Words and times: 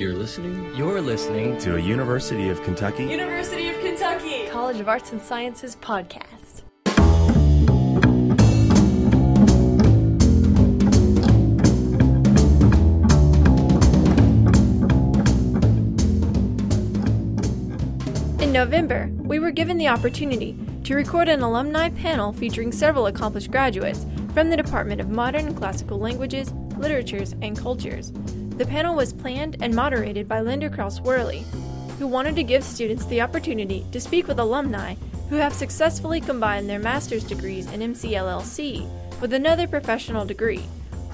You're 0.00 0.14
listening. 0.14 0.74
You're 0.74 1.02
listening 1.02 1.58
to 1.58 1.76
a 1.76 1.78
University 1.78 2.48
of 2.48 2.62
Kentucky 2.62 3.04
University 3.04 3.68
of 3.68 3.78
Kentucky 3.80 4.48
College 4.48 4.80
of 4.80 4.88
Arts 4.88 5.12
and 5.12 5.20
Sciences 5.20 5.76
podcast. 5.76 6.62
In 18.40 18.52
November, 18.52 19.10
we 19.18 19.38
were 19.38 19.50
given 19.50 19.76
the 19.76 19.88
opportunity 19.88 20.56
to 20.84 20.94
record 20.94 21.28
an 21.28 21.42
alumni 21.42 21.90
panel 21.90 22.32
featuring 22.32 22.72
several 22.72 23.08
accomplished 23.08 23.50
graduates 23.50 24.06
from 24.32 24.48
the 24.48 24.56
Department 24.56 25.02
of 25.02 25.10
Modern 25.10 25.48
and 25.48 25.56
Classical 25.58 25.98
Languages, 25.98 26.54
Literatures, 26.78 27.34
and 27.42 27.54
Cultures. 27.54 28.14
The 28.60 28.66
panel 28.66 28.94
was 28.94 29.14
planned 29.14 29.56
and 29.62 29.74
moderated 29.74 30.28
by 30.28 30.42
Linda 30.42 30.68
Kraus 30.68 31.00
Worley, 31.00 31.46
who 31.98 32.06
wanted 32.06 32.36
to 32.36 32.42
give 32.42 32.62
students 32.62 33.06
the 33.06 33.22
opportunity 33.22 33.86
to 33.90 33.98
speak 33.98 34.28
with 34.28 34.38
alumni 34.38 34.96
who 35.30 35.36
have 35.36 35.54
successfully 35.54 36.20
combined 36.20 36.68
their 36.68 36.78
master's 36.78 37.24
degrees 37.24 37.72
in 37.72 37.80
MCLLC 37.80 38.86
with 39.18 39.32
another 39.32 39.66
professional 39.66 40.26
degree. 40.26 40.62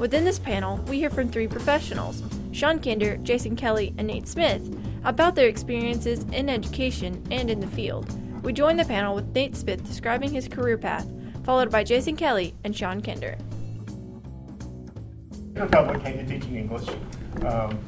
Within 0.01 0.25
this 0.25 0.41
panel, 0.41 0.79
we 0.89 0.99
hear 0.99 1.09
from 1.09 1.29
three 1.29 1.47
professionals 1.47 2.21
Sean 2.51 2.81
Kinder, 2.81 3.17
Jason 3.19 3.55
Kelly, 3.55 3.95
and 3.97 4.09
Nate 4.09 4.27
Smith 4.27 4.77
about 5.05 5.37
their 5.37 5.47
experiences 5.47 6.25
in 6.33 6.49
education 6.49 7.25
and 7.31 7.49
in 7.49 7.61
the 7.61 7.69
field. 7.69 8.13
We 8.43 8.55
join 8.55 8.77
the 8.77 8.85
panel 8.85 9.15
with 9.15 9.33
Nate 9.33 9.55
Smith 9.55 9.87
describing 9.87 10.33
his 10.33 10.49
career 10.49 10.79
path, 10.79 11.09
followed 11.45 11.71
by 11.71 11.85
Jason 11.85 12.17
Kelly 12.17 12.57
and 12.65 12.77
Sean 12.77 13.01
Kinder. 13.01 13.39
What 15.55 16.03
came 16.03 16.19
to 16.19 16.27
teaching 16.27 16.57
English. 16.57 16.89
Um, 17.45 17.79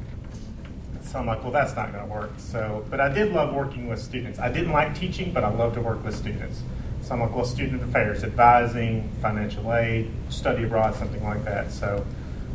so 1.02 1.18
I'm 1.18 1.26
like, 1.26 1.42
well, 1.42 1.52
that's 1.52 1.74
not 1.74 1.92
going 1.92 2.06
to 2.06 2.12
work. 2.12 2.32
So, 2.36 2.84
but 2.90 3.00
I 3.00 3.08
did 3.08 3.32
love 3.32 3.54
working 3.54 3.88
with 3.88 4.00
students. 4.00 4.38
I 4.38 4.52
didn't 4.52 4.72
like 4.72 4.94
teaching, 4.94 5.32
but 5.32 5.42
I 5.42 5.48
love 5.48 5.74
to 5.74 5.80
work 5.80 6.04
with 6.04 6.14
students. 6.14 6.62
So 7.02 7.14
I'm 7.14 7.20
like, 7.20 7.34
well, 7.34 7.46
student 7.46 7.82
affairs, 7.82 8.24
advising, 8.24 9.08
financial 9.22 9.72
aid, 9.72 10.10
study 10.28 10.64
abroad, 10.64 10.94
something 10.94 11.24
like 11.24 11.44
that. 11.44 11.72
So 11.72 12.04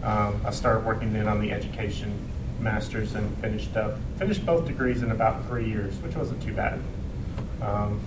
um, 0.04 0.40
I 0.46 0.52
started 0.52 0.86
working 0.86 1.14
then 1.14 1.28
on 1.28 1.42
the 1.42 1.52
education 1.52 2.14
masters 2.60 3.16
and 3.16 3.36
finished 3.40 3.76
up 3.76 3.98
finished 4.18 4.46
both 4.46 4.66
degrees 4.66 5.02
in 5.02 5.12
about 5.12 5.46
three 5.48 5.68
years, 5.68 5.96
which 5.98 6.16
wasn't 6.16 6.42
too 6.44 6.54
bad. 6.54 6.80
Um, 7.62 8.00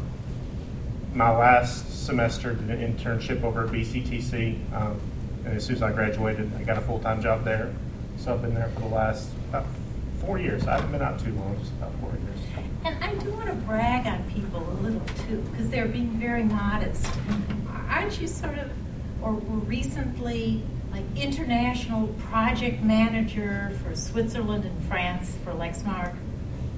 my 1.15 1.31
last 1.31 2.07
semester 2.07 2.55
did 2.55 2.71
an 2.71 2.95
internship 2.95 3.43
over 3.43 3.65
at 3.65 3.71
BCTC, 3.71 4.73
um, 4.73 5.01
and 5.45 5.57
as 5.57 5.65
soon 5.65 5.77
as 5.77 5.83
I 5.83 5.93
graduated, 5.93 6.51
I 6.55 6.63
got 6.63 6.79
a 6.79 6.83
full 6.83 7.01
time 7.01 7.23
job 7.23 7.45
there. 7.45 7.73
So 8.19 8.35
I've 8.35 8.43
been 8.43 8.55
there 8.55 8.69
for 8.75 8.81
the 8.81 8.89
last 8.89 9.31
about 9.51 9.67
four 10.21 10.39
years. 10.39 10.67
I 10.67 10.77
haven't 10.77 10.93
been 10.93 11.03
out 11.03 11.19
too 11.21 11.33
long, 11.35 11.57
just 11.59 11.73
about 11.73 11.93
four 12.01 12.11
years. 12.11 12.67
And 12.85 13.05
I 13.05 13.15
do 13.15 13.31
want 13.33 13.47
to 13.47 13.55
brag 13.55 14.07
on 14.07 14.29
people 14.31 14.67
a 14.69 14.75
little 14.83 15.01
too, 15.27 15.37
because 15.51 15.69
they're 15.71 15.89
being 15.89 16.19
very 16.19 16.43
modest. 16.43 17.07
Aren't 17.89 18.21
you 18.21 18.27
sort 18.27 18.59
of, 18.59 18.71
or 19.23 19.33
were 19.33 19.59
recently 19.61 20.63
like 20.93 21.05
international 21.15 22.09
project 22.31 22.83
manager 22.83 23.79
for 23.85 23.95
Switzerland 23.95 24.65
and 24.65 24.85
France 24.85 25.37
for 25.45 25.53
Lexmark? 25.53 26.17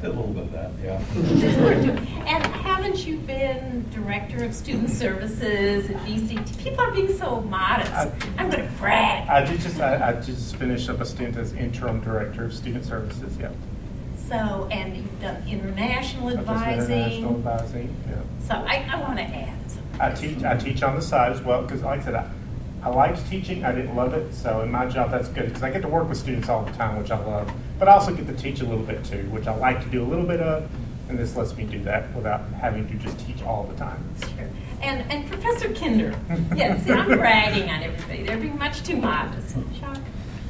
Did 0.01 0.11
a 0.11 0.13
little 0.13 0.33
bit 0.33 0.45
of 0.45 0.53
that, 0.53 0.71
yeah. 0.81 1.03
and 2.29 2.47
haven't 2.47 3.05
you 3.05 3.17
been 3.19 3.85
director 3.91 4.45
of 4.45 4.55
student 4.55 4.91
services 4.91 5.91
at 5.91 5.97
BCT? 6.07 6.57
People 6.63 6.83
are 6.83 6.93
being 6.93 7.19
so 7.19 7.41
modest. 7.41 7.91
I, 7.93 8.13
am 8.39 8.49
going 8.49 8.65
to 8.65 8.73
brag. 8.79 9.29
I 9.29 9.45
did 9.45 9.61
just 9.61 9.81
I, 9.81 10.11
I, 10.11 10.21
just 10.21 10.55
finished 10.55 10.89
up 10.89 11.01
a 11.01 11.05
stint 11.05 11.37
as 11.37 11.53
interim 11.55 12.01
director 12.01 12.45
of 12.45 12.55
student 12.55 12.85
services. 12.85 13.37
Yeah. 13.39 13.51
So 14.29 14.69
and 14.71 14.97
you've 14.97 15.21
done 15.21 15.43
international 15.49 16.31
advising. 16.31 16.95
International 16.95 17.35
advising. 17.35 17.97
Yeah. 18.09 18.47
So 18.47 18.55
I, 18.55 18.89
I 18.93 19.01
want 19.01 19.19
to 19.19 19.25
add. 19.25 19.59
I 19.99 20.13
teach 20.13 20.45
I 20.45 20.57
teach 20.57 20.85
on 20.85 20.95
the 20.95 21.03
side 21.03 21.33
as 21.33 21.43
well 21.43 21.63
because, 21.63 21.83
like 21.83 22.03
I 22.03 22.05
said, 22.05 22.15
I, 22.15 22.31
I 22.85 22.91
liked 22.91 23.29
teaching. 23.29 23.65
I 23.65 23.73
didn't 23.73 23.97
love 23.97 24.15
it. 24.15 24.33
So 24.33 24.61
in 24.61 24.71
my 24.71 24.87
job, 24.87 25.11
that's 25.11 25.29
good 25.29 25.47
because 25.47 25.65
I 25.65 25.73
get 25.73 25.83
to 25.83 25.89
work 25.89 26.09
with 26.09 26.19
students 26.19 26.49
all 26.49 26.63
the 26.63 26.71
time, 26.73 27.03
which 27.03 27.11
I 27.11 27.19
love. 27.19 27.53
But 27.79 27.89
I 27.89 27.93
also 27.93 28.15
get 28.15 28.27
to 28.27 28.35
teach 28.35 28.61
a 28.61 28.65
little 28.65 28.85
bit 28.85 29.05
too, 29.05 29.29
which 29.31 29.47
I 29.47 29.55
like 29.55 29.83
to 29.85 29.89
do 29.89 30.03
a 30.03 30.07
little 30.07 30.27
bit 30.27 30.41
of. 30.41 30.69
And 31.09 31.19
this 31.19 31.37
lets 31.37 31.57
me 31.57 31.65
do 31.65 31.83
that 31.85 32.13
without 32.15 32.43
having 32.61 32.87
to 32.89 32.95
just 32.95 33.19
teach 33.27 33.43
all 33.43 33.65
the 33.65 33.77
time. 33.77 34.05
And, 34.83 35.11
and 35.11 35.27
Professor 35.27 35.73
Kinder, 35.73 36.15
yes, 36.55 36.85
see, 36.85 36.93
I'm 36.93 37.07
bragging 37.07 37.71
on 37.71 37.83
everybody. 37.83 38.25
They're 38.25 38.37
being 38.37 38.59
much 38.59 38.83
too 38.83 38.97
modest. 38.97 39.55
Sean? 39.81 40.05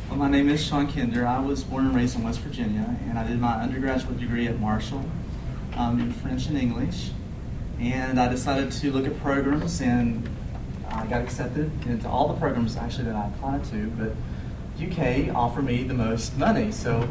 Well, 0.08 0.18
my 0.18 0.28
name 0.28 0.48
is 0.48 0.64
Sean 0.64 0.90
Kinder. 0.90 1.26
I 1.26 1.38
was 1.38 1.62
born 1.62 1.86
and 1.86 1.94
raised 1.94 2.16
in 2.16 2.24
West 2.24 2.40
Virginia, 2.40 2.96
and 3.08 3.18
I 3.18 3.26
did 3.26 3.38
my 3.38 3.60
undergraduate 3.60 4.18
degree 4.18 4.48
at 4.48 4.58
Marshall 4.58 5.04
um, 5.76 6.00
in 6.00 6.12
French 6.12 6.46
and 6.46 6.58
English. 6.58 7.10
And 7.78 8.18
I 8.18 8.28
decided 8.28 8.72
to 8.72 8.90
look 8.90 9.06
at 9.06 9.18
programs, 9.20 9.80
and 9.80 10.28
I 10.90 11.06
got 11.06 11.20
accepted 11.22 11.70
into 11.86 12.08
all 12.08 12.28
the 12.28 12.40
programs 12.40 12.76
actually 12.76 13.04
that 13.04 13.14
I 13.14 13.28
applied 13.28 13.64
to. 13.66 13.86
But 13.90 14.12
UK 14.80 15.34
offered 15.34 15.64
me 15.64 15.82
the 15.82 15.94
most 15.94 16.36
money, 16.36 16.72
so. 16.72 17.08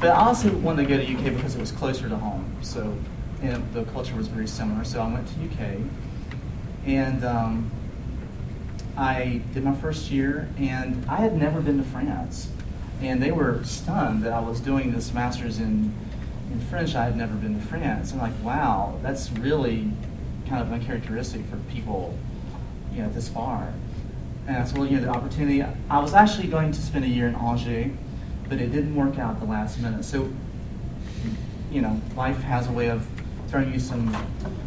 But 0.00 0.10
I 0.10 0.26
also 0.26 0.52
wanted 0.56 0.88
to 0.88 0.88
go 0.88 0.96
to 0.96 1.14
UK 1.14 1.36
because 1.36 1.54
it 1.54 1.60
was 1.60 1.70
closer 1.70 2.08
to 2.08 2.16
home, 2.16 2.56
so 2.62 2.96
and 3.42 3.72
the 3.72 3.84
culture 3.84 4.14
was 4.14 4.28
very 4.28 4.46
similar. 4.46 4.84
So 4.84 5.00
I 5.02 5.12
went 5.12 5.26
to 5.28 5.34
UK, 5.44 5.80
and 6.86 7.24
um, 7.24 7.70
I 8.96 9.42
did 9.52 9.64
my 9.64 9.74
first 9.74 10.10
year, 10.10 10.48
and 10.58 11.04
I 11.08 11.16
had 11.16 11.36
never 11.36 11.60
been 11.60 11.78
to 11.78 11.84
France, 11.84 12.48
and 13.00 13.22
they 13.22 13.32
were 13.32 13.62
stunned 13.64 14.22
that 14.24 14.32
I 14.32 14.40
was 14.40 14.60
doing 14.60 14.92
this 14.92 15.12
master's 15.12 15.58
in 15.58 15.94
in 16.52 16.60
French. 16.60 16.94
I 16.94 17.04
had 17.04 17.16
never 17.16 17.34
been 17.34 17.60
to 17.60 17.66
France. 17.66 18.12
I'm 18.12 18.18
like, 18.18 18.34
wow, 18.42 18.98
that's 19.02 19.30
really 19.32 19.90
kind 20.48 20.62
of 20.62 20.72
uncharacteristic 20.72 21.44
for 21.46 21.56
people, 21.72 22.16
you 22.94 23.02
know, 23.02 23.08
this 23.08 23.28
far. 23.28 23.72
And 24.46 24.56
I 24.56 24.64
said, 24.64 24.78
well, 24.78 24.86
you 24.86 24.96
know, 24.96 25.04
the 25.04 25.10
opportunity. 25.10 25.64
I 25.88 25.98
was 26.00 26.14
actually 26.14 26.48
going 26.48 26.72
to 26.72 26.80
spend 26.80 27.04
a 27.04 27.08
year 27.08 27.28
in 27.28 27.34
Angers, 27.34 27.92
but 28.48 28.58
it 28.58 28.72
didn't 28.72 28.94
work 28.94 29.18
out 29.18 29.38
the 29.38 29.46
last 29.46 29.78
minute. 29.80 30.04
So, 30.04 30.30
you 31.70 31.80
know, 31.80 32.00
life 32.16 32.38
has 32.42 32.68
a 32.68 32.72
way 32.72 32.90
of 32.90 33.06
throwing 33.48 33.72
you 33.72 33.78
some 33.78 34.14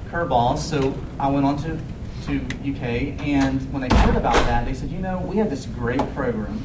curveballs. 0.09 0.59
So 0.59 0.95
I 1.19 1.29
went 1.29 1.45
on 1.45 1.57
to 1.63 1.79
to 2.25 2.37
UK, 2.37 3.21
and 3.21 3.61
when 3.71 3.87
they 3.87 3.95
heard 3.97 4.15
about 4.15 4.33
that, 4.33 4.65
they 4.65 4.73
said, 4.73 4.89
you 4.89 4.97
know, 4.97 5.19
we 5.19 5.37
have 5.37 5.49
this 5.49 5.67
great 5.67 5.99
program 6.15 6.57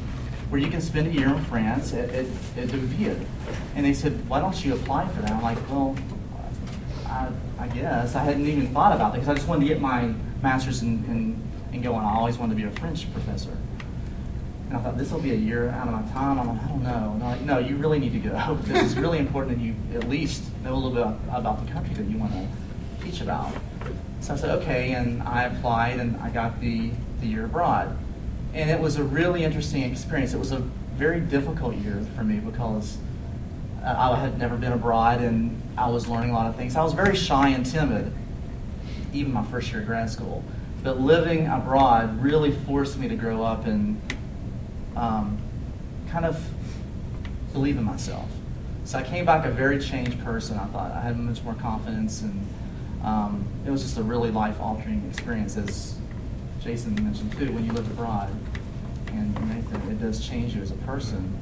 where 0.49 0.59
you 0.59 0.69
can 0.69 0.81
spend 0.81 1.07
a 1.07 1.11
year 1.11 1.29
in 1.29 1.43
France 1.45 1.93
at, 1.93 2.09
at, 2.09 2.25
at 2.57 2.67
Deauville. 2.69 3.19
And 3.75 3.85
they 3.85 3.93
said, 3.93 4.27
why 4.27 4.39
don't 4.39 4.65
you 4.65 4.73
apply 4.73 5.07
for 5.09 5.21
that? 5.21 5.31
I'm 5.31 5.41
like, 5.41 5.57
well, 5.69 5.95
I, 7.05 7.29
I 7.59 7.67
guess. 7.69 8.15
I 8.15 8.23
hadn't 8.23 8.45
even 8.45 8.67
thought 8.73 8.93
about 8.93 9.13
that 9.13 9.19
because 9.19 9.29
I 9.29 9.35
just 9.35 9.47
wanted 9.47 9.61
to 9.61 9.67
get 9.67 9.81
my 9.81 10.13
master's 10.41 10.81
in, 10.81 11.05
in, 11.05 11.50
in 11.73 11.81
going. 11.81 12.05
I 12.05 12.15
always 12.15 12.37
wanted 12.37 12.57
to 12.57 12.61
be 12.61 12.67
a 12.67 12.79
French 12.79 13.11
professor. 13.13 13.57
And 14.67 14.77
I 14.77 14.81
thought, 14.81 14.97
this 14.97 15.11
will 15.11 15.19
be 15.19 15.31
a 15.31 15.35
year 15.35 15.69
out 15.69 15.87
of 15.87 15.93
my 15.93 16.11
time. 16.13 16.39
I'm 16.39 16.47
like, 16.47 16.63
I 16.63 16.67
don't 16.69 16.83
know. 16.83 17.11
And 17.13 17.21
like, 17.21 17.41
no, 17.41 17.57
you 17.57 17.75
really 17.75 17.99
need 17.99 18.13
to 18.13 18.19
go. 18.19 18.57
this 18.63 18.91
is 18.91 18.97
really 18.97 19.19
important 19.19 19.57
that 19.57 19.63
you 19.63 19.75
at 19.93 20.07
least 20.07 20.43
know 20.63 20.73
a 20.73 20.75
little 20.75 20.91
bit 20.91 21.19
about 21.29 21.65
the 21.65 21.71
country 21.71 21.93
that 21.95 22.05
you 22.05 22.17
want 22.17 22.31
to 22.31 22.47
teach 23.03 23.21
about. 23.21 23.53
So 24.21 24.33
I 24.33 24.37
said, 24.37 24.61
okay, 24.61 24.93
and 24.93 25.21
I 25.23 25.43
applied 25.43 25.99
and 25.99 26.15
I 26.21 26.29
got 26.29 26.61
the, 26.61 26.91
the 27.19 27.27
year 27.27 27.45
abroad. 27.45 27.97
And 28.53 28.69
it 28.69 28.79
was 28.79 28.97
a 28.97 29.03
really 29.03 29.43
interesting 29.43 29.83
experience. 29.83 30.33
It 30.33 30.39
was 30.39 30.51
a 30.51 30.59
very 30.95 31.19
difficult 31.19 31.75
year 31.75 32.05
for 32.15 32.23
me 32.23 32.39
because 32.39 32.97
uh, 33.83 33.95
I 33.97 34.15
had 34.19 34.37
never 34.37 34.55
been 34.55 34.73
abroad 34.73 35.21
and 35.21 35.61
I 35.77 35.89
was 35.89 36.07
learning 36.07 36.29
a 36.29 36.33
lot 36.33 36.47
of 36.47 36.55
things. 36.55 36.75
I 36.75 36.83
was 36.83 36.93
very 36.93 37.15
shy 37.15 37.49
and 37.49 37.65
timid, 37.65 38.13
even 39.11 39.33
my 39.33 39.43
first 39.45 39.71
year 39.71 39.81
of 39.81 39.87
grad 39.87 40.09
school. 40.09 40.43
But 40.83 40.99
living 40.99 41.47
abroad 41.47 42.21
really 42.21 42.51
forced 42.51 42.97
me 42.97 43.07
to 43.07 43.15
grow 43.15 43.43
up 43.43 43.65
and 43.65 44.01
um, 44.95 45.37
kind 46.09 46.25
of 46.25 46.43
believe 47.53 47.77
in 47.77 47.83
myself. 47.83 48.29
So 48.83 48.97
I 48.97 49.03
came 49.03 49.25
back 49.25 49.45
a 49.45 49.51
very 49.51 49.79
changed 49.79 50.19
person. 50.23 50.57
I 50.57 50.65
thought 50.65 50.91
I 50.91 51.01
had 51.01 51.19
much 51.19 51.43
more 51.43 51.53
confidence 51.53 52.21
and 52.21 52.47
um, 53.03 53.45
it 53.65 53.71
was 53.71 53.81
just 53.81 53.97
a 53.97 54.03
really 54.03 54.31
life-altering 54.31 55.07
experience, 55.09 55.57
as 55.57 55.95
Jason 56.61 56.95
mentioned 57.03 57.31
too. 57.37 57.51
When 57.51 57.65
you 57.65 57.71
live 57.71 57.89
abroad, 57.91 58.29
and 59.07 59.33
Nathan, 59.49 59.91
it 59.91 59.99
does 59.99 60.25
change 60.25 60.55
you 60.55 60.61
as 60.61 60.71
a 60.71 60.75
person. 60.75 61.37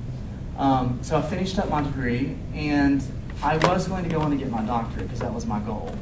Um, 0.58 1.00
so 1.02 1.18
I 1.18 1.22
finished 1.22 1.60
up 1.60 1.70
my 1.70 1.82
degree, 1.82 2.38
and 2.54 3.04
I 3.44 3.58
was 3.58 3.88
going 3.88 4.04
to 4.04 4.10
go 4.10 4.22
on 4.22 4.32
to 4.32 4.38
get 4.38 4.50
my 4.50 4.62
doctorate 4.62 5.06
because 5.06 5.20
that 5.20 5.34
was 5.34 5.46
my 5.46 5.60
goal. 5.60 5.96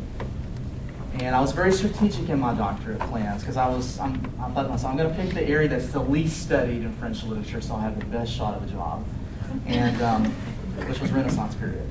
And 1.20 1.36
I 1.36 1.42
was 1.42 1.52
very 1.52 1.72
strategic 1.72 2.30
in 2.30 2.40
my 2.40 2.54
doctorate 2.54 3.00
plans 3.00 3.42
because 3.42 3.58
I 3.58 3.68
was 3.68 4.00
I'm, 4.00 4.14
I 4.40 4.50
thought 4.50 4.64
to 4.64 4.70
myself 4.70 4.92
I'm 4.92 4.98
going 4.98 5.10
to 5.10 5.16
pick 5.16 5.34
the 5.34 5.44
area 5.44 5.68
that's 5.68 5.90
the 5.90 6.00
least 6.00 6.44
studied 6.44 6.84
in 6.84 6.94
French 6.98 7.24
literature, 7.24 7.60
so 7.60 7.74
I'll 7.74 7.82
have 7.82 8.00
the 8.00 8.06
best 8.06 8.32
shot 8.32 8.56
of 8.56 8.64
a 8.64 8.72
job, 8.72 9.04
and 9.66 10.00
um, 10.02 10.26
which 10.88 11.00
was 11.00 11.12
Renaissance 11.12 11.56
period. 11.56 11.88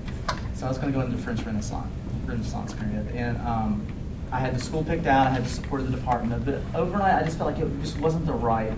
So 0.55 0.67
I 0.67 0.69
was 0.69 0.78
going 0.78 0.93
to 0.93 0.99
go 0.99 1.05
into 1.05 1.19
French 1.19 1.43
Renaissance. 1.44 1.88
Renaissance 2.25 2.75
period. 2.75 3.08
And 3.14 3.37
um, 3.38 3.87
I 4.32 4.40
had 4.40 4.55
the 4.55 4.61
school 4.61 4.84
picked 4.84 5.06
out, 5.06 5.26
I 5.28 5.31
had 5.31 5.44
the 5.44 5.49
support 5.49 5.81
of 5.81 5.90
the 5.90 5.96
department, 5.96 6.44
but 6.44 6.61
overnight 6.75 7.14
I 7.14 7.25
just 7.25 7.38
felt 7.38 7.52
like 7.52 7.62
it 7.62 7.69
just 7.81 7.99
wasn't 7.99 8.26
the 8.26 8.32
right 8.32 8.73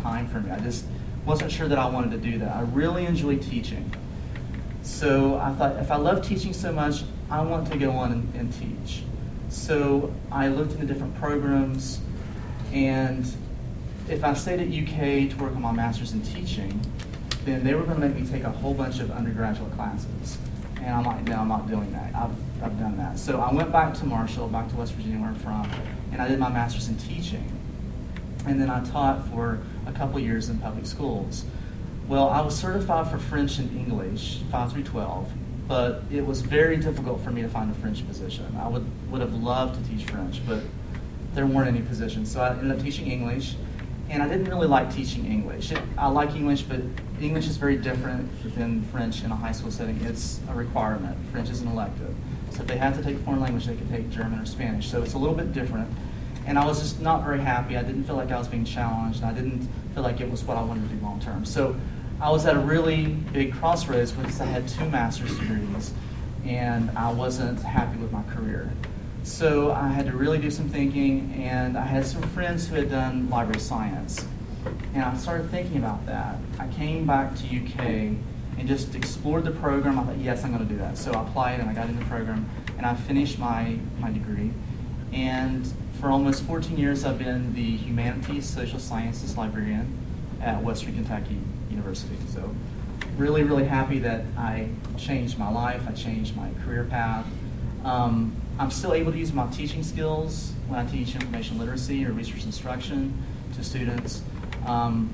time 0.00 0.26
for 0.28 0.40
me. 0.40 0.50
I 0.50 0.58
just 0.60 0.86
wasn't 1.26 1.50
sure 1.52 1.68
that 1.68 1.78
I 1.78 1.88
wanted 1.88 2.10
to 2.10 2.18
do 2.18 2.38
that. 2.38 2.54
I 2.54 2.62
really 2.62 3.06
enjoy 3.06 3.36
teaching. 3.36 3.92
So 4.82 5.38
I 5.38 5.52
thought, 5.52 5.76
if 5.76 5.90
I 5.90 5.96
love 5.96 6.26
teaching 6.26 6.52
so 6.52 6.72
much, 6.72 7.04
I 7.30 7.40
want 7.42 7.70
to 7.72 7.78
go 7.78 7.90
on 7.92 8.12
and, 8.12 8.34
and 8.34 8.52
teach. 8.52 9.02
So 9.54 10.12
I 10.32 10.48
looked 10.48 10.72
into 10.72 10.84
different 10.84 11.14
programs, 11.14 12.00
and 12.72 13.24
if 14.08 14.24
I 14.24 14.34
stayed 14.34 14.58
at 14.60 14.66
UK 14.66 15.30
to 15.30 15.42
work 15.42 15.54
on 15.54 15.62
my 15.62 15.70
master's 15.70 16.12
in 16.12 16.22
teaching, 16.22 16.80
then 17.44 17.62
they 17.62 17.74
were 17.74 17.84
going 17.84 18.00
to 18.00 18.08
make 18.08 18.18
me 18.20 18.26
take 18.26 18.42
a 18.42 18.50
whole 18.50 18.74
bunch 18.74 18.98
of 18.98 19.12
undergraduate 19.12 19.72
classes. 19.74 20.38
And 20.78 20.90
I'm 20.90 21.04
like, 21.04 21.22
no, 21.22 21.36
I'm 21.36 21.48
not 21.48 21.68
doing 21.68 21.90
that. 21.92 22.12
I've, 22.16 22.32
I've 22.62 22.78
done 22.80 22.96
that. 22.98 23.16
So 23.16 23.40
I 23.40 23.54
went 23.54 23.70
back 23.70 23.94
to 23.94 24.04
Marshall, 24.04 24.48
back 24.48 24.68
to 24.70 24.76
West 24.76 24.92
Virginia 24.94 25.20
where 25.20 25.28
I'm 25.28 25.36
from, 25.36 25.70
and 26.10 26.20
I 26.20 26.26
did 26.26 26.40
my 26.40 26.48
master's 26.48 26.88
in 26.88 26.96
teaching. 26.96 27.48
And 28.46 28.60
then 28.60 28.70
I 28.70 28.84
taught 28.84 29.26
for 29.28 29.60
a 29.86 29.92
couple 29.92 30.18
years 30.18 30.48
in 30.48 30.58
public 30.58 30.84
schools. 30.84 31.44
Well, 32.08 32.28
I 32.28 32.40
was 32.40 32.56
certified 32.56 33.08
for 33.08 33.18
French 33.18 33.58
and 33.58 33.70
English, 33.70 34.40
5 34.50 34.72
through 34.72 34.82
12, 34.82 35.32
but 35.66 36.02
it 36.10 36.24
was 36.24 36.42
very 36.42 36.76
difficult 36.76 37.20
for 37.22 37.30
me 37.30 37.42
to 37.42 37.48
find 37.48 37.70
a 37.70 37.74
French 37.74 38.06
position. 38.06 38.46
I 38.60 38.68
would, 38.68 38.84
would 39.10 39.20
have 39.20 39.34
loved 39.34 39.82
to 39.82 39.90
teach 39.90 40.04
French, 40.04 40.40
but 40.46 40.60
there 41.34 41.46
weren't 41.46 41.68
any 41.68 41.80
positions. 41.80 42.30
So 42.30 42.40
I 42.40 42.50
ended 42.50 42.70
up 42.76 42.82
teaching 42.82 43.10
English, 43.10 43.56
and 44.10 44.22
I 44.22 44.28
didn't 44.28 44.44
really 44.44 44.66
like 44.66 44.94
teaching 44.94 45.24
English. 45.24 45.72
It, 45.72 45.80
I 45.96 46.08
like 46.08 46.34
English, 46.34 46.62
but 46.62 46.80
English 47.20 47.48
is 47.48 47.56
very 47.56 47.76
different 47.76 48.30
than 48.54 48.82
French 48.84 49.24
in 49.24 49.30
a 49.30 49.36
high 49.36 49.52
school 49.52 49.70
setting. 49.70 49.98
It's 50.02 50.40
a 50.48 50.54
requirement. 50.54 51.16
French 51.32 51.48
is 51.48 51.62
an 51.62 51.68
elective. 51.68 52.14
So 52.50 52.60
if 52.60 52.68
they 52.68 52.76
had 52.76 52.94
to 52.94 53.02
take 53.02 53.16
a 53.16 53.18
foreign 53.20 53.40
language, 53.40 53.66
they 53.66 53.74
could 53.74 53.88
take 53.88 54.10
German 54.10 54.38
or 54.38 54.46
Spanish. 54.46 54.90
So 54.90 55.02
it's 55.02 55.14
a 55.14 55.18
little 55.18 55.34
bit 55.34 55.52
different. 55.52 55.90
And 56.46 56.58
I 56.58 56.66
was 56.66 56.80
just 56.80 57.00
not 57.00 57.24
very 57.24 57.40
happy. 57.40 57.76
I 57.76 57.82
didn't 57.82 58.04
feel 58.04 58.16
like 58.16 58.30
I 58.30 58.38
was 58.38 58.48
being 58.48 58.66
challenged. 58.66 59.24
I 59.24 59.32
didn't 59.32 59.66
feel 59.94 60.02
like 60.02 60.20
it 60.20 60.30
was 60.30 60.44
what 60.44 60.58
I 60.58 60.62
wanted 60.62 60.88
to 60.88 60.94
do 60.94 61.02
long 61.02 61.18
term. 61.20 61.44
So 61.46 61.74
I 62.24 62.30
was 62.30 62.46
at 62.46 62.56
a 62.56 62.60
really 62.60 63.04
big 63.04 63.52
crossroads 63.52 64.10
because 64.10 64.40
I 64.40 64.46
had 64.46 64.66
two 64.66 64.88
master's 64.88 65.36
degrees 65.38 65.92
and 66.46 66.90
I 66.96 67.12
wasn't 67.12 67.60
happy 67.60 67.98
with 67.98 68.12
my 68.12 68.22
career. 68.22 68.72
So 69.24 69.72
I 69.72 69.88
had 69.88 70.06
to 70.06 70.12
really 70.16 70.38
do 70.38 70.50
some 70.50 70.70
thinking, 70.70 71.34
and 71.34 71.76
I 71.76 71.84
had 71.84 72.06
some 72.06 72.22
friends 72.22 72.66
who 72.66 72.76
had 72.76 72.90
done 72.90 73.28
library 73.28 73.60
science. 73.60 74.26
And 74.94 75.02
I 75.02 75.14
started 75.18 75.50
thinking 75.50 75.76
about 75.76 76.06
that. 76.06 76.38
I 76.58 76.66
came 76.68 77.06
back 77.06 77.36
to 77.36 77.44
UK 77.44 77.78
and 78.56 78.66
just 78.66 78.94
explored 78.94 79.44
the 79.44 79.50
program. 79.50 79.98
I 79.98 80.04
thought, 80.04 80.16
yes, 80.16 80.44
I'm 80.44 80.50
going 80.54 80.66
to 80.66 80.72
do 80.74 80.78
that. 80.78 80.96
So 80.96 81.12
I 81.12 81.22
applied 81.22 81.60
and 81.60 81.68
I 81.68 81.74
got 81.74 81.90
in 81.90 81.98
the 81.98 82.06
program, 82.06 82.48
and 82.78 82.86
I 82.86 82.94
finished 82.94 83.38
my, 83.38 83.76
my 83.98 84.10
degree. 84.10 84.50
And 85.12 85.70
for 86.00 86.08
almost 86.08 86.44
14 86.44 86.78
years, 86.78 87.04
I've 87.04 87.18
been 87.18 87.52
the 87.52 87.76
humanities, 87.76 88.46
social 88.48 88.78
sciences 88.78 89.36
librarian 89.36 89.94
at 90.40 90.62
Western 90.62 90.94
Kentucky 90.94 91.38
University. 91.74 92.16
So 92.28 92.54
really, 93.16 93.42
really 93.42 93.64
happy 93.64 93.98
that 94.00 94.24
I 94.36 94.68
changed 94.96 95.38
my 95.38 95.50
life. 95.50 95.82
I 95.88 95.92
changed 95.92 96.36
my 96.36 96.50
career 96.64 96.84
path. 96.84 97.26
Um, 97.84 98.34
I'm 98.58 98.70
still 98.70 98.94
able 98.94 99.12
to 99.12 99.18
use 99.18 99.32
my 99.32 99.46
teaching 99.48 99.82
skills 99.82 100.52
when 100.68 100.78
I 100.78 100.86
teach 100.90 101.14
information 101.14 101.58
literacy 101.58 102.06
or 102.06 102.12
research 102.12 102.44
instruction 102.44 103.12
to 103.56 103.64
students. 103.64 104.22
Um, 104.66 105.12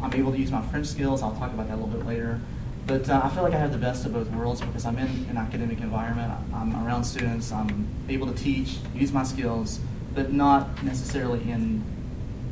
I'm 0.00 0.12
able 0.14 0.32
to 0.32 0.38
use 0.38 0.50
my 0.50 0.62
French 0.62 0.86
skills. 0.86 1.22
I'll 1.22 1.34
talk 1.36 1.52
about 1.52 1.68
that 1.68 1.74
a 1.74 1.80
little 1.80 1.90
bit 1.98 2.06
later. 2.06 2.40
But 2.86 3.08
uh, 3.08 3.22
I 3.24 3.30
feel 3.30 3.42
like 3.42 3.54
I 3.54 3.58
have 3.58 3.72
the 3.72 3.78
best 3.78 4.04
of 4.04 4.12
both 4.12 4.30
worlds 4.30 4.60
because 4.60 4.84
I'm 4.84 4.98
in 4.98 5.26
an 5.30 5.36
academic 5.36 5.80
environment. 5.80 6.32
I'm 6.52 6.74
around 6.86 7.04
students. 7.04 7.50
I'm 7.50 7.88
able 8.08 8.26
to 8.26 8.34
teach, 8.34 8.76
use 8.94 9.10
my 9.10 9.24
skills, 9.24 9.80
but 10.14 10.32
not 10.32 10.82
necessarily 10.82 11.40
in 11.50 11.82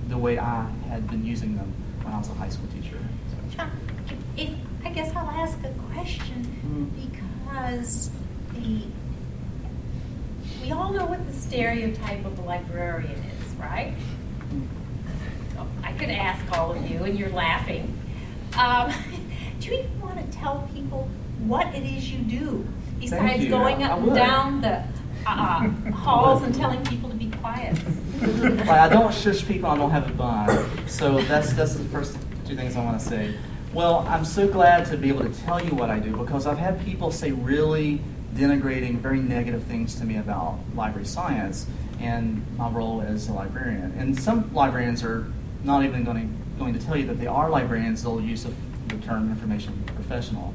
the 0.09 0.17
way 0.19 0.39
I 0.39 0.69
had 0.89 1.09
been 1.09 1.25
using 1.25 1.57
them 1.57 1.73
when 2.03 2.15
I 2.15 2.19
was 2.19 2.29
a 2.29 2.35
high 2.35 2.49
school 2.49 2.67
teacher. 2.75 2.82
If, 4.37 4.51
I 4.85 4.91
guess 4.91 5.15
I'll 5.15 5.29
ask 5.31 5.59
a 5.65 5.71
question 5.93 6.47
Mhm. 6.67 7.11
because 7.11 8.11
the, 8.55 8.83
we 10.63 10.73
all 10.73 10.93
know 10.93 11.05
what 11.07 11.27
the 11.27 11.33
stereotype 11.39 12.25
of 12.25 12.39
a 12.39 12.43
librarian 12.43 13.11
is, 13.41 13.55
right? 13.57 13.95
Oh, 15.59 15.67
I 15.83 15.93
could 15.93 16.11
ask 16.11 16.41
all 16.59 16.73
of 16.73 16.91
you, 16.91 17.05
and 17.05 17.19
you're 17.19 17.31
laughing. 17.31 17.97
Um, 18.59 18.91
do 19.61 19.69
you 19.69 19.79
even 19.81 20.01
want 20.01 20.19
to 20.19 20.39
tell 20.39 20.69
people 20.75 21.09
what 21.47 21.67
it 21.75 21.83
is 21.85 22.11
you 22.11 22.19
do 22.19 22.67
besides 23.01 23.45
you. 23.45 23.51
going 23.51 23.83
up 23.83 23.99
and 23.99 24.15
down 24.15 24.61
the 24.61 24.83
uh, 25.27 25.69
halls 25.93 26.43
and 26.43 26.55
telling 26.55 26.83
people 26.85 27.11
to 27.11 27.17
be 27.17 27.31
quiet? 27.41 27.77
Like, 28.23 28.69
I 28.69 28.89
don't 28.89 29.13
shush 29.13 29.45
people. 29.47 29.69
I 29.71 29.77
don't 29.77 29.91
have 29.91 30.09
a 30.09 30.13
bun. 30.13 30.89
So 30.89 31.21
that's 31.23 31.53
that's 31.55 31.75
the 31.75 31.85
first 31.85 32.17
two 32.47 32.55
things 32.57 32.77
I 32.77 32.85
want 32.85 32.99
to 33.01 33.05
say. 33.05 33.35
Well, 33.75 34.01
I'm 34.07 34.27
so 34.27 34.47
glad 34.47 34.85
to 34.89 34.99
be 34.99 35.09
able 35.09 35.23
to 35.23 35.33
tell 35.45 35.65
you 35.65 35.75
what 35.75 35.89
I 35.89 35.99
do 35.99 36.15
because 36.15 36.47
I've 36.47 36.59
had 36.59 36.85
people 36.85 37.11
say 37.11 37.33
really 37.33 38.03
denigrating, 38.35 38.99
very 38.99 39.19
negative 39.19 39.63
things 39.63 39.95
to 39.95 40.05
me 40.05 40.19
about 40.19 40.59
library 40.75 41.07
science 41.07 41.67
and 41.99 42.45
my 42.59 42.69
role 42.69 43.01
as 43.01 43.29
a 43.29 43.33
librarian. 43.33 43.95
And 43.97 44.19
some 44.21 44.53
librarians 44.53 45.03
are 45.03 45.33
not 45.65 45.85
even 45.85 46.05
going 46.05 46.17
to 46.19 46.59
going 46.59 46.75
to 46.75 46.81
tell 46.85 46.99
you 46.99 47.07
that 47.07 47.19
they 47.19 47.27
are 47.27 47.49
librarians. 47.49 48.03
They'll 48.03 48.21
use 48.21 48.45
the, 48.45 48.53
term 49.07 49.31
information 49.31 49.83
professional 49.97 50.53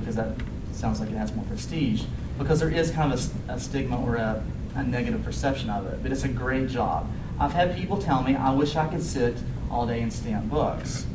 because 0.00 0.16
that 0.16 0.34
sounds 0.72 0.98
like 0.98 1.10
it 1.10 1.16
has 1.16 1.32
more 1.32 1.44
prestige. 1.44 2.02
Because 2.38 2.58
there 2.58 2.70
is 2.70 2.90
kind 2.90 3.12
of 3.12 3.48
a 3.48 3.60
stigma 3.60 4.02
or 4.02 4.16
a, 4.16 4.44
a 4.74 4.82
negative 4.82 5.22
perception 5.22 5.70
of 5.70 5.86
it, 5.86 6.02
but 6.02 6.10
it's 6.10 6.24
a 6.24 6.28
great 6.28 6.68
job. 6.68 7.08
I've 7.38 7.52
had 7.52 7.76
people 7.76 7.98
tell 7.98 8.20
me, 8.24 8.34
I 8.34 8.52
wish 8.52 8.74
I 8.74 8.88
could 8.88 9.02
sit 9.02 9.36
all 9.70 9.86
day 9.86 10.02
and 10.02 10.12
stamp 10.12 10.50
books. 10.50 11.06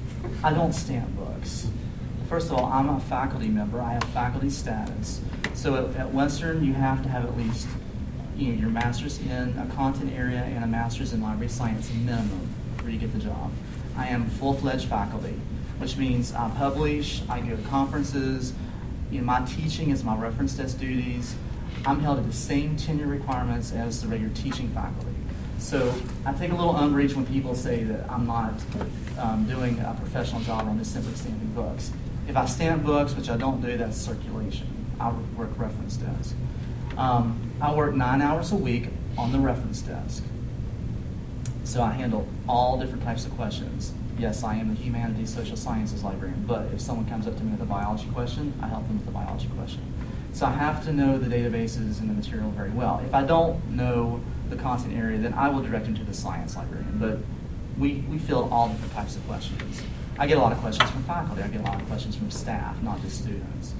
I 0.43 0.53
don't 0.53 0.73
stamp 0.73 1.15
books. 1.15 1.67
First 2.29 2.47
of 2.47 2.53
all, 2.57 2.65
I'm 2.65 2.89
a 2.89 2.99
faculty 2.99 3.47
member. 3.47 3.81
I 3.81 3.93
have 3.93 4.03
faculty 4.05 4.49
status. 4.49 5.21
So 5.53 5.91
at, 5.97 6.13
Western, 6.13 6.63
you 6.63 6.73
have 6.73 7.01
to 7.03 7.09
have 7.09 7.25
at 7.25 7.37
least 7.37 7.67
you 8.35 8.53
know, 8.53 8.59
your 8.59 8.69
master's 8.69 9.19
in 9.19 9.57
a 9.57 9.67
content 9.75 10.13
area 10.13 10.43
and 10.43 10.63
a 10.63 10.67
master's 10.67 11.13
in 11.13 11.21
library 11.21 11.49
science 11.49 11.91
minimum 11.93 12.49
for 12.77 12.89
you 12.89 12.99
get 12.99 13.13
the 13.13 13.19
job. 13.19 13.51
I 13.95 14.07
am 14.07 14.29
full-fledged 14.29 14.87
faculty, 14.87 15.39
which 15.79 15.97
means 15.97 16.33
I 16.33 16.49
publish, 16.51 17.23
I 17.29 17.39
go 17.39 17.55
to 17.55 17.61
conferences, 17.63 18.53
you 19.09 19.19
know, 19.19 19.25
my 19.25 19.45
teaching 19.45 19.89
is 19.89 20.03
my 20.03 20.15
reference 20.15 20.53
desk 20.53 20.79
duties. 20.79 21.35
I'm 21.85 21.99
held 21.99 22.17
to 22.17 22.23
the 22.23 22.33
same 22.33 22.75
tenure 22.75 23.07
requirements 23.07 23.71
as 23.71 24.01
the 24.01 24.07
regular 24.07 24.33
teaching 24.33 24.69
faculty. 24.69 25.16
So 25.59 25.93
I 26.25 26.33
take 26.33 26.51
a 26.51 26.55
little 26.55 26.75
umbrage 26.75 27.13
when 27.13 27.25
people 27.25 27.55
say 27.55 27.83
that 27.83 28.09
I'm 28.09 28.27
not 28.27 28.53
um, 29.19 29.45
doing 29.45 29.79
a 29.79 29.95
professional 29.99 30.41
job 30.41 30.67
I'm 30.67 30.77
just 30.77 30.93
simply 30.93 31.13
stamping 31.15 31.51
books. 31.53 31.91
If 32.27 32.37
I 32.37 32.45
stamp 32.45 32.83
books, 32.83 33.15
which 33.15 33.29
I 33.29 33.37
don't 33.37 33.61
do, 33.61 33.77
that's 33.77 33.97
circulation. 33.97 34.67
I 34.99 35.11
work 35.35 35.49
reference 35.57 35.97
desk. 35.97 36.35
Um, 36.97 37.51
I 37.61 37.73
work 37.73 37.95
nine 37.95 38.21
hours 38.21 38.51
a 38.51 38.55
week 38.55 38.89
on 39.17 39.31
the 39.31 39.39
reference 39.39 39.81
desk. 39.81 40.23
So 41.63 41.81
I 41.81 41.91
handle 41.91 42.27
all 42.47 42.79
different 42.79 43.03
types 43.03 43.25
of 43.25 43.35
questions. 43.35 43.93
Yes, 44.17 44.43
I 44.43 44.55
am 44.55 44.71
a 44.71 44.73
humanities, 44.73 45.33
social 45.33 45.57
sciences 45.57 46.03
librarian, 46.03 46.43
but 46.47 46.67
if 46.73 46.81
someone 46.81 47.05
comes 47.07 47.27
up 47.27 47.37
to 47.37 47.43
me 47.43 47.51
with 47.51 47.61
a 47.61 47.65
biology 47.65 48.07
question, 48.13 48.53
I 48.61 48.67
help 48.67 48.87
them 48.87 48.97
with 48.97 49.05
the 49.05 49.11
biology 49.11 49.47
question. 49.55 49.81
So 50.33 50.45
I 50.45 50.51
have 50.51 50.83
to 50.85 50.93
know 50.93 51.17
the 51.17 51.27
databases 51.27 51.99
and 51.99 52.09
the 52.09 52.13
material 52.13 52.49
very 52.51 52.69
well. 52.71 53.01
If 53.05 53.13
I 53.13 53.23
don't 53.23 53.63
know 53.69 54.21
the 54.49 54.55
content 54.55 54.95
area, 54.95 55.17
then 55.17 55.33
I 55.33 55.49
will 55.49 55.61
direct 55.61 55.85
them 55.85 55.95
to 55.95 56.03
the 56.03 56.13
science 56.13 56.55
librarian. 56.55 56.97
But 56.99 57.19
we, 57.77 58.03
we 58.09 58.17
field 58.17 58.51
all 58.51 58.69
different 58.69 58.93
types 58.93 59.15
of 59.15 59.25
questions. 59.27 59.81
I 60.19 60.25
get 60.25 60.37
a 60.37 60.41
lot 60.41 60.51
of 60.51 60.57
questions 60.59 60.89
from 60.89 61.03
faculty. 61.03 61.43
I 61.43 61.47
get 61.47 61.61
a 61.61 61.63
lot 61.63 61.79
of 61.79 61.87
questions 61.87 62.15
from 62.15 62.31
staff, 62.31 62.81
not 62.81 63.01
just 63.01 63.21
students. 63.21 63.73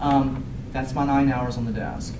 Um, 0.00 0.44
that's 0.72 0.94
my 0.94 1.06
nine 1.06 1.30
hours 1.30 1.56
on 1.56 1.64
the 1.64 1.72
desk. 1.72 2.14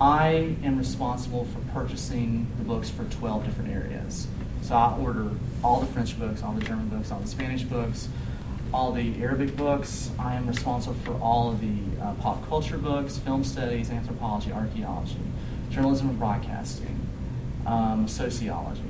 I 0.00 0.56
am 0.62 0.78
responsible 0.78 1.46
for 1.46 1.58
purchasing 1.72 2.46
the 2.58 2.64
books 2.64 2.88
for 2.88 3.04
12 3.04 3.44
different 3.44 3.70
areas. 3.70 4.28
So 4.62 4.76
I 4.76 4.96
order 4.96 5.30
all 5.64 5.80
the 5.80 5.86
French 5.86 6.18
books, 6.18 6.42
all 6.42 6.52
the 6.52 6.64
German 6.64 6.88
books, 6.88 7.10
all 7.10 7.18
the 7.18 7.28
Spanish 7.28 7.64
books, 7.64 8.08
all 8.72 8.92
the 8.92 9.20
Arabic 9.22 9.56
books. 9.56 10.10
I 10.18 10.34
am 10.34 10.46
responsible 10.46 10.96
for 11.04 11.14
all 11.14 11.50
of 11.50 11.60
the 11.60 12.02
uh, 12.02 12.14
pop 12.14 12.46
culture 12.48 12.78
books, 12.78 13.18
film 13.18 13.42
studies, 13.42 13.90
anthropology, 13.90 14.52
archaeology, 14.52 15.16
journalism 15.70 16.10
and 16.10 16.18
broadcasting, 16.18 16.97
um, 17.68 18.08
sociology. 18.08 18.82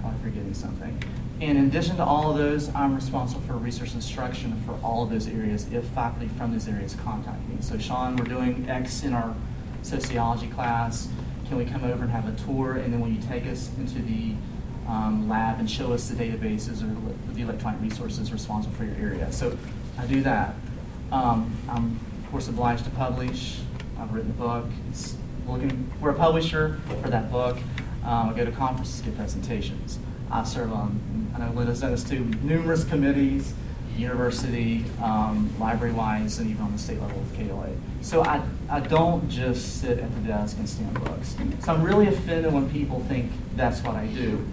Probably 0.00 0.20
forgetting 0.22 0.54
something. 0.54 1.02
And 1.40 1.58
in 1.58 1.66
addition 1.66 1.96
to 1.96 2.04
all 2.04 2.30
of 2.30 2.38
those, 2.38 2.74
I'm 2.74 2.94
responsible 2.94 3.42
for 3.42 3.54
research 3.54 3.94
instruction 3.94 4.60
for 4.64 4.78
all 4.82 5.02
of 5.04 5.10
those 5.10 5.28
areas 5.28 5.70
if 5.70 5.84
faculty 5.88 6.28
from 6.28 6.52
those 6.52 6.66
areas 6.66 6.96
contact 7.04 7.46
me. 7.48 7.56
So 7.60 7.76
Sean, 7.78 8.16
we're 8.16 8.24
doing 8.24 8.68
X 8.68 9.02
in 9.04 9.12
our 9.12 9.34
sociology 9.82 10.48
class. 10.48 11.08
Can 11.48 11.58
we 11.58 11.66
come 11.66 11.84
over 11.84 12.02
and 12.02 12.10
have 12.10 12.26
a 12.26 12.44
tour? 12.44 12.76
And 12.76 12.92
then 12.92 13.00
will 13.00 13.10
you 13.10 13.20
take 13.28 13.46
us 13.46 13.70
into 13.76 14.00
the 14.00 14.34
um, 14.88 15.28
lab 15.28 15.60
and 15.60 15.70
show 15.70 15.92
us 15.92 16.08
the 16.08 16.14
databases 16.14 16.82
or 16.82 17.32
the 17.34 17.42
electronic 17.42 17.80
resources 17.82 18.32
responsible 18.32 18.74
for 18.74 18.84
your 18.84 18.96
area? 18.96 19.30
So 19.30 19.56
I 19.98 20.06
do 20.06 20.22
that. 20.22 20.54
Um, 21.12 21.54
I'm 21.68 22.00
of 22.24 22.30
course 22.30 22.48
obliged 22.48 22.84
to 22.84 22.90
publish. 22.90 23.60
I've 23.98 24.12
written 24.12 24.30
a 24.30 24.34
book. 24.34 24.66
It's 24.88 25.16
looking 25.46 25.92
for 26.00 26.10
a 26.10 26.14
publisher 26.14 26.80
for 27.02 27.08
that 27.10 27.30
book. 27.30 27.58
Um, 28.06 28.30
I 28.30 28.32
go 28.34 28.44
to 28.44 28.52
conferences, 28.52 29.00
give 29.00 29.16
presentations. 29.16 29.98
I 30.30 30.44
serve 30.44 30.72
on, 30.72 31.30
I 31.34 31.38
know 31.40 31.52
Linda's 31.52 31.80
done 31.80 31.90
this 31.90 32.04
too, 32.04 32.24
numerous 32.42 32.84
committees. 32.84 33.52
university, 33.96 34.84
um, 35.02 35.50
library-wise, 35.58 36.38
and 36.38 36.50
even 36.50 36.62
on 36.62 36.72
the 36.72 36.78
state 36.78 37.00
level 37.00 37.18
with 37.18 37.34
KLA. 37.34 37.70
So 38.02 38.22
I, 38.22 38.42
I 38.68 38.80
don't 38.80 39.28
just 39.30 39.80
sit 39.80 39.98
at 39.98 40.14
the 40.14 40.20
desk 40.20 40.58
and 40.58 40.68
stamp 40.68 41.02
books. 41.02 41.34
So 41.60 41.72
I'm 41.72 41.82
really 41.82 42.06
offended 42.06 42.52
when 42.52 42.70
people 42.70 43.00
think 43.08 43.32
that's 43.56 43.82
what 43.82 43.96
I 43.96 44.06
do. 44.08 44.46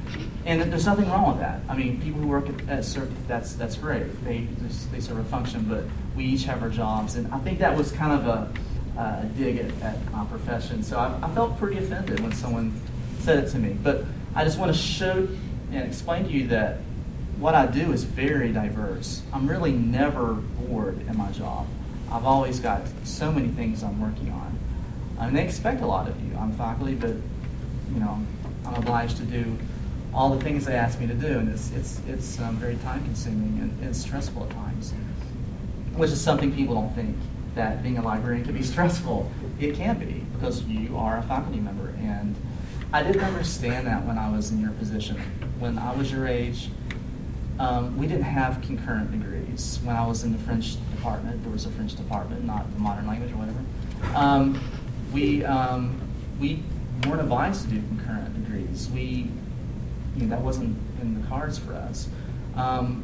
And 0.45 0.71
there's 0.71 0.85
nothing 0.85 1.09
wrong 1.09 1.27
with 1.27 1.39
that. 1.39 1.61
I 1.67 1.75
mean, 1.75 2.01
people 2.01 2.21
who 2.21 2.27
work 2.27 2.47
at, 2.49 2.69
at 2.69 2.85
circ, 2.85 3.09
that's, 3.27 3.53
that's 3.53 3.75
great. 3.75 4.23
They, 4.23 4.47
they 4.91 4.99
serve 4.99 5.17
a 5.17 5.23
function, 5.25 5.65
but 5.65 5.83
we 6.15 6.23
each 6.23 6.45
have 6.45 6.63
our 6.63 6.69
jobs. 6.69 7.15
And 7.15 7.27
I 7.33 7.39
think 7.39 7.59
that 7.59 7.75
was 7.77 7.91
kind 7.91 8.13
of 8.13 8.27
a, 8.27 8.99
a 8.99 9.25
dig 9.37 9.57
at, 9.57 9.71
at 9.81 10.11
my 10.11 10.25
profession. 10.25 10.83
So 10.83 10.97
I, 10.97 11.19
I 11.21 11.29
felt 11.33 11.57
pretty 11.59 11.83
offended 11.83 12.21
when 12.21 12.31
someone 12.31 12.79
said 13.23 13.43
it 13.43 13.49
to 13.51 13.59
me. 13.59 13.77
But 13.81 14.03
I 14.35 14.43
just 14.43 14.59
want 14.59 14.73
to 14.73 14.77
show 14.77 15.27
and 15.71 15.87
explain 15.87 16.25
to 16.25 16.31
you 16.31 16.47
that 16.49 16.79
what 17.39 17.55
I 17.55 17.65
do 17.65 17.91
is 17.91 18.03
very 18.03 18.51
diverse. 18.51 19.23
I'm 19.33 19.49
really 19.49 19.71
never 19.71 20.33
bored 20.33 20.99
in 21.07 21.17
my 21.17 21.31
job. 21.31 21.67
I've 22.11 22.25
always 22.25 22.59
got 22.59 22.81
so 23.03 23.31
many 23.31 23.47
things 23.47 23.83
I'm 23.83 23.99
working 23.99 24.31
on. 24.31 24.59
I 25.19 25.25
mean, 25.25 25.35
they 25.35 25.43
expect 25.43 25.81
a 25.81 25.87
lot 25.87 26.07
of 26.07 26.19
you. 26.21 26.35
I'm 26.37 26.51
faculty, 26.53 26.95
but 26.95 27.15
you 27.93 27.99
know, 27.99 28.19
I'm 28.65 28.75
obliged 28.75 29.17
to 29.17 29.23
do 29.23 29.57
all 30.13 30.35
the 30.35 30.43
things 30.43 30.65
they 30.65 30.75
ask 30.75 30.99
me 30.99 31.07
to 31.07 31.13
do, 31.13 31.39
and 31.39 31.49
it's 31.49 31.71
it's 31.71 32.01
it's 32.07 32.39
um, 32.39 32.57
very 32.57 32.75
time 32.77 33.03
consuming 33.03 33.59
and, 33.59 33.83
and 33.83 33.95
stressful 33.95 34.43
at 34.43 34.51
times, 34.51 34.93
which 35.95 36.11
is 36.11 36.21
something 36.21 36.53
people 36.53 36.75
don't 36.75 36.93
think 36.93 37.15
that 37.55 37.81
being 37.81 37.97
a 37.97 38.01
librarian 38.01 38.43
can 38.43 38.53
be 38.53 38.63
stressful. 38.73 39.31
It 39.59 39.75
can 39.75 39.97
be 39.97 40.23
because 40.35 40.63
you 40.65 40.97
are 40.97 41.17
a 41.17 41.23
faculty 41.23 41.59
member, 41.59 41.95
and 41.99 42.22
I 42.93 43.01
didn't 43.01 43.23
understand 43.23 43.87
that 43.87 44.05
when 44.05 44.19
I 44.19 44.29
was 44.29 44.51
in 44.51 44.61
your 44.61 44.69
position. 44.73 45.17
When 45.57 45.79
I 45.79 45.95
was 45.95 46.11
your 46.11 46.27
age, 46.27 46.69
um, 47.57 47.97
we 47.97 48.05
didn't 48.05 48.25
have 48.25 48.61
concurrent 48.61 49.11
degrees. 49.11 49.79
When 49.83 49.95
I 49.95 50.05
was 50.05 50.23
in 50.23 50.31
the 50.31 50.37
French 50.37 50.75
department, 50.91 51.41
there 51.41 51.51
was 51.51 51.65
a 51.65 51.71
French 51.71 51.95
department, 51.95 52.45
not 52.45 52.71
the 52.71 52.79
modern 52.79 53.07
language 53.07 53.31
or 53.31 53.37
whatever. 53.37 54.15
Um, 54.15 54.61
we 55.11 55.43
um, 55.43 55.99
we 56.39 56.61
weren't 57.07 57.19
advised 57.19 57.63
to 57.63 57.75
do 57.75 57.81
concurrent 57.87 58.35
degrees. 58.35 58.87
We 58.91 59.27
you 60.15 60.23
know, 60.23 60.27
that 60.27 60.41
wasn't 60.41 60.77
in 61.01 61.19
the 61.19 61.27
cards 61.27 61.57
for 61.57 61.73
us. 61.73 62.07
Um, 62.55 63.03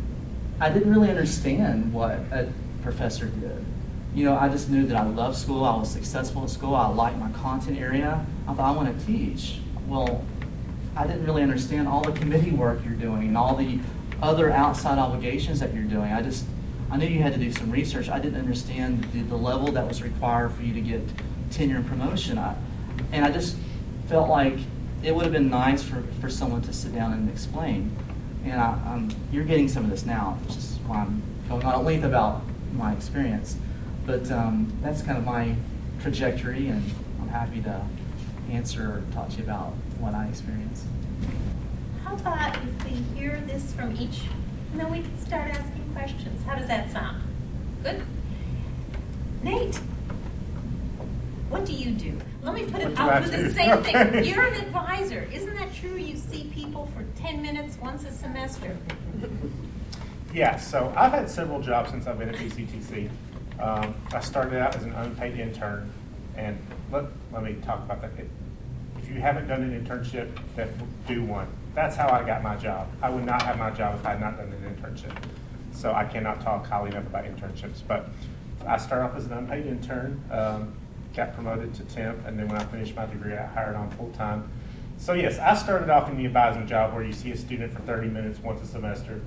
I 0.59 0.69
didn't 0.69 0.91
really 0.91 1.09
understand 1.09 1.91
what 1.91 2.11
a 2.31 2.47
professor 2.83 3.25
did. 3.25 3.65
You 4.13 4.25
know, 4.25 4.37
I 4.37 4.49
just 4.49 4.69
knew 4.69 4.85
that 4.85 4.97
I 4.97 5.03
loved 5.03 5.37
school. 5.37 5.63
I 5.65 5.75
was 5.75 5.89
successful 5.89 6.43
at 6.43 6.51
school. 6.51 6.75
I 6.75 6.87
liked 6.89 7.17
my 7.17 7.31
content 7.31 7.79
area. 7.79 8.23
I 8.47 8.53
thought 8.53 8.71
I 8.71 8.77
want 8.77 8.99
to 8.99 9.05
teach. 9.05 9.61
Well, 9.89 10.23
I 10.95 11.07
didn't 11.07 11.25
really 11.25 11.41
understand 11.41 11.87
all 11.87 12.01
the 12.01 12.11
committee 12.11 12.51
work 12.51 12.85
you're 12.85 12.93
doing 12.93 13.29
and 13.29 13.37
all 13.37 13.55
the 13.55 13.79
other 14.21 14.51
outside 14.51 14.99
obligations 14.99 15.59
that 15.61 15.73
you're 15.73 15.83
doing. 15.83 16.11
I 16.11 16.21
just, 16.21 16.45
I 16.91 16.97
knew 16.97 17.07
you 17.07 17.23
had 17.23 17.33
to 17.33 17.39
do 17.39 17.51
some 17.51 17.71
research. 17.71 18.07
I 18.07 18.19
didn't 18.19 18.39
understand 18.39 19.03
the, 19.05 19.21
the 19.23 19.35
level 19.35 19.71
that 19.71 19.87
was 19.87 20.03
required 20.03 20.51
for 20.53 20.61
you 20.61 20.73
to 20.75 20.81
get 20.81 21.01
tenure 21.49 21.77
and 21.77 21.87
promotion. 21.87 22.37
I, 22.37 22.55
and 23.11 23.25
I 23.25 23.31
just 23.31 23.57
felt 24.07 24.29
like 24.29 24.59
it 25.01 25.15
would 25.15 25.23
have 25.23 25.33
been 25.33 25.49
nice 25.49 25.81
for, 25.81 26.03
for 26.21 26.29
someone 26.29 26.61
to 26.63 26.73
sit 26.73 26.93
down 26.93 27.13
and 27.13 27.27
explain. 27.27 27.95
And 28.45 28.61
I, 28.61 28.73
um, 28.85 29.09
you're 29.31 29.43
getting 29.43 29.67
some 29.67 29.85
of 29.85 29.89
this 29.89 30.05
now, 30.05 30.37
which 30.45 30.55
is 30.55 30.77
why 30.85 30.97
I'm 30.97 31.23
going 31.47 31.65
on 31.65 31.73
at 31.73 31.83
length 31.83 32.03
about 32.03 32.43
my 32.73 32.93
experience. 32.93 33.55
But 34.05 34.29
um, 34.31 34.71
that's 34.83 35.01
kind 35.01 35.17
of 35.17 35.25
my 35.25 35.55
trajectory, 36.01 36.67
and 36.67 36.83
I'm 37.21 37.29
happy 37.29 37.61
to 37.63 37.81
answer 38.51 38.83
or 38.83 39.03
talk 39.13 39.29
to 39.29 39.37
you 39.37 39.43
about 39.43 39.73
what 39.99 40.13
I 40.13 40.27
experienced. 40.27 40.85
How 42.03 42.13
about 42.15 42.55
if 42.57 42.83
we 42.85 42.91
hear 43.19 43.41
this 43.47 43.73
from 43.73 43.95
each, 43.95 44.21
and 44.71 44.79
then 44.79 44.91
we 44.91 44.99
can 45.01 45.19
start 45.19 45.51
asking 45.51 45.89
questions. 45.93 46.43
How 46.45 46.55
does 46.55 46.67
that 46.67 46.91
sound? 46.91 47.21
Good? 47.83 48.01
Nate, 49.43 49.75
what 51.49 51.65
do 51.65 51.73
you 51.73 51.91
do? 51.91 52.17
Let 52.43 52.53
me 52.55 52.65
put 52.65 52.81
it, 52.81 52.89
What 52.89 52.95
do 52.95 53.01
I'll 53.03 53.23
do 53.23 53.31
do? 53.31 53.43
the 53.43 53.51
same 53.51 53.83
thing. 53.83 54.23
You're 54.25 54.45
an 54.45 54.55
advisor. 54.61 55.27
Isn't 55.31 55.55
that 55.55 55.73
true? 55.73 55.95
You 55.95 56.17
see 56.17 56.51
people 56.53 56.85
for 56.95 57.03
10 57.21 57.41
minutes 57.41 57.77
once 57.81 58.03
a 58.05 58.11
semester. 58.11 58.77
Yeah, 60.33 60.57
so 60.57 60.93
I've 60.95 61.11
had 61.11 61.29
several 61.29 61.59
jobs 61.59 61.89
since 61.89 62.05
I've 62.05 62.19
been 62.19 62.29
at 62.29 62.35
BCTC. 62.35 63.09
Um, 63.59 63.95
I 64.13 64.19
started 64.19 64.59
out 64.59 64.75
as 64.75 64.83
an 64.83 64.93
unpaid 64.93 65.39
intern, 65.39 65.91
and 66.37 66.57
let, 66.91 67.05
let 67.33 67.43
me 67.43 67.55
talk 67.65 67.79
about 67.79 68.01
that. 68.01 68.11
If 68.17 68.27
you 69.09 69.19
haven't 69.19 69.47
done 69.47 69.63
an 69.63 69.85
internship, 69.85 70.29
then 70.55 70.69
do 71.07 71.23
one. 71.23 71.47
That's 71.73 71.95
how 71.95 72.09
I 72.09 72.23
got 72.23 72.43
my 72.43 72.55
job. 72.55 72.87
I 73.01 73.09
would 73.09 73.25
not 73.25 73.41
have 73.41 73.57
my 73.57 73.71
job 73.71 73.99
if 73.99 74.05
I 74.05 74.11
had 74.11 74.21
not 74.21 74.37
done 74.37 74.51
an 74.51 74.75
internship. 74.75 75.15
So 75.71 75.93
I 75.93 76.03
cannot 76.05 76.41
talk 76.41 76.67
highly 76.67 76.91
enough 76.91 77.07
about 77.07 77.25
internships. 77.25 77.81
But 77.87 78.09
I 78.65 78.77
started 78.77 79.05
off 79.05 79.15
as 79.15 79.25
an 79.25 79.33
unpaid 79.33 79.65
intern, 79.65 80.21
um, 80.31 80.73
got 81.15 81.33
promoted 81.33 81.73
to 81.75 81.83
temp, 81.83 82.25
and 82.25 82.37
then 82.37 82.47
when 82.47 82.57
I 82.57 82.65
finished 82.65 82.95
my 82.95 83.05
degree, 83.05 83.33
I 83.33 83.45
hired 83.45 83.75
on 83.75 83.89
full 83.91 84.11
time. 84.11 84.49
So 84.97 85.13
yes, 85.13 85.39
I 85.39 85.55
started 85.55 85.89
off 85.89 86.09
in 86.09 86.17
the 86.17 86.25
advising 86.25 86.67
job 86.67 86.93
where 86.93 87.03
you 87.03 87.13
see 87.13 87.31
a 87.31 87.37
student 87.37 87.73
for 87.73 87.79
30 87.81 88.09
minutes 88.09 88.39
once 88.39 88.61
a 88.61 88.65
semester, 88.65 89.21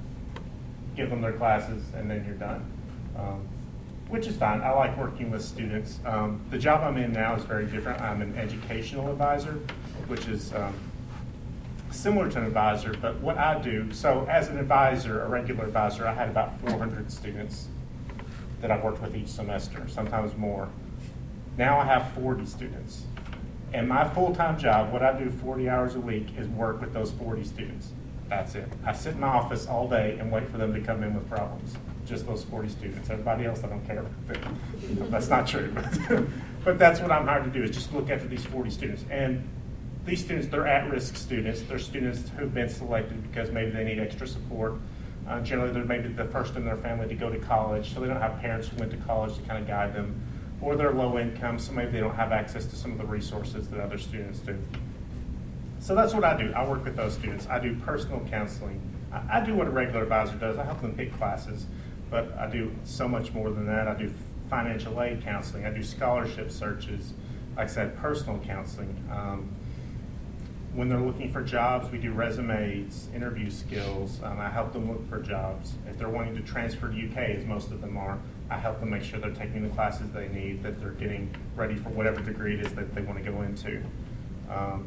give 0.94 1.08
them 1.08 1.22
their 1.22 1.32
classes, 1.32 1.82
and 1.96 2.10
then 2.10 2.24
you're 2.26 2.34
done. 2.36 2.70
Um, 3.16 3.48
which 4.12 4.26
is 4.26 4.36
fine. 4.36 4.60
I 4.60 4.72
like 4.72 4.94
working 4.98 5.30
with 5.30 5.42
students. 5.42 5.98
Um, 6.04 6.38
the 6.50 6.58
job 6.58 6.82
I'm 6.82 6.98
in 6.98 7.14
now 7.14 7.34
is 7.34 7.44
very 7.44 7.64
different. 7.64 7.98
I'm 8.02 8.20
an 8.20 8.36
educational 8.36 9.10
advisor, 9.10 9.52
which 10.06 10.28
is 10.28 10.52
um, 10.52 10.74
similar 11.90 12.30
to 12.30 12.38
an 12.40 12.44
advisor, 12.44 12.94
but 13.00 13.18
what 13.20 13.38
I 13.38 13.58
do, 13.58 13.90
so 13.90 14.26
as 14.28 14.48
an 14.48 14.58
advisor, 14.58 15.22
a 15.22 15.28
regular 15.30 15.64
advisor, 15.64 16.06
I 16.06 16.12
had 16.12 16.28
about 16.28 16.60
400 16.60 17.10
students 17.10 17.68
that 18.60 18.70
I 18.70 18.78
worked 18.84 19.00
with 19.00 19.16
each 19.16 19.28
semester, 19.28 19.88
sometimes 19.88 20.36
more. 20.36 20.68
Now 21.56 21.78
I 21.78 21.86
have 21.86 22.12
40 22.12 22.44
students. 22.44 23.06
And 23.72 23.88
my 23.88 24.06
full-time 24.06 24.58
job, 24.58 24.92
what 24.92 25.02
I 25.02 25.18
do 25.18 25.30
40 25.30 25.70
hours 25.70 25.94
a 25.94 26.00
week, 26.00 26.36
is 26.36 26.46
work 26.48 26.82
with 26.82 26.92
those 26.92 27.12
40 27.12 27.44
students. 27.44 27.92
That's 28.28 28.56
it. 28.56 28.68
I 28.84 28.92
sit 28.92 29.14
in 29.14 29.20
my 29.20 29.28
office 29.28 29.66
all 29.66 29.88
day 29.88 30.18
and 30.20 30.30
wait 30.30 30.50
for 30.50 30.58
them 30.58 30.74
to 30.74 30.80
come 30.82 31.02
in 31.02 31.14
with 31.14 31.26
problems. 31.30 31.76
Just 32.06 32.26
those 32.26 32.44
40 32.44 32.68
students. 32.68 33.10
Everybody 33.10 33.46
else, 33.46 33.62
I 33.64 33.68
don't 33.68 33.86
care. 33.86 34.04
That's 35.10 35.28
not 35.28 35.46
true. 35.46 35.72
But 36.64 36.78
that's 36.78 37.00
what 37.00 37.10
I'm 37.10 37.26
hired 37.26 37.44
to 37.44 37.50
do, 37.50 37.64
is 37.64 37.70
just 37.70 37.92
look 37.92 38.08
after 38.08 38.28
these 38.28 38.44
40 38.44 38.70
students. 38.70 39.04
And 39.10 39.48
these 40.04 40.24
students, 40.24 40.46
they're 40.48 40.66
at-risk 40.66 41.16
students. 41.16 41.62
They're 41.62 41.78
students 41.78 42.30
who've 42.36 42.52
been 42.54 42.68
selected 42.68 43.20
because 43.30 43.50
maybe 43.50 43.70
they 43.70 43.84
need 43.84 43.98
extra 43.98 44.26
support. 44.26 44.74
Uh, 45.28 45.40
generally, 45.40 45.72
they're 45.72 45.84
maybe 45.84 46.08
the 46.08 46.24
first 46.26 46.56
in 46.56 46.64
their 46.64 46.76
family 46.76 47.08
to 47.08 47.14
go 47.14 47.30
to 47.30 47.38
college, 47.38 47.92
so 47.92 48.00
they 48.00 48.06
don't 48.06 48.20
have 48.20 48.40
parents 48.40 48.68
who 48.68 48.76
went 48.76 48.90
to 48.90 48.96
college 48.98 49.34
to 49.36 49.42
kind 49.42 49.60
of 49.60 49.66
guide 49.66 49.94
them. 49.94 50.14
Or 50.60 50.76
they're 50.76 50.92
low 50.92 51.18
income, 51.18 51.58
so 51.58 51.72
maybe 51.72 51.90
they 51.90 52.00
don't 52.00 52.14
have 52.14 52.30
access 52.30 52.66
to 52.66 52.76
some 52.76 52.92
of 52.92 52.98
the 52.98 53.06
resources 53.06 53.68
that 53.68 53.80
other 53.80 53.98
students 53.98 54.38
do. 54.38 54.56
So 55.80 55.96
that's 55.96 56.14
what 56.14 56.22
I 56.22 56.36
do. 56.36 56.52
I 56.52 56.64
work 56.68 56.84
with 56.84 56.94
those 56.94 57.14
students. 57.14 57.48
I 57.48 57.58
do 57.58 57.74
personal 57.74 58.20
counseling. 58.30 58.80
I, 59.12 59.38
I 59.38 59.44
do 59.44 59.54
what 59.54 59.66
a 59.66 59.70
regular 59.70 60.02
advisor 60.02 60.36
does. 60.36 60.58
I 60.58 60.64
help 60.64 60.80
them 60.80 60.94
pick 60.94 61.16
classes, 61.18 61.66
but 62.12 62.30
I 62.38 62.46
do 62.46 62.70
so 62.84 63.08
much 63.08 63.32
more 63.32 63.50
than 63.50 63.66
that. 63.66 63.88
I 63.88 63.94
do 63.94 64.12
financial 64.50 65.02
aid 65.02 65.24
counseling. 65.24 65.64
I 65.64 65.70
do 65.70 65.82
scholarship 65.82 66.50
searches. 66.50 67.14
Like 67.56 67.64
I 67.64 67.70
said, 67.70 67.96
personal 67.96 68.38
counseling. 68.40 68.94
Um, 69.10 69.48
when 70.74 70.90
they're 70.90 71.00
looking 71.00 71.32
for 71.32 71.42
jobs, 71.42 71.90
we 71.90 71.98
do 71.98 72.12
resumes, 72.12 73.08
interview 73.14 73.50
skills. 73.50 74.20
Um, 74.22 74.38
I 74.38 74.50
help 74.50 74.74
them 74.74 74.90
look 74.90 75.08
for 75.08 75.20
jobs. 75.20 75.72
If 75.88 75.98
they're 75.98 76.10
wanting 76.10 76.36
to 76.36 76.42
transfer 76.42 76.88
to 76.88 76.94
UK, 76.94 77.16
as 77.16 77.46
most 77.46 77.70
of 77.70 77.80
them 77.80 77.96
are, 77.96 78.18
I 78.50 78.58
help 78.58 78.80
them 78.80 78.90
make 78.90 79.02
sure 79.02 79.18
they're 79.18 79.30
taking 79.30 79.62
the 79.62 79.74
classes 79.74 80.10
they 80.10 80.28
need, 80.28 80.62
that 80.62 80.80
they're 80.80 80.90
getting 80.90 81.34
ready 81.56 81.76
for 81.76 81.88
whatever 81.88 82.20
degree 82.20 82.54
it 82.54 82.60
is 82.60 82.74
that 82.74 82.94
they 82.94 83.00
want 83.00 83.24
to 83.24 83.30
go 83.30 83.40
into. 83.40 83.82
Um, 84.50 84.86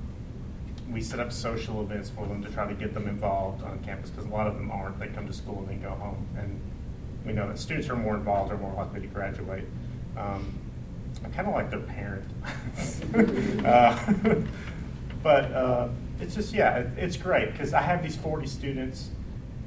we 0.92 1.02
set 1.02 1.20
up 1.20 1.32
social 1.32 1.82
events 1.82 2.12
for 2.12 2.28
them 2.28 2.44
to 2.44 2.52
try 2.52 2.68
to 2.68 2.76
get 2.76 2.94
them 2.94 3.08
involved 3.08 3.64
on 3.64 3.80
campus 3.80 4.12
because 4.12 4.26
a 4.26 4.34
lot 4.34 4.46
of 4.46 4.56
them 4.56 4.70
aren't. 4.70 5.00
They 5.00 5.08
come 5.08 5.26
to 5.26 5.34
school 5.34 5.60
and 5.60 5.70
then 5.70 5.82
go 5.82 5.90
home. 5.90 6.28
And 6.38 6.60
we 7.26 7.34
know 7.34 7.48
that 7.48 7.58
students 7.58 7.90
are 7.90 7.96
more 7.96 8.16
involved 8.16 8.52
are 8.52 8.58
more 8.58 8.74
likely 8.74 9.02
to 9.02 9.08
graduate. 9.08 9.66
Um, 10.18 10.54
I'm 11.24 11.34
kind 11.34 11.48
of 11.48 11.54
like 11.54 11.70
their 11.72 11.80
parent. 11.80 12.26
uh, 13.66 14.36
but 15.24 15.52
uh, 15.52 15.90
it's 16.20 16.36
just, 16.36 16.54
yeah, 16.54 16.78
it, 16.78 16.88
it's 16.98 17.18
great 17.18 17.52
because 17.52 17.74
I 17.74 17.82
have 17.82 18.04
these 18.04 18.16
40 18.16 18.48
students 18.48 19.10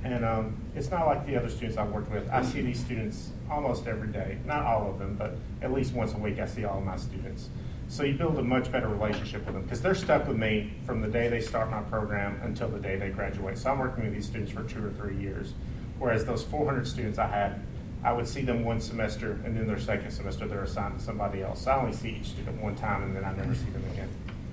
and 0.04 0.24
um, 0.24 0.56
it's 0.76 0.90
not 0.90 1.06
like 1.06 1.26
the 1.26 1.36
other 1.36 1.48
students 1.48 1.76
I've 1.76 1.90
worked 1.90 2.10
with. 2.12 2.28
I 2.30 2.42
see 2.42 2.60
these 2.60 2.78
students 2.78 3.30
almost 3.50 3.86
every 3.86 4.08
day. 4.08 4.38
Not 4.46 4.64
all 4.64 4.88
of 4.88 4.98
them, 4.98 5.16
but 5.16 5.36
at 5.60 5.72
least 5.72 5.92
once 5.92 6.14
a 6.14 6.18
week 6.18 6.38
I 6.38 6.46
see 6.46 6.64
all 6.64 6.78
of 6.78 6.84
my 6.84 6.96
students. 6.96 7.48
So 7.88 8.04
you 8.04 8.14
build 8.14 8.38
a 8.38 8.42
much 8.42 8.70
better 8.70 8.88
relationship 8.88 9.44
with 9.46 9.54
them 9.54 9.62
because 9.64 9.80
they're 9.80 9.94
stuck 9.94 10.28
with 10.28 10.36
me 10.36 10.74
from 10.86 11.00
the 11.00 11.08
day 11.08 11.28
they 11.28 11.40
start 11.40 11.70
my 11.70 11.80
program 11.82 12.38
until 12.44 12.68
the 12.68 12.78
day 12.78 12.96
they 12.96 13.08
graduate. 13.08 13.58
So 13.58 13.70
I'm 13.70 13.78
working 13.78 14.04
with 14.04 14.12
these 14.12 14.26
students 14.26 14.52
for 14.52 14.62
two 14.64 14.84
or 14.84 14.90
three 14.90 15.16
years. 15.16 15.54
Whereas 15.98 16.24
those 16.24 16.44
400 16.44 16.86
students 16.86 17.18
I 17.18 17.26
had, 17.26 17.60
I 18.04 18.12
would 18.12 18.28
see 18.28 18.42
them 18.42 18.64
one 18.64 18.80
semester 18.80 19.32
and 19.44 19.56
then 19.56 19.66
their 19.66 19.78
second 19.78 20.10
semester 20.10 20.46
they're 20.46 20.62
assigned 20.62 20.98
to 20.98 21.04
somebody 21.04 21.42
else. 21.42 21.62
So 21.62 21.72
I 21.72 21.80
only 21.80 21.92
see 21.92 22.10
each 22.10 22.28
student 22.28 22.60
one 22.62 22.76
time 22.76 23.02
and 23.02 23.16
then 23.16 23.24
I 23.24 23.34
never 23.34 23.54
see 23.54 23.70
them 23.70 23.84
again. 23.92 24.08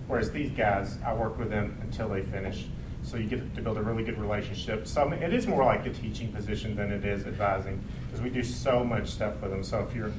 Whereas 0.08 0.32
these 0.32 0.52
guys, 0.52 0.98
I 1.06 1.14
work 1.14 1.38
with 1.38 1.50
them 1.50 1.78
until 1.82 2.10
they 2.10 2.22
finish. 2.22 2.68
so 3.04 3.18
you 3.18 3.28
get 3.28 3.56
to 3.56 3.62
build 3.62 3.78
a 3.78 3.82
really 3.82 4.04
good 4.04 4.20
relationship. 4.20 4.88
So 4.88 5.12
it 5.12 5.34
is 5.34 5.46
more 5.46 5.64
like 5.64 5.86
a 5.86 5.94
teaching 5.94 6.32
position 6.32 6.76
than 6.76 6.92
it 6.92 7.06
is 7.06 7.28
advising 7.28 7.82
because 8.08 8.22
we 8.22 8.30
do 8.30 8.44
so 8.44 8.84
much 8.84 9.10
stuff 9.10 9.40
with 9.42 9.52
them. 9.52 9.64
So 9.64 9.86
if 9.88 9.96
you're 9.96 10.12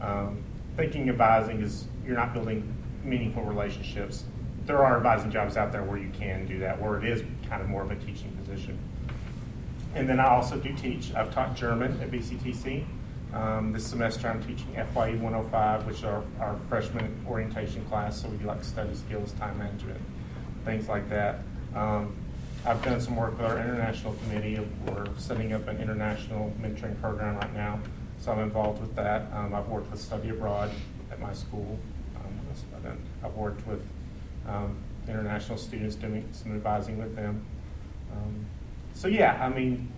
um, 0.00 0.42
thinking 0.76 1.08
advising 1.08 1.62
is 1.62 1.86
you're 2.04 2.16
not 2.16 2.32
building 2.32 2.72
meaningful 3.04 3.44
relationships, 3.44 4.24
there 4.66 4.84
are 4.84 4.96
advising 4.96 5.30
jobs 5.30 5.56
out 5.56 5.72
there 5.72 5.82
where 5.82 5.98
you 5.98 6.10
can 6.10 6.46
do 6.46 6.58
that, 6.60 6.80
where 6.80 6.98
it 6.98 7.04
is 7.04 7.22
kind 7.48 7.62
of 7.62 7.68
more 7.68 7.82
of 7.82 7.90
a 7.90 7.96
teaching 7.96 8.30
position. 8.42 8.78
And 9.94 10.08
then 10.08 10.20
I 10.20 10.28
also 10.28 10.56
do 10.56 10.72
teach. 10.74 11.14
I've 11.14 11.32
taught 11.34 11.54
German 11.54 12.00
at 12.00 12.10
BCTC. 12.10 12.84
Um, 13.34 13.72
this 13.72 13.86
semester 13.86 14.28
I'm 14.28 14.42
teaching 14.42 14.74
FYE 14.74 15.16
105, 15.16 15.86
which 15.86 15.98
is 15.98 16.04
our, 16.04 16.22
freshman 16.68 17.24
orientation 17.28 17.84
class. 17.86 18.20
So 18.20 18.28
we 18.28 18.36
do 18.38 18.46
like 18.46 18.64
study 18.64 18.94
skills, 18.94 19.32
time 19.32 19.58
management, 19.58 20.00
things 20.64 20.88
like 20.88 21.08
that. 21.10 21.40
Um, 21.74 22.14
I've 22.64 22.82
done 22.84 23.00
some 23.00 23.16
work 23.16 23.32
with 23.38 23.46
our 23.46 23.58
international 23.58 24.14
committee. 24.24 24.58
We're 24.86 25.06
setting 25.18 25.52
up 25.52 25.66
an 25.68 25.78
international 25.78 26.52
mentoring 26.60 26.98
program 27.00 27.36
right 27.36 27.54
now. 27.54 27.80
So 28.18 28.32
I'm 28.32 28.40
involved 28.40 28.80
with 28.80 28.94
that. 28.96 29.32
Um, 29.32 29.54
I've 29.54 29.68
worked 29.68 29.90
with 29.90 30.00
study 30.00 30.28
abroad 30.28 30.70
at 31.10 31.20
my 31.20 31.32
school. 31.32 31.78
Um, 32.16 32.98
I've 33.24 33.34
worked 33.34 33.66
with 33.66 33.84
um, 34.46 34.76
international 35.08 35.58
students 35.58 35.96
doing 35.96 36.28
some 36.32 36.54
advising 36.54 36.98
with 36.98 37.16
them. 37.16 37.44
So 38.94 39.08
yeah, 39.08 39.38
I 39.42 39.48
mean, 39.48 39.90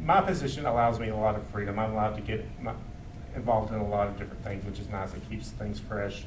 my 0.00 0.20
position 0.20 0.66
allows 0.66 0.98
me 0.98 1.08
a 1.08 1.16
lot 1.16 1.34
of 1.34 1.46
freedom. 1.48 1.78
I'm 1.78 1.92
allowed 1.92 2.16
to 2.16 2.22
get 2.22 2.44
my, 2.62 2.74
involved 3.34 3.72
in 3.72 3.78
a 3.78 3.86
lot 3.86 4.08
of 4.08 4.18
different 4.18 4.42
things, 4.44 4.64
which 4.64 4.78
is 4.78 4.88
nice. 4.88 5.14
It 5.14 5.28
keeps 5.28 5.50
things 5.50 5.78
fresh. 5.78 6.24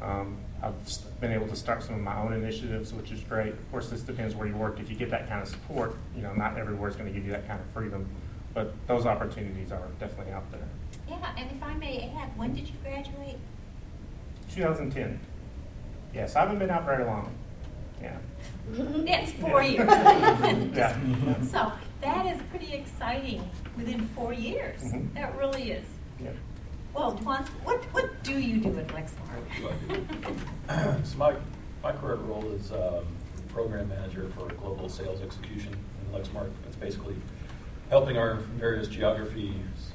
Um, 0.00 0.36
I've 0.62 0.74
been 1.20 1.32
able 1.32 1.48
to 1.48 1.56
start 1.56 1.82
some 1.82 1.94
of 1.94 2.00
my 2.00 2.16
own 2.18 2.32
initiatives, 2.32 2.92
which 2.92 3.10
is 3.10 3.20
great. 3.20 3.52
Of 3.52 3.70
course, 3.70 3.88
this 3.88 4.02
depends 4.02 4.34
where 4.34 4.46
you 4.46 4.54
work. 4.54 4.78
If 4.78 4.90
you 4.90 4.96
get 4.96 5.10
that 5.10 5.28
kind 5.28 5.42
of 5.42 5.48
support, 5.48 5.96
you 6.14 6.22
know, 6.22 6.34
not 6.34 6.58
everywhere 6.58 6.88
is 6.88 6.96
going 6.96 7.08
to 7.08 7.14
give 7.14 7.24
you 7.24 7.32
that 7.32 7.46
kind 7.46 7.60
of 7.60 7.66
freedom, 7.72 8.06
but 8.54 8.74
those 8.86 9.06
opportunities 9.06 9.72
are 9.72 9.86
definitely 9.98 10.32
out 10.32 10.50
there. 10.50 10.68
Yeah, 11.08 11.34
and 11.36 11.50
if 11.50 11.62
I 11.62 11.74
may 11.74 12.10
add, 12.16 12.36
when 12.36 12.54
did 12.54 12.66
you 12.66 12.74
graduate? 12.82 13.36
2010. 14.54 15.18
Yes, 16.14 16.36
I 16.36 16.40
haven't 16.40 16.58
been 16.58 16.70
out 16.70 16.84
very 16.84 17.04
long. 17.04 17.32
Yeah. 18.02 18.16
That's 19.06 19.32
four 19.32 19.62
years. 19.62 19.88
Yeah. 20.74 20.96
So 21.50 21.72
that 22.00 22.26
is 22.26 22.40
pretty 22.50 22.72
exciting 22.74 23.48
within 23.76 24.06
four 24.08 24.32
years. 24.32 24.80
Mhm. 24.82 25.14
That 25.14 25.36
really 25.36 25.72
is. 25.72 25.86
Yeah. 26.22 26.30
Well, 26.94 27.14
Dwan, 27.16 27.46
what, 27.64 27.82
what 27.92 28.22
do 28.22 28.38
you 28.38 28.60
do 28.60 28.78
at 28.78 28.88
Lexmark? 28.88 30.02
So 31.06 31.18
my, 31.18 31.34
my 31.82 31.92
current 31.92 32.22
role 32.22 32.44
is 32.52 32.72
um, 32.72 33.04
program 33.48 33.88
manager 33.88 34.28
for 34.36 34.48
global 34.54 34.88
sales 34.88 35.20
execution 35.22 35.72
in 35.74 36.18
Lexmark. 36.18 36.50
It's 36.66 36.76
basically 36.76 37.16
helping 37.90 38.16
our 38.18 38.34
various 38.58 38.88
geographies 38.88 39.92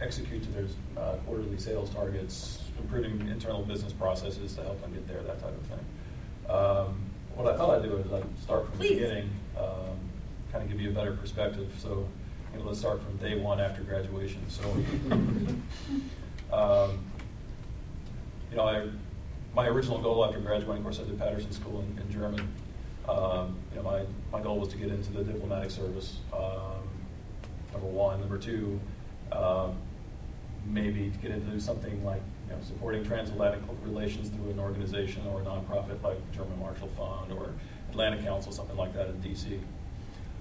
execute 0.00 0.42
to 0.44 0.50
their 0.52 0.66
uh, 0.96 1.16
quarterly 1.26 1.58
sales 1.58 1.90
targets, 1.90 2.62
improving 2.78 3.28
internal 3.28 3.62
business 3.62 3.92
processes 3.92 4.54
to 4.54 4.62
help 4.62 4.80
them 4.80 4.92
get 4.94 5.06
there, 5.06 5.22
that 5.22 5.38
type 5.40 5.54
of 5.54 5.66
thing. 5.66 5.84
Um, 6.48 7.02
What 7.40 7.54
I 7.54 7.56
thought 7.56 7.70
I'd 7.70 7.82
do 7.82 7.96
is 7.96 8.12
I'd 8.12 8.38
start 8.38 8.68
from 8.68 8.78
the 8.78 8.84
Please. 8.84 8.98
beginning, 8.98 9.30
kind 10.52 10.62
of 10.62 10.68
give 10.68 10.78
you 10.78 10.90
a 10.90 10.92
better 10.92 11.12
perspective. 11.12 11.72
So 11.78 12.06
you 12.52 12.58
know, 12.58 12.66
let's 12.66 12.80
start 12.80 13.00
from 13.02 13.16
day 13.16 13.34
one 13.38 13.58
after 13.58 13.82
graduation. 13.82 14.42
So 14.50 14.62
um, 16.52 17.02
you 18.50 18.58
know, 18.58 18.64
I, 18.64 18.88
my 19.54 19.68
original 19.68 20.02
goal 20.02 20.22
after 20.22 20.38
graduating, 20.38 20.78
of 20.78 20.82
course, 20.82 21.00
I 21.00 21.04
did 21.04 21.18
Patterson 21.18 21.50
School 21.52 21.80
in, 21.80 22.02
in 22.02 22.12
German. 22.12 22.46
Um, 23.08 23.56
you 23.70 23.76
know, 23.76 23.84
my, 23.84 24.02
my 24.30 24.42
goal 24.42 24.58
was 24.58 24.68
to 24.70 24.76
get 24.76 24.88
into 24.88 25.10
the 25.10 25.24
diplomatic 25.24 25.70
service. 25.70 26.18
Um, 26.34 26.84
number 27.72 27.86
one, 27.86 28.20
number 28.20 28.36
two, 28.36 28.78
um, 29.32 29.78
maybe 30.66 31.08
to 31.08 31.18
get 31.18 31.30
into 31.30 31.58
something 31.58 32.04
like 32.04 32.20
you 32.50 32.56
know 32.56 32.62
supporting 32.62 33.04
transatlantic 33.04 33.60
relations 33.84 34.28
through 34.28 34.50
an 34.50 34.58
organization 34.58 35.26
or 35.28 35.40
a 35.40 35.44
nonprofit 35.44 36.02
like 36.02 36.18
German 36.32 36.58
Marshall 36.58 36.88
Fund 36.88 37.32
or 37.32 37.52
Atlantic 37.90 38.24
Council, 38.24 38.52
something 38.52 38.76
like 38.76 38.92
that 38.94 39.08
in 39.08 39.20
D.C. 39.20 39.60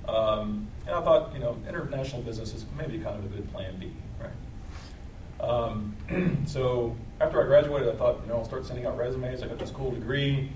Um, 0.08 0.68
and 0.88 0.96
I 0.96 1.02
thought, 1.02 1.34
you 1.34 1.40
know, 1.40 1.58
international 1.68 2.22
business 2.22 2.54
is 2.54 2.66
maybe 2.78 3.00
kind 3.00 3.18
of 3.18 3.26
a 3.26 3.28
good 3.28 3.52
plan 3.52 3.78
B, 3.80 3.92
right? 4.20 5.48
Um, 5.48 5.96
so 6.48 6.96
after 7.22 7.42
I 7.42 7.46
graduated, 7.46 7.90
I 7.90 7.96
thought, 7.96 8.22
you 8.24 8.30
know, 8.30 8.38
I'll 8.38 8.46
start 8.46 8.66
sending 8.66 8.86
out 8.86 8.98
resumes. 8.98 9.44
I 9.44 9.48
got 9.48 9.60
this 9.60 9.72
cool 9.72 9.92
degree. 9.92 10.52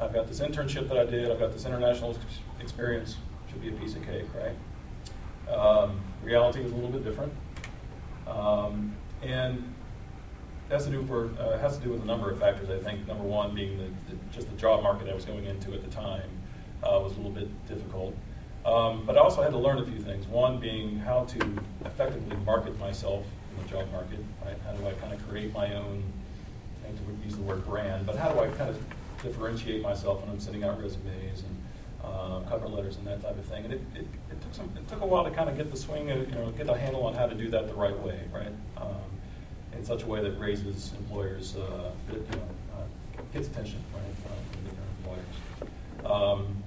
I've 0.00 0.12
got 0.12 0.26
this 0.26 0.40
internship 0.40 0.88
that 0.88 0.98
I 0.98 1.04
did. 1.04 1.30
I've 1.30 1.38
got 1.38 1.52
this 1.52 1.66
international 1.66 2.10
ex- 2.10 2.40
experience. 2.60 3.16
Should 3.50 3.60
be 3.60 3.68
a 3.68 3.72
piece 3.72 3.94
of 3.94 4.04
cake, 4.04 4.26
right? 4.34 5.54
Um, 5.54 6.00
reality 6.22 6.60
is 6.60 6.72
a 6.72 6.74
little 6.74 6.90
bit 6.90 7.04
different, 7.04 7.32
um, 8.26 8.96
and 9.22 9.73
has 10.70 10.84
to 10.84 10.90
do 10.90 11.04
for 11.06 11.30
uh, 11.40 11.58
has 11.58 11.76
to 11.78 11.84
do 11.84 11.90
with 11.90 12.02
a 12.02 12.06
number 12.06 12.30
of 12.30 12.38
factors. 12.38 12.70
I 12.70 12.78
think 12.78 13.06
number 13.06 13.24
one 13.24 13.54
being 13.54 13.78
the, 13.78 13.84
the, 14.10 14.18
just 14.32 14.50
the 14.50 14.56
job 14.56 14.82
market 14.82 15.08
I 15.08 15.14
was 15.14 15.24
going 15.24 15.44
into 15.44 15.72
at 15.72 15.82
the 15.82 15.90
time 15.90 16.28
uh, 16.82 16.98
was 17.02 17.12
a 17.12 17.16
little 17.16 17.30
bit 17.30 17.48
difficult. 17.68 18.14
Um, 18.64 19.04
but 19.04 19.18
I 19.18 19.20
also 19.20 19.42
had 19.42 19.50
to 19.50 19.58
learn 19.58 19.78
a 19.78 19.84
few 19.84 19.98
things. 19.98 20.26
One 20.26 20.58
being 20.58 20.96
how 20.98 21.24
to 21.24 21.58
effectively 21.84 22.36
market 22.46 22.78
myself 22.78 23.26
in 23.50 23.62
the 23.62 23.68
job 23.68 23.90
market. 23.92 24.20
Right? 24.44 24.56
How 24.64 24.72
do 24.72 24.86
I 24.86 24.92
kind 24.94 25.12
of 25.12 25.28
create 25.28 25.52
my 25.52 25.74
own? 25.74 26.02
I 26.84 26.88
to 26.88 27.24
use 27.24 27.36
the 27.36 27.42
word 27.42 27.64
brand, 27.66 28.06
but 28.06 28.16
how 28.16 28.30
do 28.30 28.40
I 28.40 28.48
kind 28.48 28.70
of 28.70 28.78
differentiate 29.22 29.80
myself 29.82 30.20
when 30.20 30.30
I'm 30.30 30.40
sending 30.40 30.64
out 30.64 30.80
resumes 30.82 31.42
and 31.42 31.62
uh, 32.04 32.40
cover 32.48 32.68
letters 32.68 32.96
and 32.98 33.06
that 33.06 33.22
type 33.22 33.38
of 33.38 33.44
thing? 33.46 33.64
And 33.64 33.72
it, 33.72 33.80
it, 33.94 34.06
it 34.30 34.40
took 34.42 34.54
some. 34.54 34.70
It 34.76 34.86
took 34.88 35.00
a 35.00 35.06
while 35.06 35.24
to 35.24 35.30
kind 35.30 35.48
of 35.48 35.56
get 35.56 35.70
the 35.70 35.76
swing 35.76 36.10
of 36.10 36.28
you 36.28 36.34
know 36.34 36.50
get 36.50 36.68
a 36.68 36.76
handle 36.76 37.04
on 37.06 37.14
how 37.14 37.26
to 37.26 37.34
do 37.34 37.48
that 37.50 37.68
the 37.68 37.74
right 37.74 37.98
way, 38.00 38.20
right? 38.32 38.52
Um, 38.76 39.13
in 39.76 39.84
such 39.84 40.02
a 40.02 40.06
way 40.06 40.22
that 40.22 40.38
raises 40.38 40.92
employers, 40.98 41.56
uh, 41.56 41.90
you 42.12 42.18
know, 42.18 42.42
uh, 42.74 43.22
gets 43.32 43.48
attention, 43.48 43.82
right, 43.92 44.02
uh, 44.26 44.34
from 44.52 44.64
the 44.64 45.70
employers. 46.02 46.40
Um, 46.40 46.64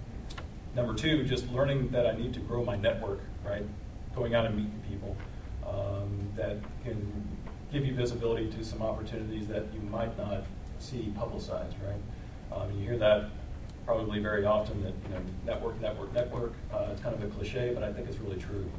Number 0.78 0.94
two, 0.94 1.24
just 1.24 1.52
learning 1.52 1.90
that 1.90 2.06
I 2.06 2.12
need 2.12 2.36
to 2.36 2.40
grow 2.40 2.64
my 2.64 2.76
network, 2.76 3.22
right? 3.44 3.64
Going 4.16 4.36
out 4.36 4.46
and 4.46 4.56
meeting 4.56 4.80
people 4.88 5.18
um, 5.68 6.30
that 6.36 6.58
can 6.84 7.12
give 7.74 7.84
you 7.84 7.96
visibility 7.96 8.48
to 8.52 8.64
some 8.64 8.84
opportunities 8.84 9.48
that 9.48 9.64
you 9.74 9.82
might 9.90 10.16
not 10.20 10.44
see 10.78 11.12
publicized, 11.18 11.76
right? 11.84 12.56
Um, 12.56 12.72
you 12.78 12.86
hear 12.86 12.98
that 13.00 13.32
probably 13.88 14.20
very 14.20 14.46
often 14.46 14.84
that 14.84 14.94
you 15.08 15.16
know 15.16 15.22
network, 15.48 15.82
network, 15.82 16.14
network. 16.14 16.54
Uh, 16.72 16.90
it's 16.92 17.02
kind 17.02 17.16
of 17.16 17.24
a 17.24 17.28
cliche, 17.36 17.74
but 17.74 17.82
I 17.84 17.92
think 17.92 18.08
it's 18.08 18.20
really 18.20 18.40
true. 18.40 18.70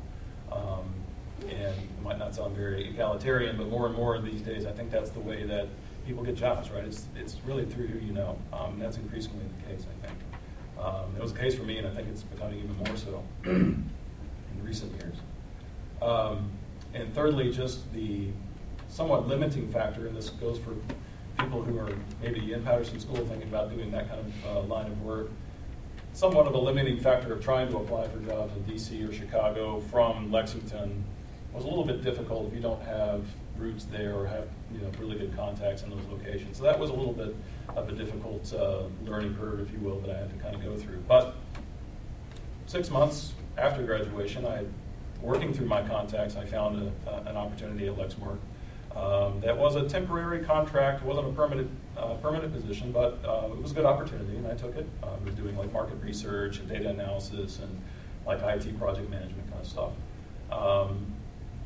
Um, 0.53 0.95
and 1.42 1.74
it 1.74 2.03
might 2.03 2.18
not 2.18 2.35
sound 2.35 2.57
very 2.57 2.88
egalitarian, 2.88 3.57
but 3.57 3.68
more 3.68 3.87
and 3.87 3.94
more 3.94 4.18
these 4.20 4.40
days, 4.40 4.66
I 4.66 4.72
think 4.72 4.90
that's 4.90 5.11
the 5.11 5.20
way 5.20 5.44
that 5.44 5.68
people 6.07 6.22
get 6.22 6.37
jobs, 6.37 6.70
right? 6.70 6.85
It's 6.85 7.07
it's 7.16 7.37
really 7.46 7.64
through 7.64 7.87
who 7.88 8.05
you 8.05 8.12
know. 8.12 8.38
Um, 8.53 8.79
that's 8.79 8.96
increasingly 8.96 9.44
the 9.59 9.72
case, 9.72 9.87
I 9.87 10.07
think. 10.07 10.18
Um, 10.81 11.14
it 11.16 11.22
was 11.22 11.33
the 11.33 11.38
case 11.38 11.55
for 11.55 11.64
me, 11.64 11.79
and 11.79 11.87
I 11.87 11.90
think 11.90 12.09
it's 12.09 12.22
becoming 12.22 12.59
even 12.59 12.77
more 12.77 12.96
so 12.96 13.22
in 13.44 13.90
recent 14.62 14.92
years. 14.92 15.16
Um, 16.01 16.51
and 16.94 17.12
thirdly, 17.14 17.53
just 17.53 17.92
the 17.92 18.29
somewhat 18.88 19.29
limiting 19.29 19.70
factor, 19.70 20.07
and 20.07 20.16
this 20.16 20.31
goes 20.31 20.59
for 20.59 20.74
people 21.38 21.62
who 21.62 21.79
are 21.79 21.92
maybe 22.22 22.53
in 22.53 22.62
Patterson 22.62 22.98
School 23.01 23.16
thinking 23.16 23.48
about 23.48 23.70
doing 23.70 23.90
that 23.90 24.09
kind 24.09 24.20
of 24.20 24.57
uh, 24.57 24.61
line 24.62 24.87
of 24.87 25.03
work. 25.03 25.31
Somewhat 26.12 26.46
of 26.46 26.55
a 26.55 26.59
limiting 26.59 26.98
factor 26.98 27.33
of 27.33 27.44
trying 27.44 27.68
to 27.68 27.77
apply 27.77 28.09
for 28.09 28.18
jobs 28.20 28.53
in 28.57 28.64
DC 28.64 29.09
or 29.09 29.12
Chicago 29.12 29.81
from 29.81 30.33
Lexington 30.33 31.05
was 31.52 31.64
a 31.64 31.68
little 31.68 31.84
bit 31.84 32.02
difficult 32.02 32.48
if 32.48 32.54
you 32.54 32.61
don't 32.61 32.82
have 32.82 33.24
roots 33.56 33.84
there 33.84 34.14
or 34.14 34.26
have 34.26 34.48
you 34.72 34.80
know 34.80 34.90
really 34.98 35.18
good 35.18 35.34
contacts 35.37 35.82
in 35.82 35.90
those 35.90 36.04
locations. 36.11 36.58
So 36.58 36.64
that 36.64 36.78
was 36.78 36.90
a 36.90 36.94
little 36.94 37.12
bit 37.12 37.34
of 37.76 37.88
a 37.88 37.92
difficult 37.92 38.52
uh, 38.54 38.82
learning 39.04 39.37
curve, 39.37 39.61
if 39.61 39.72
you 39.72 39.78
will, 39.80 40.00
that 40.00 40.11
I 40.11 40.18
had 40.18 40.30
to 40.30 40.42
kind 40.42 40.54
of 40.54 40.62
go 40.62 40.76
through. 40.76 41.02
But 41.08 41.34
six 42.66 42.90
months 42.90 43.32
after 43.56 43.82
graduation, 43.82 44.46
I, 44.46 44.64
working 45.20 45.52
through 45.52 45.66
my 45.66 45.82
contacts, 45.82 46.37
I 46.37 46.44
found 46.44 46.92
a, 47.06 47.11
uh, 47.11 47.22
an 47.26 47.37
opportunity 47.37 47.88
at 47.88 47.96
Lexmark. 47.96 48.38
Um, 48.96 49.40
that 49.40 49.56
was 49.56 49.76
a 49.76 49.88
temporary 49.88 50.44
contract, 50.44 51.04
wasn't 51.04 51.28
a 51.28 51.32
permanent 51.32 51.70
uh, 51.96 52.14
permanent 52.14 52.52
position, 52.52 52.92
but 52.92 53.18
uh, 53.24 53.48
it 53.50 53.61
was 53.61 53.72
a 53.72 53.74
good 53.74 53.84
opportunity, 53.84 54.37
and 54.37 54.46
I 54.46 54.54
took 54.54 54.76
it. 54.76 54.88
I 55.02 55.24
was 55.24 55.34
doing 55.34 55.56
like 55.56 55.72
market 55.72 55.96
research 56.02 56.58
and 56.58 56.68
data 56.68 56.88
analysis 56.90 57.58
and 57.58 57.80
like 58.26 58.40
IT 58.42 58.78
project 58.78 59.11
management 59.11 59.48
kind 59.50 59.61
of 59.61 59.66
stuff. 59.66 59.92
Um, 60.50 61.14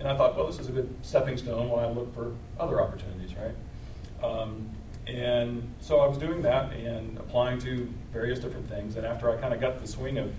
and 0.02 0.10
I 0.10 0.16
thought, 0.16 0.36
well, 0.36 0.48
this 0.48 0.58
is 0.58 0.68
a 0.68 0.72
good 0.72 0.92
stepping 1.02 1.36
stone 1.36 1.68
while 1.68 1.88
I 1.88 1.92
look 1.92 2.12
for 2.12 2.32
other 2.58 2.80
opportunities, 2.80 3.36
right? 3.36 3.54
Um, 4.28 4.68
and 5.06 5.72
so 5.80 6.00
I 6.00 6.08
was 6.08 6.18
doing 6.18 6.42
that 6.42 6.72
and 6.72 7.16
applying 7.18 7.60
to 7.60 7.88
various 8.12 8.40
different 8.40 8.68
things. 8.68 8.96
And 8.96 9.06
after 9.06 9.30
I 9.30 9.36
kind 9.36 9.54
of 9.54 9.60
got 9.60 9.80
the 9.80 9.86
swing 9.86 10.18
of 10.18 10.34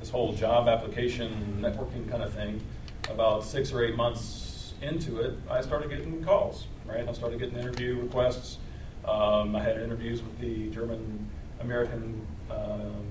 this 0.00 0.10
whole 0.10 0.32
job 0.34 0.66
application 0.66 1.58
networking 1.60 2.10
kind 2.10 2.24
of 2.24 2.32
thing, 2.32 2.60
about 3.08 3.44
six 3.44 3.72
or 3.72 3.84
eight 3.84 3.94
months 3.94 4.74
into 4.82 5.20
it, 5.20 5.38
I 5.48 5.60
started 5.60 5.90
getting 5.90 6.24
calls, 6.24 6.66
right? 6.84 7.08
I 7.08 7.12
started 7.12 7.38
getting 7.38 7.56
interview 7.56 8.00
requests. 8.00 8.58
Um, 9.04 9.54
I 9.54 9.62
had 9.62 9.80
interviews 9.80 10.22
with 10.22 10.40
the 10.40 10.70
German 10.70 11.30
American 11.60 12.26
um, 12.50 13.06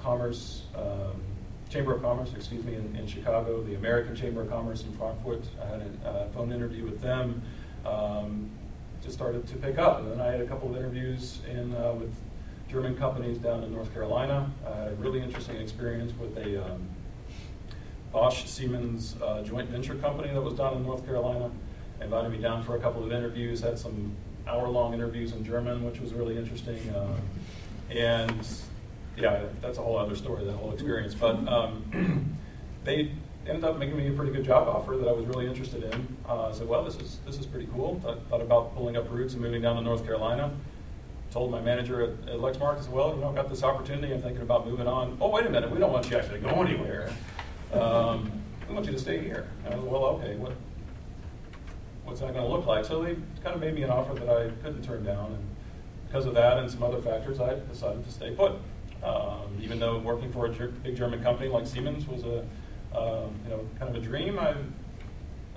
Commerce, 0.00 0.62
um, 0.76 1.20
Chamber 1.74 1.96
of 1.96 2.02
Commerce, 2.02 2.30
excuse 2.36 2.62
me, 2.62 2.76
in, 2.76 2.94
in, 2.94 3.04
Chicago, 3.04 3.60
the 3.60 3.74
American 3.74 4.14
Chamber 4.14 4.42
of 4.42 4.48
Commerce 4.48 4.84
in 4.84 4.92
Frankfurt. 4.92 5.42
I 5.60 5.66
had 5.66 5.82
a 6.04 6.08
uh, 6.08 6.28
phone 6.28 6.52
interview 6.52 6.84
with 6.84 7.00
them. 7.00 7.42
Um, 7.84 8.48
just 9.02 9.16
started 9.16 9.44
to 9.48 9.56
pick 9.56 9.76
up, 9.76 9.98
and 9.98 10.12
then 10.12 10.20
I 10.20 10.26
had 10.26 10.40
a 10.40 10.46
couple 10.46 10.70
of 10.70 10.76
interviews 10.76 11.40
in 11.50 11.74
uh, 11.74 11.94
with 11.94 12.14
German 12.70 12.96
companies 12.96 13.38
down 13.38 13.64
in 13.64 13.72
North 13.72 13.92
Carolina. 13.92 14.52
I 14.64 14.76
had 14.76 14.88
a 14.92 14.94
really 14.94 15.20
interesting 15.20 15.56
experience 15.56 16.12
with 16.16 16.38
a 16.38 16.64
um, 16.64 16.88
Bosch 18.12 18.44
Siemens 18.44 19.16
uh, 19.20 19.42
joint 19.42 19.68
venture 19.68 19.96
company 19.96 20.32
that 20.32 20.40
was 20.40 20.54
down 20.54 20.76
in 20.76 20.84
North 20.84 21.04
Carolina. 21.04 21.50
Invited 22.00 22.30
me 22.30 22.38
down 22.38 22.62
for 22.62 22.76
a 22.76 22.80
couple 22.80 23.02
of 23.02 23.10
interviews. 23.10 23.62
Had 23.62 23.80
some 23.80 24.14
hour-long 24.46 24.94
interviews 24.94 25.32
in 25.32 25.44
German, 25.44 25.84
which 25.84 25.98
was 25.98 26.14
really 26.14 26.38
interesting. 26.38 26.88
Uh, 26.90 27.16
and 27.90 28.46
yeah, 29.16 29.44
that's 29.60 29.78
a 29.78 29.82
whole 29.82 29.96
other 29.96 30.16
story, 30.16 30.44
that 30.44 30.52
whole 30.52 30.72
experience. 30.72 31.14
But 31.14 31.46
um, 31.48 32.36
they 32.84 33.12
ended 33.46 33.64
up 33.64 33.78
making 33.78 33.96
me 33.96 34.08
a 34.08 34.12
pretty 34.12 34.32
good 34.32 34.44
job 34.44 34.68
offer 34.68 34.96
that 34.96 35.08
I 35.08 35.12
was 35.12 35.26
really 35.26 35.46
interested 35.46 35.84
in. 35.84 36.16
Uh, 36.28 36.48
I 36.48 36.52
said, 36.52 36.68
well, 36.68 36.84
this 36.84 36.96
is 36.96 37.18
this 37.26 37.38
is 37.38 37.46
pretty 37.46 37.68
cool. 37.72 38.00
Thought, 38.00 38.26
thought 38.28 38.40
about 38.40 38.74
pulling 38.74 38.96
up 38.96 39.10
roots 39.10 39.34
and 39.34 39.42
moving 39.42 39.62
down 39.62 39.76
to 39.76 39.82
North 39.82 40.04
Carolina. 40.04 40.50
Told 41.30 41.50
my 41.50 41.60
manager 41.60 42.02
at, 42.02 42.28
at 42.28 42.38
Lexmark, 42.38 42.78
I 42.78 42.80
said, 42.80 42.92
well, 42.92 43.14
you 43.14 43.20
know, 43.20 43.28
I've 43.28 43.34
got 43.34 43.48
this 43.48 43.64
opportunity. 43.64 44.12
I'm 44.12 44.22
thinking 44.22 44.42
about 44.42 44.66
moving 44.66 44.86
on. 44.86 45.18
Oh, 45.20 45.30
wait 45.30 45.46
a 45.46 45.50
minute, 45.50 45.70
we 45.70 45.78
don't 45.78 45.92
want 45.92 46.08
you 46.08 46.16
actually 46.16 46.40
to 46.40 46.48
go 46.48 46.62
anywhere. 46.62 47.10
Um, 47.72 48.30
we 48.68 48.74
want 48.74 48.86
you 48.86 48.92
to 48.92 48.98
stay 48.98 49.20
here. 49.20 49.48
I 49.66 49.70
said, 49.70 49.82
well, 49.82 50.04
okay, 50.04 50.36
what 50.36 50.52
what's 52.04 52.20
that 52.20 52.32
going 52.34 52.44
to 52.44 52.52
look 52.52 52.66
like? 52.66 52.84
So 52.84 53.02
they 53.02 53.14
kind 53.42 53.54
of 53.54 53.60
made 53.60 53.74
me 53.74 53.82
an 53.82 53.90
offer 53.90 54.14
that 54.14 54.28
I 54.28 54.50
couldn't 54.62 54.82
turn 54.84 55.04
down, 55.04 55.32
and 55.32 55.44
because 56.06 56.26
of 56.26 56.34
that 56.34 56.58
and 56.58 56.70
some 56.70 56.82
other 56.82 57.00
factors, 57.00 57.40
I 57.40 57.56
decided 57.68 58.04
to 58.04 58.12
stay 58.12 58.30
put. 58.30 58.52
Um, 59.04 59.58
even 59.60 59.78
though 59.78 59.98
working 59.98 60.32
for 60.32 60.46
a 60.46 60.48
ger- 60.48 60.68
big 60.82 60.96
German 60.96 61.22
company 61.22 61.50
like 61.50 61.66
Siemens 61.66 62.08
was 62.08 62.24
a 62.24 62.38
uh, 62.96 63.26
you 63.44 63.50
know 63.50 63.66
kind 63.78 63.94
of 63.94 64.02
a 64.02 64.04
dream, 64.04 64.38
I, 64.38 64.54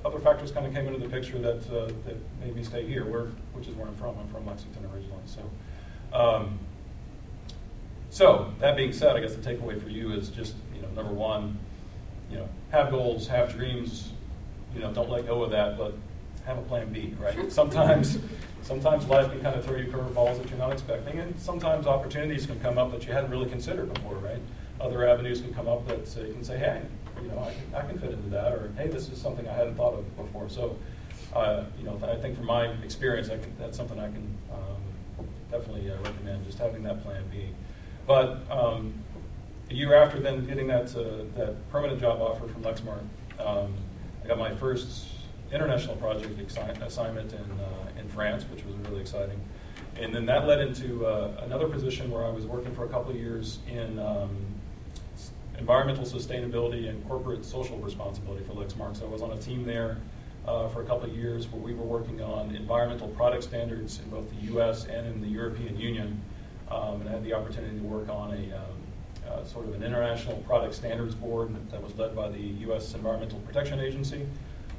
other 0.04 0.20
factors 0.20 0.52
kind 0.52 0.66
of 0.66 0.74
came 0.74 0.86
into 0.86 1.00
the 1.00 1.08
picture 1.08 1.40
that 1.40 1.62
uh, 1.72 1.92
that 2.06 2.18
made 2.42 2.56
me 2.56 2.64
stay 2.64 2.86
here, 2.86 3.06
where 3.06 3.28
which 3.54 3.68
is 3.68 3.76
where 3.76 3.88
I'm 3.88 3.96
from. 3.96 4.18
I'm 4.20 4.28
from 4.28 4.46
Lexington 4.46 4.84
originally, 4.94 5.22
so. 5.26 5.50
Um, 6.14 6.60
so 8.10 8.54
that 8.60 8.76
being 8.76 8.94
said, 8.94 9.16
I 9.16 9.20
guess 9.20 9.36
the 9.36 9.42
takeaway 9.42 9.82
for 9.82 9.90
you 9.90 10.12
is 10.12 10.30
just 10.30 10.56
you 10.76 10.82
know 10.82 10.90
number 10.90 11.14
one, 11.14 11.58
you 12.30 12.38
know 12.38 12.50
have 12.72 12.90
goals, 12.90 13.28
have 13.28 13.54
dreams, 13.54 14.12
you 14.74 14.82
know 14.82 14.92
don't 14.94 15.10
let 15.10 15.26
go 15.26 15.44
of 15.44 15.52
that, 15.52 15.78
but 15.78 15.94
have 16.46 16.58
a 16.58 16.62
plan 16.64 16.92
B, 16.92 17.14
right? 17.20 17.50
Sometimes 17.52 18.18
sometimes 18.68 19.08
life 19.08 19.32
can 19.32 19.40
kind 19.42 19.56
of 19.56 19.64
throw 19.64 19.78
you 19.78 19.86
curveballs 19.86 20.38
that 20.38 20.50
you're 20.50 20.60
not 20.60 20.74
expecting, 20.74 21.18
and 21.20 21.40
sometimes 21.40 21.88
opportunities 21.88 22.46
can 22.46 22.60
come 22.60 22.78
up 22.78 22.92
that 22.92 23.08
you 23.08 23.14
hadn't 23.14 23.32
really 23.32 23.50
considered 23.50 23.94
before, 23.94 24.16
right? 24.16 24.42
Other 24.82 25.08
avenues 25.08 25.40
can 25.40 25.54
come 25.54 25.70
up 25.70 25.88
that 25.88 26.06
you 26.28 26.34
can 26.34 26.44
say, 26.44 26.58
hey, 26.58 26.82
you 27.22 27.30
know, 27.30 27.40
I 27.40 27.54
can, 27.54 27.76
I 27.76 27.88
can 27.88 27.98
fit 27.98 28.12
into 28.12 28.30
that, 28.30 28.52
or 28.52 28.74
hey, 28.76 28.90
this 28.90 29.10
is 29.10 29.22
something 29.22 29.48
I 29.48 29.54
hadn't 29.54 29.76
thought 29.76 29.94
of 29.94 30.18
before. 30.18 30.50
So, 30.50 30.78
uh, 31.34 31.64
you 31.80 31.86
know, 31.86 31.98
I 32.04 32.18
think 32.18 32.36
from 32.36 32.46
my 32.46 32.66
experience, 32.84 33.30
can, 33.30 33.56
that's 33.58 33.78
something 33.78 33.98
I 33.98 34.08
can 34.08 34.38
um, 34.52 35.26
definitely 35.50 35.90
uh, 35.90 35.96
recommend, 36.02 36.46
just 36.46 36.60
having 36.60 36.84
that 36.84 37.02
plan 37.04 37.24
B. 37.32 37.48
But 38.06 38.42
um, 38.52 38.94
a 39.72 39.74
year 39.74 39.96
after 39.96 40.20
then 40.20 40.46
getting 40.46 40.68
that, 40.68 40.94
uh, 40.94 41.24
that 41.38 41.56
permanent 41.72 42.02
job 42.02 42.22
offer 42.22 42.50
from 42.50 42.64
Lexmark, 42.64 43.06
um, 43.40 43.74
I 44.24 44.28
got 44.28 44.38
my 44.38 44.54
first 44.56 45.08
international 45.52 45.96
project 45.96 46.40
assignment 46.82 47.34
in, 47.34 47.40
uh, 47.40 48.00
in 48.00 48.08
France, 48.10 48.46
which 48.52 48.64
was 48.66 48.76
really 48.88 49.02
exciting. 49.02 49.40
And 50.00 50.14
then 50.14 50.26
that 50.28 50.46
led 50.46 50.60
into 50.60 51.06
uh, 51.06 51.32
another 51.44 51.68
position 51.68 52.12
where 52.12 52.24
I 52.26 52.30
was 52.30 52.46
working 52.46 52.74
for 52.76 52.86
a 52.86 52.90
couple 52.90 53.12
of 53.12 53.18
years 53.18 53.60
in 53.68 53.98
um, 54.00 54.30
environmental 55.58 56.06
sustainability 56.06 56.90
and 56.90 57.06
corporate 57.08 57.44
social 57.44 57.78
responsibility 57.78 58.44
for 58.46 58.54
Lexmark. 58.54 58.98
So 58.98 59.06
I 59.06 59.10
was 59.10 59.22
on 59.22 59.32
a 59.32 59.38
team 59.38 59.66
there 59.66 59.98
uh, 60.48 60.68
for 60.70 60.82
a 60.82 60.86
couple 60.86 61.10
of 61.10 61.16
years 61.16 61.48
where 61.48 61.62
we 61.62 61.74
were 61.74 61.86
working 61.86 62.22
on 62.22 62.56
environmental 62.56 63.08
product 63.10 63.44
standards 63.44 64.00
in 64.00 64.10
both 64.10 64.30
the 64.30 64.54
US 64.58 64.86
and 64.86 65.08
in 65.08 65.22
the 65.22 65.28
European 65.28 65.80
Union. 65.80 66.22
Um, 66.70 67.02
and 67.02 67.10
I 67.10 67.14
had 67.14 67.24
the 67.24 67.34
opportunity 67.34 67.78
to 67.80 67.84
work 67.84 68.10
on 68.10 68.34
a 68.34 68.56
um, 68.56 68.78
uh, 69.28 69.44
sort 69.44 69.68
of 69.68 69.74
an 69.74 69.84
international 69.84 70.38
product 70.48 70.74
standards 70.74 71.16
board 71.16 71.54
that 71.72 71.82
was 71.82 71.96
led 71.96 72.16
by 72.16 72.30
the 72.30 72.40
US 72.40 72.94
Environmental 72.94 73.40
Protection 73.40 73.80
Agency. 73.80 74.26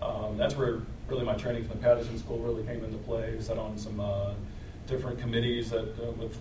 Um, 0.01 0.37
that's 0.37 0.57
where 0.57 0.81
really 1.09 1.25
my 1.25 1.35
training 1.35 1.65
from 1.65 1.79
the 1.79 1.83
Patterson 1.83 2.19
School 2.19 2.39
really 2.39 2.63
came 2.65 2.85
into 2.85 2.99
play. 2.99 3.35
I 3.37 3.41
sat 3.41 3.59
on 3.59 3.77
some 3.79 4.01
uh, 4.01 4.35
different 4.87 5.19
committees 5.19 5.71
that, 5.71 5.89
uh, 6.03 6.11
with 6.13 6.37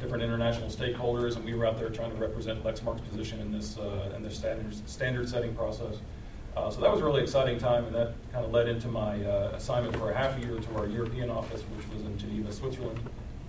different 0.00 0.22
international 0.22 0.68
stakeholders, 0.68 1.36
and 1.36 1.44
we 1.44 1.54
were 1.54 1.66
out 1.66 1.78
there 1.78 1.88
trying 1.88 2.10
to 2.10 2.16
represent 2.16 2.62
Lexmark's 2.64 3.00
position 3.02 3.40
in 3.40 3.52
this 3.52 3.78
uh, 3.78 4.12
in 4.16 4.22
this 4.22 4.42
standard 4.86 5.28
setting 5.28 5.54
process. 5.54 5.96
Uh, 6.56 6.70
so 6.70 6.80
that 6.80 6.90
was 6.90 7.00
a 7.00 7.04
really 7.04 7.22
exciting 7.22 7.58
time, 7.58 7.86
and 7.86 7.94
that 7.94 8.12
kind 8.30 8.44
of 8.44 8.52
led 8.52 8.68
into 8.68 8.88
my 8.88 9.22
uh, 9.24 9.52
assignment 9.54 9.96
for 9.96 10.10
a 10.10 10.14
half 10.14 10.38
year 10.38 10.58
to 10.58 10.76
our 10.76 10.86
European 10.86 11.30
office, 11.30 11.62
which 11.62 11.88
was 11.88 12.04
in 12.04 12.18
Geneva, 12.18 12.52
Switzerland. 12.52 13.00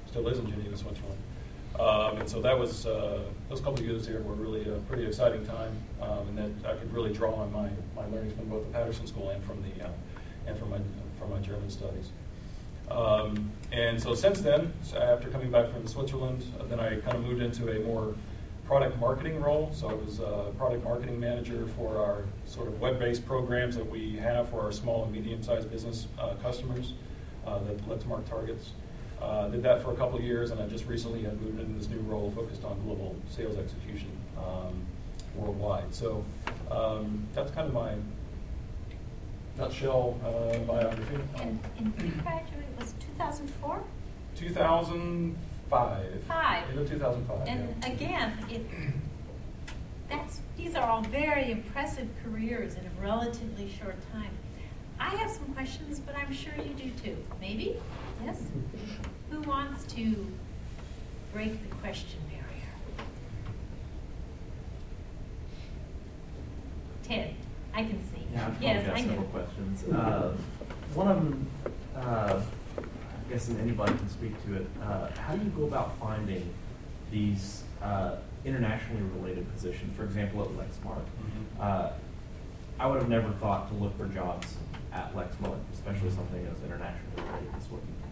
Still 0.08 0.28
is 0.30 0.40
in 0.40 0.50
Geneva, 0.50 0.78
Switzerland. 0.78 1.18
Um, 1.80 2.18
and 2.18 2.30
so 2.30 2.40
that 2.42 2.58
was 2.58 2.86
uh, 2.86 3.20
those 3.50 3.60
couple 3.60 3.80
of 3.80 3.86
years 3.86 4.06
here 4.06 4.22
were 4.22 4.36
really 4.36 4.70
a 4.70 4.78
pretty 4.88 5.06
exciting 5.06 5.46
time, 5.46 5.76
um, 6.02 6.28
and 6.30 6.38
that 6.38 6.72
I 6.72 6.76
could 6.76 6.94
really 6.94 7.12
draw 7.12 7.34
on 7.34 7.52
my, 7.52 7.70
my 7.96 8.06
learnings 8.08 8.34
from 8.34 8.48
both 8.50 8.66
the 8.66 8.72
Patterson 8.72 9.08
School 9.08 9.30
and 9.30 9.44
from 9.44 9.64
the 9.64 9.86
uh, 9.86 9.90
and 10.46 10.58
from 10.58 10.70
my 10.70 10.80
from 11.20 11.32
my 11.32 11.40
German 11.40 11.70
studies. 11.70 12.12
Um, 12.92 13.52
and 13.72 14.02
so 14.02 14.14
since 14.14 14.42
then, 14.42 14.74
so 14.84 14.98
after 14.98 15.30
coming 15.30 15.50
back 15.50 15.72
from 15.72 15.88
Switzerland, 15.88 16.46
uh, 16.60 16.66
then 16.66 16.80
I 16.80 17.00
kind 17.00 17.18
of 17.18 17.24
moved 17.24 17.42
into 17.42 17.72
a 17.72 17.80
more 17.80 18.14
product 18.68 19.00
marketing 19.00 19.42
role. 19.42 19.72
So 19.74 19.90
I 19.90 19.94
was 19.94 20.20
a 20.20 20.52
product 20.58 20.84
marketing 20.84 21.20
manager 21.20 21.68
for 21.76 21.98
our 21.98 22.26
sort 22.46 22.68
of 22.68 22.80
web-based 22.80 23.26
programs 23.26 23.76
that 23.76 23.90
we 23.90 24.18
have 24.18 24.50
for 24.50 24.62
our 24.62 24.72
small 24.72 25.04
and 25.04 25.12
medium-sized 25.12 25.72
business 25.72 26.08
uh, 26.20 26.36
customers 26.36 26.94
uh, 27.46 27.60
Lexmark 27.88 28.28
targets. 28.30 28.72
Uh, 29.24 29.48
did 29.48 29.64
that 29.64 29.82
for 29.82 29.94
a 29.94 29.96
couple 29.96 30.18
of 30.18 30.24
years, 30.24 30.52
and 30.52 30.62
I 30.62 30.68
just 30.68 30.86
recently 30.86 31.24
had 31.24 31.42
moved 31.42 31.58
into 31.58 31.80
this 31.80 31.88
new 31.88 32.02
role 32.02 32.30
focused 32.36 32.66
on 32.66 32.78
global 32.84 33.16
sales 33.30 33.58
execution 33.58 34.12
um, 34.38 34.86
worldwide. 35.34 35.96
So 35.96 36.26
um, 36.70 37.26
that's 37.34 37.50
kind 37.52 37.68
of 37.68 37.74
my 37.74 37.96
nutshell 39.58 40.20
uh, 40.26 40.58
biography. 40.60 41.20
And, 41.38 41.58
and 41.78 41.94
you 42.02 42.12
graduated 42.22 42.78
was 42.78 42.94
2004? 43.18 43.82
2005. 44.36 46.24
Five. 46.28 46.70
End 46.70 46.80
of 46.80 46.90
2005. 46.90 47.48
And 47.48 47.76
yeah. 47.82 47.90
again, 47.90 48.38
it, 48.50 48.66
that's 50.10 50.42
these 50.58 50.76
are 50.76 50.90
all 50.90 51.02
very 51.02 51.50
impressive 51.52 52.10
careers 52.24 52.76
in 52.76 52.86
a 52.86 53.02
relatively 53.02 53.72
short 53.80 53.96
time. 54.12 54.32
I 55.00 55.10
have 55.16 55.32
some 55.32 55.46
questions, 55.54 56.00
but 56.00 56.16
I'm 56.16 56.34
sure 56.34 56.54
you 56.58 56.74
do 56.74 56.92
too. 57.04 57.18
Maybe? 57.40 57.78
Yes? 58.24 58.42
Who 59.44 59.50
wants 59.50 59.84
to 59.96 60.28
break 61.34 61.70
the 61.70 61.76
question 61.76 62.20
barrier? 62.30 63.08
Ted, 67.04 67.36
I 67.74 67.84
can 67.84 68.00
see. 68.10 68.26
Yeah, 68.32 68.48
I've 68.48 68.62
yes, 68.62 68.90
I 68.94 69.02
several 69.02 69.18
know. 69.18 69.24
questions. 69.28 69.84
Uh, 69.90 70.38
one 70.94 71.08
of 71.10 71.18
them, 71.18 71.48
uh, 71.98 72.42
I 72.80 73.30
guess 73.30 73.50
anybody 73.50 73.94
can 73.98 74.10
speak 74.10 74.42
to 74.46 74.56
it. 74.56 74.68
Uh, 74.82 75.10
how 75.20 75.36
do 75.36 75.44
you 75.44 75.50
go 75.52 75.66
about 75.66 75.98
finding 76.00 76.54
these 77.12 77.64
uh, 77.82 78.16
internationally 78.46 79.02
related 79.18 79.52
positions? 79.54 79.94
For 79.98 80.06
example, 80.06 80.42
at 80.44 80.50
Lexmark, 80.52 81.04
Mhm. 81.04 81.60
uh, 81.60 81.90
I 82.80 82.88
would 82.88 83.00
have 83.02 83.10
never 83.10 83.30
thought 83.42 83.68
to 83.70 83.74
look 83.76 83.98
for 83.98 84.08
jobs 84.08 84.56
at 84.94 85.14
Lexmark, 85.14 85.60
especially 85.74 86.12
something 86.12 86.46
as 86.48 86.62
internationally 86.64 87.16
related 87.18 87.54
as 87.58 87.68
what 87.70 87.82
you've 87.82 87.88
been 87.88 87.96
doing. 87.96 88.03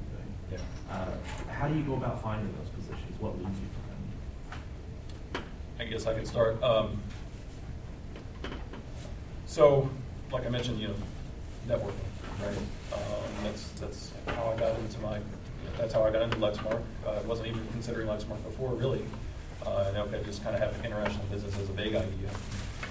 Yeah. 0.52 0.58
Uh, 0.90 1.06
how 1.52 1.68
do 1.68 1.76
you 1.76 1.84
go 1.84 1.96
about 1.96 2.22
finding 2.22 2.54
those 2.58 2.70
positions? 2.70 3.20
What 3.20 3.38
leads 3.38 3.58
you 3.60 3.68
to 5.34 5.40
them? 5.40 5.44
I 5.80 5.86
guess 5.86 6.06
I 6.06 6.14
can 6.14 6.26
start. 6.26 6.62
Um, 6.62 7.02
so, 9.46 9.90
like 10.32 10.46
I 10.46 10.50
mentioned, 10.50 10.80
you 10.80 10.90
know, 10.90 10.96
networking, 11.68 11.94
right? 12.42 12.58
Um, 12.94 13.44
that's 13.44 13.70
that's 13.72 14.12
how 14.28 14.54
I 14.56 14.60
got 14.60 14.78
into 14.80 15.00
my. 15.00 15.20
That's 15.78 15.94
how 15.94 16.04
I 16.04 16.12
got 16.12 16.22
into 16.24 16.38
Lexmark. 16.38 16.82
Uh, 17.06 17.12
I 17.12 17.22
wasn't 17.22 17.48
even 17.48 17.66
considering 17.72 18.08
Lexmark 18.08 18.44
before, 18.44 18.74
really. 18.74 19.04
Uh, 19.66 19.86
and 19.88 19.98
okay, 19.98 20.22
just 20.24 20.44
kind 20.44 20.56
of 20.56 20.62
having 20.62 20.84
international 20.84 21.26
business 21.28 21.58
as 21.58 21.70
a 21.70 21.74
vague 21.74 21.96
idea. 21.96 22.30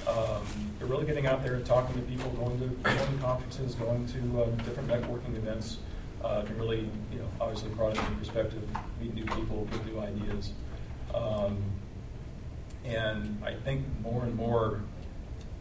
Um, 0.07 0.43
really 0.81 1.05
getting 1.05 1.27
out 1.27 1.43
there 1.43 1.61
talking 1.61 1.95
to 1.95 2.03
people, 2.03 2.31
going 2.31 2.59
to 2.61 2.67
going 2.67 2.99
to 2.99 3.23
conferences, 3.23 3.75
going 3.75 4.07
to 4.07 4.43
uh, 4.43 4.47
different 4.65 4.89
networking 4.89 5.37
events, 5.37 5.79
uh, 6.25 6.43
can 6.43 6.59
really, 6.59 6.89
you 7.13 7.19
know, 7.19 7.27
obviously 7.41 7.71
broaden 7.71 7.97
your 7.97 8.19
perspective, 8.19 8.63
meet 9.01 9.15
new 9.15 9.25
people, 9.25 9.67
get 9.71 9.87
new 9.87 10.01
ideas. 10.01 10.53
Um, 11.15 11.59
and 12.85 13.43
I 13.45 13.55
think 13.55 13.85
more 14.03 14.23
and 14.23 14.35
more, 14.35 14.81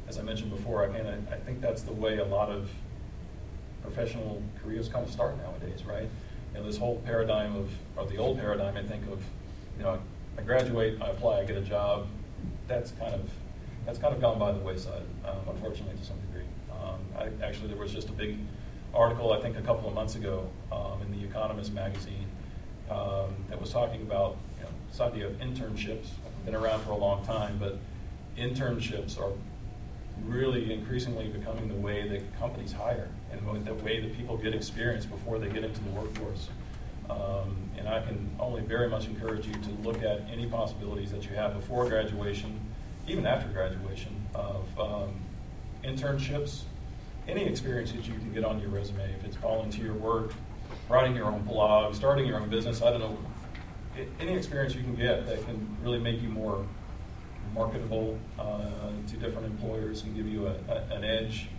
as 0.08 0.18
I 0.18 0.22
mentioned 0.22 0.52
before, 0.52 0.84
I 0.84 0.98
of 0.98 1.28
I 1.32 1.36
think 1.38 1.62
that's 1.62 1.84
the 1.84 1.94
way 1.94 2.18
a 2.18 2.26
lot 2.26 2.50
of 2.50 2.70
professional 3.82 4.42
careers 4.64 4.90
kind 4.90 5.06
of 5.06 5.12
start 5.12 5.38
nowadays, 5.38 5.84
right? 5.86 6.10
You 6.54 6.60
know, 6.60 6.66
this 6.66 6.78
whole 6.78 7.02
paradigm 7.06 7.56
of, 7.56 7.70
or 7.96 8.06
the 8.06 8.18
old 8.18 8.40
paradigm, 8.40 8.76
I 8.78 8.84
think 8.84 9.04
of, 9.12 9.22
you 9.78 9.84
know, 9.84 10.00
I 10.38 10.42
graduate, 10.42 11.02
I 11.02 11.10
apply, 11.10 11.40
I 11.40 11.46
get 11.46 11.58
a 11.58 11.62
job, 11.62 12.08
that's 12.68 12.92
kind 12.92 13.14
of 13.14 13.30
that's 13.86 13.98
kind 13.98 14.14
of 14.14 14.22
gone 14.22 14.38
by 14.38 14.52
the 14.52 14.60
wayside, 14.60 15.04
um, 15.26 15.38
unfortunately, 15.50 15.98
to 15.98 16.06
some 16.06 16.20
degree. 16.20 16.46
Um, 16.72 17.00
I, 17.18 17.46
actually, 17.46 17.70
there 17.70 17.78
was 17.78 17.92
just 17.92 18.10
a 18.10 18.12
big 18.12 18.38
article, 18.94 19.34
I 19.34 19.40
think, 19.42 19.58
a 19.58 19.62
couple 19.62 19.88
of 19.88 19.94
months 19.94 20.16
ago 20.16 20.50
um, 20.72 21.02
in 21.02 21.12
the 21.12 21.26
Economist 21.26 21.74
magazine 21.74 22.26
um, 22.90 23.36
that 23.50 23.60
was 23.60 23.72
talking 23.72 24.02
about 24.02 24.38
you 24.58 24.64
know, 24.64 24.70
this 24.90 25.00
idea 25.00 25.28
of 25.28 25.34
internships. 25.34 26.08
Been 26.46 26.56
around 26.56 26.82
for 26.84 26.92
a 26.92 26.98
long 26.98 27.24
time, 27.26 27.58
but 27.60 27.78
internships 28.38 29.20
are 29.20 29.32
really 30.26 30.74
increasingly 30.74 31.28
becoming 31.28 31.68
the 31.68 31.76
way 31.76 32.08
that 32.08 32.40
companies 32.40 32.72
hire 32.72 33.10
and 33.32 33.66
the 33.66 33.74
way 33.76 34.00
that 34.00 34.16
people 34.18 34.38
get 34.38 34.54
experience 34.54 35.06
before 35.06 35.40
they 35.40 35.50
get 35.50 35.64
into 35.64 35.82
the 35.84 35.90
workforce. 35.92 36.50
Um, 37.10 37.56
and 37.78 37.88
I 37.88 38.02
can 38.02 38.30
only 38.40 38.62
very 38.62 38.90
much 38.90 39.08
encourage 39.08 39.48
you 39.48 39.54
to 39.54 39.70
look 39.84 40.04
at 40.04 40.22
any 40.32 40.46
possibilities 40.46 41.12
that 41.12 41.24
you 41.24 41.36
have 41.36 41.56
before 41.56 41.88
graduation, 41.88 42.60
even 43.08 43.26
after 43.26 43.50
graduation, 43.50 44.16
of 44.36 44.80
um, 44.80 45.14
internships, 45.84 46.64
any 47.30 47.46
experience 47.46 47.92
that 47.92 48.08
you 48.08 48.14
can 48.14 48.34
get 48.34 48.44
on 48.44 48.60
your 48.60 48.70
resume, 48.70 49.04
if 49.14 49.24
it's 49.24 49.36
volunteer 49.38 49.94
work, 49.94 50.34
writing 50.90 51.16
your 51.16 51.28
own 51.28 51.44
blog, 51.44 51.94
starting 51.96 52.26
your 52.26 52.40
own 52.40 52.50
business, 52.50 52.82
I 52.82 52.90
don't 52.90 53.00
know, 53.00 53.18
any 54.20 54.36
experience 54.36 54.76
you 54.76 54.82
can 54.82 54.96
get 54.96 55.26
that 55.28 55.46
can 55.46 55.78
really 55.84 56.00
make 56.00 56.22
you 56.22 56.30
more 56.30 56.66
marketable 57.54 58.18
uh, 58.38 58.70
to 59.08 59.18
different 59.18 59.46
employers 59.46 60.04
and 60.04 60.16
give 60.16 60.28
you 60.28 60.48
a, 60.48 60.56
a, 60.70 60.96
an 60.96 61.04
edge 61.04 61.50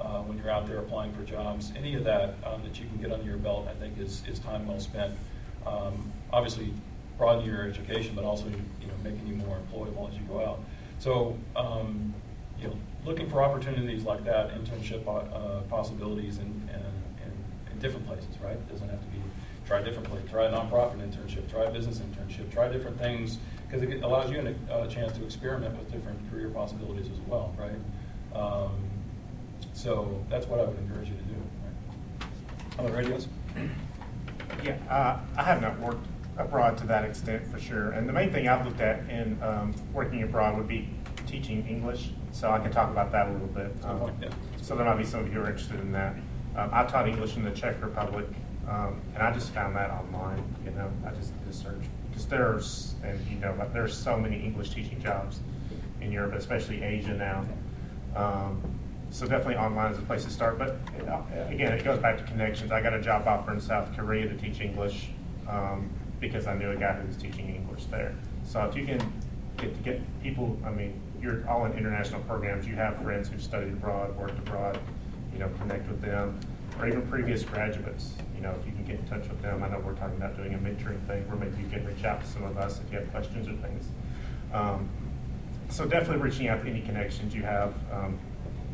uh, 0.00 0.20
when 0.22 0.36
you're 0.38 0.50
out 0.50 0.66
there 0.66 0.78
applying 0.78 1.12
for 1.12 1.22
jobs. 1.22 1.72
Any 1.76 1.94
of 1.94 2.04
that 2.04 2.34
um, 2.44 2.62
that 2.62 2.78
you 2.78 2.86
can 2.86 3.00
get 3.00 3.12
under 3.12 3.24
your 3.24 3.38
belt, 3.38 3.66
I 3.68 3.74
think, 3.74 3.98
is, 3.98 4.22
is 4.28 4.38
time 4.38 4.66
well 4.66 4.80
spent. 4.80 5.14
Um, 5.66 6.12
obviously, 6.32 6.72
broadening 7.18 7.46
your 7.46 7.66
education, 7.66 8.14
but 8.14 8.24
also 8.24 8.46
you 8.46 8.86
know 8.86 8.94
making 9.02 9.26
you 9.26 9.34
more 9.34 9.58
employable 9.58 10.08
as 10.10 10.16
you 10.16 10.22
go 10.24 10.44
out. 10.44 10.60
So, 10.98 11.38
um, 11.54 12.14
you 12.60 12.68
know, 12.68 12.76
looking 13.06 13.30
for 13.30 13.42
opportunities 13.42 14.02
like 14.02 14.24
that, 14.24 14.50
internship 14.50 15.06
uh, 15.06 15.62
possibilities, 15.62 16.38
in, 16.38 16.44
in, 16.44 16.82
in, 17.72 17.78
different 17.78 18.06
places. 18.06 18.28
Right? 18.42 18.54
It 18.54 18.68
doesn't 18.68 18.88
have 18.88 19.00
to 19.00 19.06
be 19.06 19.22
try 19.66 19.82
different 19.82 20.08
place. 20.08 20.22
Try 20.28 20.46
a 20.46 20.52
nonprofit 20.52 20.98
internship. 20.98 21.50
Try 21.50 21.64
a 21.64 21.70
business 21.70 22.00
internship. 22.00 22.52
Try 22.52 22.68
different 22.68 22.98
things 22.98 23.38
because 23.66 23.82
it 23.82 24.02
allows 24.02 24.30
you 24.30 24.56
a 24.68 24.72
uh, 24.72 24.86
chance 24.88 25.12
to 25.12 25.24
experiment 25.24 25.76
with 25.78 25.90
different 25.92 26.18
career 26.30 26.48
possibilities 26.48 27.06
as 27.06 27.20
well. 27.28 27.54
Right? 27.58 28.38
Um, 28.38 28.72
so 29.72 30.24
that's 30.28 30.46
what 30.46 30.60
I 30.60 30.64
would 30.64 30.78
encourage 30.78 31.08
you 31.08 31.16
to 31.16 31.22
do. 31.22 31.34
Right? 31.64 32.86
Other 32.86 32.96
radios? 32.96 33.28
Yeah, 34.64 34.76
uh, 34.90 35.20
I 35.36 35.42
have 35.42 35.60
not 35.60 35.78
worked 35.80 36.06
abroad 36.38 36.76
to 36.78 36.86
that 36.86 37.04
extent 37.04 37.46
for 37.46 37.58
sure. 37.58 37.90
And 37.90 38.08
the 38.08 38.12
main 38.12 38.32
thing 38.32 38.48
I've 38.48 38.66
looked 38.66 38.80
at 38.80 39.08
in 39.08 39.38
um, 39.42 39.74
working 39.92 40.22
abroad 40.22 40.56
would 40.56 40.68
be 40.68 40.88
teaching 41.26 41.66
English. 41.66 42.10
So 42.36 42.50
I 42.50 42.58
can 42.58 42.70
talk 42.70 42.90
about 42.90 43.10
that 43.12 43.28
a 43.28 43.32
little 43.32 43.46
bit. 43.48 43.72
Um, 43.82 44.12
yeah. 44.20 44.28
So 44.60 44.76
there 44.76 44.84
might 44.84 44.98
be 44.98 45.06
some 45.06 45.20
of 45.20 45.28
you 45.28 45.34
who 45.34 45.40
are 45.40 45.46
interested 45.48 45.80
in 45.80 45.90
that. 45.92 46.14
Um, 46.54 46.68
I 46.70 46.84
taught 46.84 47.08
English 47.08 47.34
in 47.36 47.44
the 47.44 47.50
Czech 47.50 47.82
Republic, 47.82 48.26
um, 48.68 49.00
and 49.14 49.22
I 49.22 49.32
just 49.32 49.52
found 49.52 49.74
that 49.76 49.90
online. 49.90 50.44
You 50.62 50.72
know, 50.72 50.90
I 51.06 51.14
just 51.14 51.32
did 51.38 51.48
a 51.48 51.56
search 51.56 51.84
because 52.10 52.26
there's, 52.26 52.94
and 53.02 53.18
you 53.26 53.38
know, 53.38 53.54
there's 53.72 53.96
so 53.96 54.18
many 54.18 54.38
English 54.44 54.68
teaching 54.68 55.00
jobs 55.00 55.40
in 56.02 56.12
Europe, 56.12 56.34
especially 56.34 56.82
Asia 56.82 57.14
now. 57.14 57.46
Um, 58.14 58.60
so 59.08 59.26
definitely 59.26 59.56
online 59.56 59.92
is 59.92 59.98
a 59.98 60.02
place 60.02 60.24
to 60.24 60.30
start. 60.30 60.58
But 60.58 60.76
uh, 61.08 61.22
again, 61.48 61.72
it 61.72 61.84
goes 61.84 62.00
back 62.00 62.18
to 62.18 62.24
connections. 62.24 62.70
I 62.70 62.82
got 62.82 62.92
a 62.92 63.00
job 63.00 63.26
offer 63.26 63.54
in 63.54 63.62
South 63.62 63.96
Korea 63.96 64.28
to 64.28 64.36
teach 64.36 64.60
English 64.60 65.08
um, 65.48 65.88
because 66.20 66.46
I 66.46 66.54
knew 66.54 66.70
a 66.70 66.76
guy 66.76 66.92
who 66.92 67.06
was 67.06 67.16
teaching 67.16 67.54
English 67.54 67.86
there. 67.86 68.14
So 68.44 68.62
if 68.66 68.76
you 68.76 68.84
can 68.84 69.00
get 69.56 69.74
to 69.74 69.82
get 69.82 70.22
people, 70.22 70.58
I 70.66 70.70
mean, 70.70 71.00
you're 71.26 71.48
all 71.48 71.66
in 71.66 71.72
international 71.72 72.20
programs. 72.22 72.66
You 72.66 72.76
have 72.76 73.02
friends 73.02 73.28
who've 73.28 73.42
studied 73.42 73.72
abroad, 73.72 74.16
worked 74.16 74.38
abroad. 74.38 74.78
You 75.32 75.40
know, 75.40 75.50
connect 75.58 75.86
with 75.88 76.00
them, 76.00 76.40
or 76.78 76.88
even 76.88 77.06
previous 77.08 77.42
graduates. 77.42 78.14
You 78.34 78.42
know, 78.42 78.54
if 78.58 78.64
you 78.64 78.72
can 78.72 78.84
get 78.84 79.00
in 79.00 79.06
touch 79.06 79.28
with 79.28 79.42
them. 79.42 79.62
I 79.62 79.68
know 79.68 79.80
we're 79.80 79.92
talking 79.94 80.16
about 80.16 80.36
doing 80.36 80.54
a 80.54 80.58
mentoring 80.58 81.04
thing 81.06 81.28
where 81.28 81.36
maybe 81.36 81.62
you 81.62 81.68
can 81.68 81.84
reach 81.84 82.04
out 82.04 82.22
to 82.22 82.26
some 82.26 82.44
of 82.44 82.56
us 82.56 82.80
if 82.80 82.90
you 82.90 82.98
have 83.00 83.10
questions 83.10 83.48
or 83.48 83.52
things. 83.56 83.88
Um, 84.54 84.88
so 85.68 85.84
definitely 85.84 86.22
reaching 86.22 86.48
out 86.48 86.62
to 86.62 86.70
any 86.70 86.80
connections 86.80 87.34
you 87.34 87.42
have. 87.42 87.74
Um, 87.92 88.18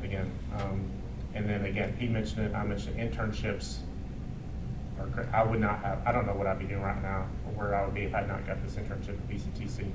again. 0.05 0.31
Um, 0.59 0.91
and 1.35 1.49
then 1.49 1.65
again, 1.65 1.97
he 1.99 2.07
mentioned 2.07 2.47
it, 2.47 2.55
I 2.55 2.65
mentioned 2.65 2.97
internships. 2.99 3.79
Or 4.99 5.29
I 5.33 5.43
would 5.43 5.61
not 5.61 5.83
have, 5.83 6.07
I 6.07 6.12
don't 6.12 6.27
know 6.27 6.35
what 6.35 6.47
I'd 6.47 6.59
be 6.59 6.67
doing 6.67 6.83
right 6.83 7.01
now 7.03 7.27
or 7.47 7.53
where 7.53 7.75
I 7.75 7.85
would 7.85 7.95
be 7.95 8.03
if 8.03 8.15
I 8.15 8.19
had 8.19 8.29
not 8.29 8.47
got 8.47 8.62
this 8.62 8.75
internship 8.75 9.11
at 9.11 9.29
BCTC. 9.29 9.91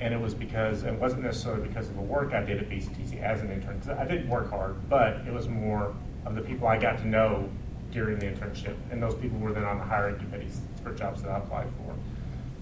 And 0.00 0.12
it 0.12 0.20
was 0.20 0.34
because, 0.34 0.82
it 0.82 0.94
wasn't 0.94 1.22
necessarily 1.22 1.68
because 1.68 1.88
of 1.88 1.94
the 1.94 2.02
work 2.02 2.32
I 2.32 2.42
did 2.42 2.58
at 2.58 2.68
BCTC 2.68 3.22
as 3.22 3.40
an 3.40 3.50
intern, 3.50 3.78
because 3.78 3.96
I 3.96 4.04
did 4.04 4.28
work 4.28 4.50
hard, 4.50 4.88
but 4.88 5.18
it 5.26 5.32
was 5.32 5.48
more 5.48 5.94
of 6.26 6.34
the 6.34 6.40
people 6.40 6.66
I 6.66 6.78
got 6.78 6.98
to 6.98 7.06
know 7.06 7.48
during 7.92 8.18
the 8.18 8.26
internship. 8.26 8.74
And 8.90 9.02
those 9.02 9.14
people 9.14 9.38
were 9.38 9.52
then 9.52 9.64
on 9.64 9.78
the 9.78 9.84
hiring 9.84 10.18
committees 10.18 10.60
for 10.82 10.92
jobs 10.92 11.22
that 11.22 11.30
I 11.30 11.38
applied 11.38 11.68
for. 11.78 11.94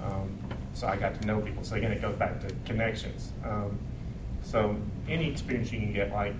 Um, 0.04 0.38
so 0.74 0.86
I 0.86 0.96
got 0.96 1.20
to 1.20 1.26
know 1.26 1.40
people. 1.40 1.64
So 1.64 1.76
again, 1.76 1.92
it 1.92 2.02
goes 2.02 2.16
back 2.16 2.40
to 2.40 2.54
connections. 2.64 3.32
Um, 3.44 3.78
so 4.42 4.76
any 5.08 5.30
experience 5.30 5.72
you 5.72 5.78
can 5.78 5.92
get, 5.92 6.12
like 6.12 6.34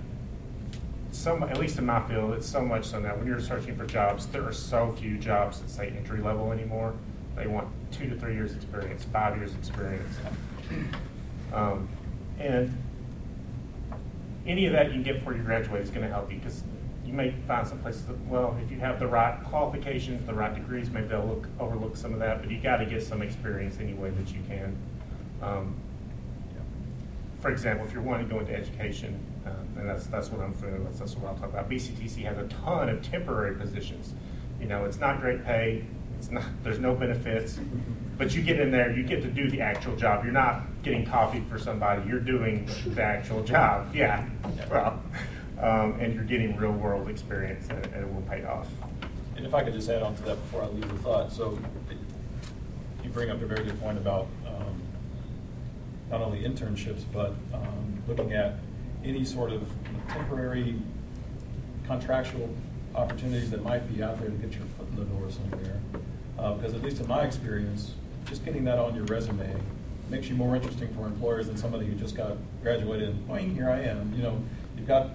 some, 1.12 1.42
at 1.42 1.58
least 1.58 1.78
in 1.78 1.86
my 1.86 2.06
field, 2.08 2.32
it's 2.34 2.46
so 2.46 2.60
much 2.60 2.86
so 2.86 3.00
that 3.00 3.16
when 3.16 3.26
you're 3.26 3.40
searching 3.40 3.76
for 3.76 3.86
jobs, 3.86 4.26
there 4.26 4.46
are 4.46 4.52
so 4.52 4.92
few 4.92 5.18
jobs 5.18 5.60
that 5.60 5.70
say 5.70 5.88
entry 5.96 6.20
level 6.20 6.52
anymore. 6.52 6.94
They 7.36 7.46
want 7.46 7.68
two 7.92 8.08
to 8.10 8.18
three 8.18 8.34
years 8.34 8.54
experience, 8.54 9.04
five 9.04 9.36
years 9.36 9.54
experience. 9.54 10.16
Um, 11.52 11.88
and 12.38 12.76
any 14.46 14.66
of 14.66 14.72
that 14.72 14.86
you 14.86 14.92
can 14.92 15.02
get 15.02 15.16
before 15.16 15.34
you 15.34 15.42
graduate 15.42 15.82
is 15.82 15.90
going 15.90 16.02
to 16.02 16.12
help 16.12 16.30
you 16.30 16.38
because 16.38 16.62
you 17.04 17.12
may 17.12 17.30
find 17.46 17.66
some 17.66 17.78
places 17.80 18.06
that, 18.06 18.18
well, 18.26 18.56
if 18.64 18.70
you 18.70 18.78
have 18.78 18.98
the 18.98 19.06
right 19.06 19.42
qualifications, 19.44 20.24
the 20.26 20.34
right 20.34 20.54
degrees, 20.54 20.90
maybe 20.90 21.08
they'll 21.08 21.26
look, 21.26 21.48
overlook 21.60 21.96
some 21.96 22.12
of 22.12 22.20
that, 22.20 22.40
but 22.40 22.50
you 22.50 22.60
got 22.60 22.78
to 22.78 22.86
get 22.86 23.02
some 23.02 23.22
experience 23.22 23.78
any 23.80 23.94
way 23.94 24.10
that 24.10 24.32
you 24.32 24.40
can. 24.48 24.76
Um, 25.42 25.74
for 27.40 27.50
example, 27.50 27.84
if 27.84 27.92
you're 27.92 28.02
wanting 28.02 28.28
to 28.28 28.34
go 28.34 28.40
into 28.40 28.54
education, 28.54 29.18
uh, 29.44 29.50
and 29.76 29.88
that's 29.88 30.06
that's 30.06 30.30
what 30.30 30.40
I'm 30.40 30.52
familiar 30.52 30.80
with, 30.80 30.96
that's 30.96 31.16
what 31.16 31.28
I'll 31.28 31.36
talk 31.36 31.50
about. 31.50 31.68
BCTC 31.68 32.22
has 32.24 32.38
a 32.38 32.46
ton 32.64 32.88
of 32.88 33.02
temporary 33.02 33.56
positions. 33.56 34.14
You 34.60 34.66
know, 34.66 34.84
it's 34.84 34.98
not 34.98 35.20
great 35.20 35.44
pay. 35.44 35.84
It's 36.18 36.30
not. 36.30 36.44
There's 36.62 36.78
no 36.78 36.94
benefits, 36.94 37.58
but 38.18 38.34
you 38.34 38.42
get 38.42 38.60
in 38.60 38.70
there, 38.70 38.92
you 38.92 39.02
get 39.02 39.22
to 39.22 39.28
do 39.28 39.50
the 39.50 39.60
actual 39.60 39.96
job. 39.96 40.24
You're 40.24 40.32
not 40.32 40.62
getting 40.82 41.04
coffee 41.04 41.42
for 41.48 41.58
somebody. 41.58 42.08
You're 42.08 42.20
doing 42.20 42.68
the 42.86 43.02
actual 43.02 43.42
job. 43.42 43.88
Yeah. 43.94 44.28
Well, 44.70 45.02
um, 45.60 46.00
and 46.00 46.14
you're 46.14 46.24
getting 46.24 46.56
real 46.56 46.72
world 46.72 47.08
experience, 47.08 47.68
and, 47.68 47.84
and, 47.86 48.04
it 48.04 48.12
will 48.12 48.22
pay 48.22 48.44
off. 48.44 48.68
And 49.36 49.46
if 49.46 49.54
I 49.54 49.62
could 49.62 49.74
just 49.74 49.88
add 49.88 50.02
on 50.02 50.16
to 50.16 50.22
that 50.22 50.34
before 50.34 50.62
I 50.62 50.66
leave 50.66 50.88
the 50.88 50.98
thought, 50.98 51.30
so 51.30 51.58
you 53.04 53.10
bring 53.10 53.30
up 53.30 53.40
a 53.40 53.46
very 53.46 53.64
good 53.64 53.80
point 53.80 53.96
about 53.98 54.26
not 56.12 56.20
only 56.20 56.42
internships, 56.42 57.02
but 57.10 57.34
um, 57.54 58.02
looking 58.06 58.34
at 58.34 58.56
any 59.02 59.24
sort 59.24 59.50
of 59.50 59.66
temporary 60.08 60.76
contractual 61.86 62.54
opportunities 62.94 63.50
that 63.50 63.64
might 63.64 63.92
be 63.92 64.02
out 64.02 64.20
there 64.20 64.28
to 64.28 64.36
get 64.36 64.52
your 64.52 64.66
foot 64.76 64.86
in 64.90 64.96
the 64.96 65.04
door 65.06 65.30
somewhere. 65.30 65.80
Uh, 66.38 66.52
because 66.52 66.74
at 66.74 66.82
least 66.82 67.00
in 67.00 67.08
my 67.08 67.22
experience, 67.22 67.94
just 68.26 68.44
getting 68.44 68.64
that 68.64 68.78
on 68.78 68.94
your 68.94 69.04
resume 69.04 69.54
makes 70.10 70.28
you 70.28 70.34
more 70.34 70.54
interesting 70.54 70.92
for 70.94 71.06
employers 71.06 71.46
than 71.46 71.56
somebody 71.56 71.86
who 71.86 71.94
just 71.94 72.16
got 72.16 72.36
graduated 72.62 73.08
and, 73.08 73.28
boing, 73.28 73.54
here 73.54 73.70
I 73.70 73.80
am. 73.80 74.12
You 74.14 74.22
know, 74.22 74.42
you've 74.76 74.86
got 74.86 75.10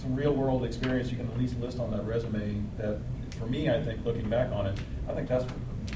some 0.00 0.14
real 0.14 0.34
world 0.34 0.64
experience 0.64 1.10
you 1.10 1.16
can 1.16 1.26
at 1.26 1.38
least 1.38 1.58
list 1.58 1.78
on 1.78 1.90
that 1.90 2.04
resume 2.04 2.62
that, 2.76 2.98
for 3.38 3.46
me, 3.46 3.70
I 3.70 3.82
think, 3.82 4.04
looking 4.04 4.28
back 4.28 4.52
on 4.52 4.66
it, 4.66 4.78
I 5.08 5.14
think 5.14 5.28
that's 5.28 5.44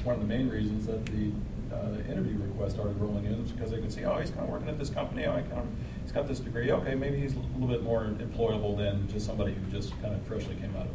one 0.03 0.15
of 0.15 0.21
the 0.21 0.27
main 0.27 0.49
reasons 0.49 0.87
that 0.87 1.05
the 1.05 1.31
uh, 1.73 2.11
interview 2.11 2.37
requests 2.41 2.73
started 2.73 2.99
rolling 2.99 3.25
in 3.25 3.43
because 3.43 3.71
they 3.71 3.79
could 3.79 3.91
see, 3.91 4.03
oh, 4.03 4.17
he's 4.17 4.31
kind 4.31 4.43
of 4.43 4.49
working 4.49 4.69
at 4.69 4.77
this 4.77 4.89
company. 4.89 5.25
Oh, 5.25 5.33
kind 5.33 5.51
of, 5.51 5.67
he's 6.03 6.11
got 6.11 6.27
this 6.27 6.39
degree. 6.39 6.71
Okay, 6.71 6.95
maybe 6.95 7.17
he's 7.17 7.35
a 7.35 7.39
little 7.39 7.67
bit 7.67 7.83
more 7.83 8.05
employable 8.05 8.77
than 8.77 9.07
just 9.07 9.25
somebody 9.25 9.53
who 9.53 9.71
just 9.71 9.99
kind 10.01 10.13
of 10.13 10.21
freshly 10.23 10.55
came 10.55 10.75
out 10.75 10.87
of 10.87 10.91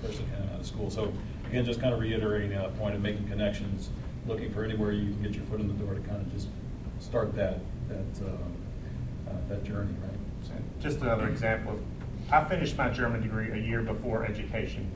freshly 0.00 0.24
came 0.34 0.48
out 0.52 0.60
of 0.60 0.66
school. 0.66 0.90
So 0.90 1.12
again, 1.46 1.64
just 1.64 1.80
kind 1.80 1.92
of 1.92 2.00
reiterating 2.00 2.50
that 2.50 2.76
point 2.78 2.94
of 2.94 3.02
making 3.02 3.28
connections, 3.28 3.90
looking 4.26 4.52
for 4.52 4.64
anywhere 4.64 4.92
you 4.92 5.12
can 5.12 5.22
get 5.22 5.34
your 5.34 5.44
foot 5.46 5.60
in 5.60 5.68
the 5.68 5.74
door 5.74 5.94
to 5.94 6.00
kind 6.00 6.20
of 6.20 6.32
just 6.32 6.48
start 6.98 7.34
that 7.34 7.60
that 7.88 8.24
uh, 8.24 9.30
uh, 9.30 9.34
that 9.48 9.64
journey, 9.64 9.94
right? 10.02 10.18
So 10.42 10.52
just 10.80 11.00
another 11.00 11.28
example. 11.28 11.78
I 12.30 12.44
finished 12.44 12.76
my 12.76 12.90
German 12.90 13.22
degree 13.22 13.50
a 13.50 13.56
year 13.56 13.82
before 13.82 14.24
education. 14.24 14.90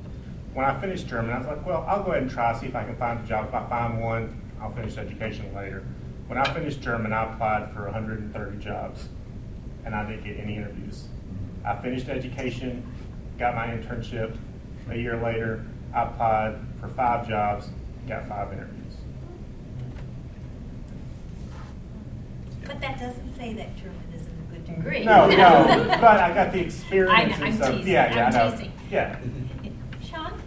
When 0.53 0.65
I 0.65 0.79
finished 0.81 1.09
German, 1.09 1.33
I 1.33 1.39
was 1.39 1.47
like, 1.49 1.67
well, 1.67 1.85
I'll 1.89 2.05
go 2.05 2.13
ahead 2.13 2.23
and 2.23 2.31
try, 2.31 2.57
see 2.59 2.67
if 2.67 2.77
I 2.77 2.85
can 2.85 2.97
find 2.97 3.19
a 3.19 3.27
job. 3.27 3.49
If 3.49 3.55
I 3.55 3.69
find 3.69 4.01
one, 4.01 4.41
I'll 4.61 4.73
finish 4.73 4.97
education 4.97 5.53
later. 5.55 5.85
When 6.29 6.39
I 6.39 6.45
finished 6.55 6.81
German, 6.81 7.13
I 7.13 7.33
applied 7.33 7.73
for 7.75 7.85
130 7.85 8.59
jobs, 8.59 9.09
and 9.85 9.95
I 9.95 10.09
didn't 10.09 10.25
get 10.25 10.39
any 10.39 10.57
interviews. 10.57 11.09
I 11.65 11.75
finished 11.77 12.09
education, 12.09 12.87
got 13.39 13.55
my 13.57 13.67
internship. 13.67 14.37
A 14.91 14.97
year 14.97 15.21
later, 15.21 15.65
I 15.93 16.05
applied 16.05 16.57
for 16.81 16.89
five 16.89 17.29
jobs, 17.29 17.69
got 18.07 18.29
five 18.29 18.53
interviews. 18.53 18.74
But 22.67 22.81
that 22.81 22.99
doesn't 22.99 23.37
say 23.37 23.53
that 23.55 23.77
German 23.77 24.01
isn't 24.15 24.33
a 24.33 24.53
good 24.53 24.67
degree. 24.67 25.05
No, 25.05 25.29
no, 25.29 25.87
but 26.01 26.05
I 26.21 26.33
got 26.35 26.53
the 26.53 26.61
experience 26.61 27.13
I 27.13 27.25
know, 27.41 27.47
I'm 27.47 27.57
stuff. 27.57 27.75
teasing, 27.77 27.93
Yeah, 27.93 28.15
yeah, 28.15 28.27
I'm 28.27 28.35
I 28.35 28.39
know. 28.39 28.51
teasing. 28.53 28.73
Yeah. 28.91 29.19
Sean? 30.03 30.43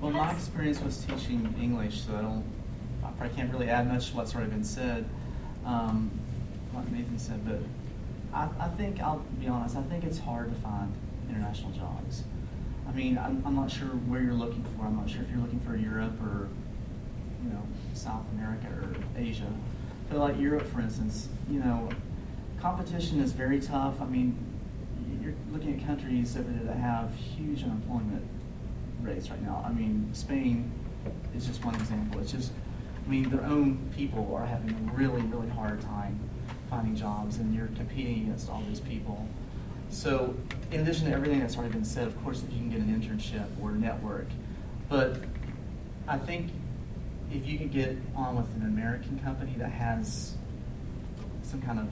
Well, 0.00 0.10
my 0.12 0.32
experience 0.32 0.80
was 0.80 1.04
teaching 1.04 1.54
English, 1.60 2.02
so 2.02 2.14
I 2.16 2.22
don't, 2.22 2.44
I 3.04 3.10
probably 3.12 3.36
can't 3.36 3.52
really 3.52 3.68
add 3.68 3.86
much 3.86 4.10
to 4.10 4.16
what's 4.16 4.34
already 4.34 4.50
been 4.50 4.64
said, 4.64 5.04
um, 5.66 6.10
like 6.74 6.90
Nathan 6.90 7.18
said, 7.18 7.44
but 7.46 7.58
I, 8.32 8.48
I 8.64 8.68
think, 8.68 9.00
I'll 9.00 9.18
be 9.40 9.48
honest, 9.48 9.76
I 9.76 9.82
think 9.82 10.04
it's 10.04 10.18
hard 10.18 10.54
to 10.54 10.60
find 10.62 10.92
international 11.28 11.72
jobs. 11.72 12.24
I 12.88 12.92
mean, 12.92 13.18
I'm, 13.18 13.42
I'm 13.46 13.54
not 13.54 13.70
sure 13.70 13.88
where 13.88 14.20
you're 14.22 14.32
looking 14.34 14.64
for. 14.76 14.86
I'm 14.86 14.96
not 14.96 15.08
sure 15.10 15.20
if 15.22 15.30
you're 15.30 15.38
looking 15.40 15.60
for 15.60 15.76
Europe 15.76 16.20
or, 16.22 16.48
you 17.44 17.50
know, 17.50 17.62
South 17.94 18.24
America 18.32 18.66
or 18.68 18.94
Asia. 19.20 19.46
But 20.10 20.18
like 20.18 20.40
Europe, 20.40 20.66
for 20.66 20.80
instance, 20.80 21.28
you 21.48 21.60
know, 21.60 21.88
competition 22.60 23.20
is 23.20 23.32
very 23.32 23.60
tough. 23.60 24.00
I 24.00 24.06
mean, 24.06 24.36
you're 25.22 25.34
looking 25.52 25.80
at 25.80 25.86
countries 25.86 26.36
over 26.36 26.50
there 26.50 26.64
that 26.64 26.76
have 26.76 27.14
huge 27.14 27.62
unemployment 27.62 28.26
rates 29.02 29.30
right 29.30 29.40
now. 29.40 29.64
I 29.66 29.72
mean, 29.72 30.10
Spain 30.12 30.70
is 31.34 31.46
just 31.46 31.64
one 31.64 31.76
example. 31.76 32.20
It's 32.20 32.32
just, 32.32 32.52
I 33.06 33.08
mean, 33.08 33.30
their 33.30 33.44
own 33.44 33.78
people 33.96 34.34
are 34.34 34.44
having 34.44 34.70
a 34.70 34.92
really, 34.92 35.22
really 35.22 35.48
hard 35.48 35.80
time 35.80 36.18
finding 36.68 36.96
jobs, 36.96 37.38
and 37.38 37.54
you're 37.54 37.68
competing 37.68 38.22
against 38.24 38.50
all 38.50 38.62
these 38.68 38.80
people. 38.80 39.26
So, 39.90 40.34
in 40.70 40.80
addition 40.80 41.06
to 41.06 41.12
everything 41.12 41.40
that's 41.40 41.56
already 41.56 41.72
been 41.72 41.84
said, 41.84 42.06
of 42.06 42.22
course, 42.22 42.42
if 42.42 42.52
you 42.52 42.58
can 42.58 42.70
get 42.70 42.80
an 42.80 43.00
internship 43.00 43.46
or 43.60 43.72
network, 43.72 44.26
but 44.88 45.18
I 46.06 46.18
think 46.18 46.50
if 47.32 47.46
you 47.46 47.58
can 47.58 47.68
get 47.68 47.96
on 48.16 48.36
with 48.36 48.54
an 48.56 48.62
American 48.62 49.18
company 49.20 49.54
that 49.58 49.70
has 49.70 50.34
some 51.42 51.62
kind 51.62 51.78
of 51.78 51.88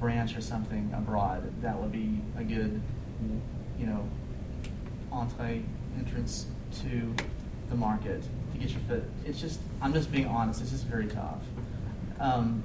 branch 0.00 0.36
or 0.36 0.40
something 0.40 0.92
abroad, 0.94 1.50
that 1.62 1.78
would 1.78 1.92
be 1.92 2.20
a 2.36 2.44
good, 2.44 2.80
you 3.78 3.86
know, 3.86 4.08
entree 5.10 5.62
entrance 5.98 6.46
to 6.82 7.14
the 7.70 7.76
market 7.76 8.22
to 8.52 8.58
get 8.58 8.70
your 8.70 8.80
foot. 8.80 9.04
It's 9.24 9.40
just, 9.40 9.60
I'm 9.80 9.92
just 9.92 10.12
being 10.12 10.26
honest, 10.26 10.60
it's 10.60 10.70
just 10.70 10.84
very 10.84 11.06
tough. 11.06 11.42
Um, 12.20 12.62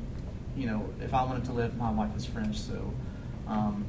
you 0.58 0.68
know, 0.68 0.90
if 1.02 1.14
I 1.14 1.24
wanted 1.24 1.46
to 1.46 1.54
live, 1.54 1.78
my 1.78 1.92
wife 1.92 2.16
is 2.18 2.26
French, 2.26 2.58
so 2.58 2.94
um, 3.48 3.86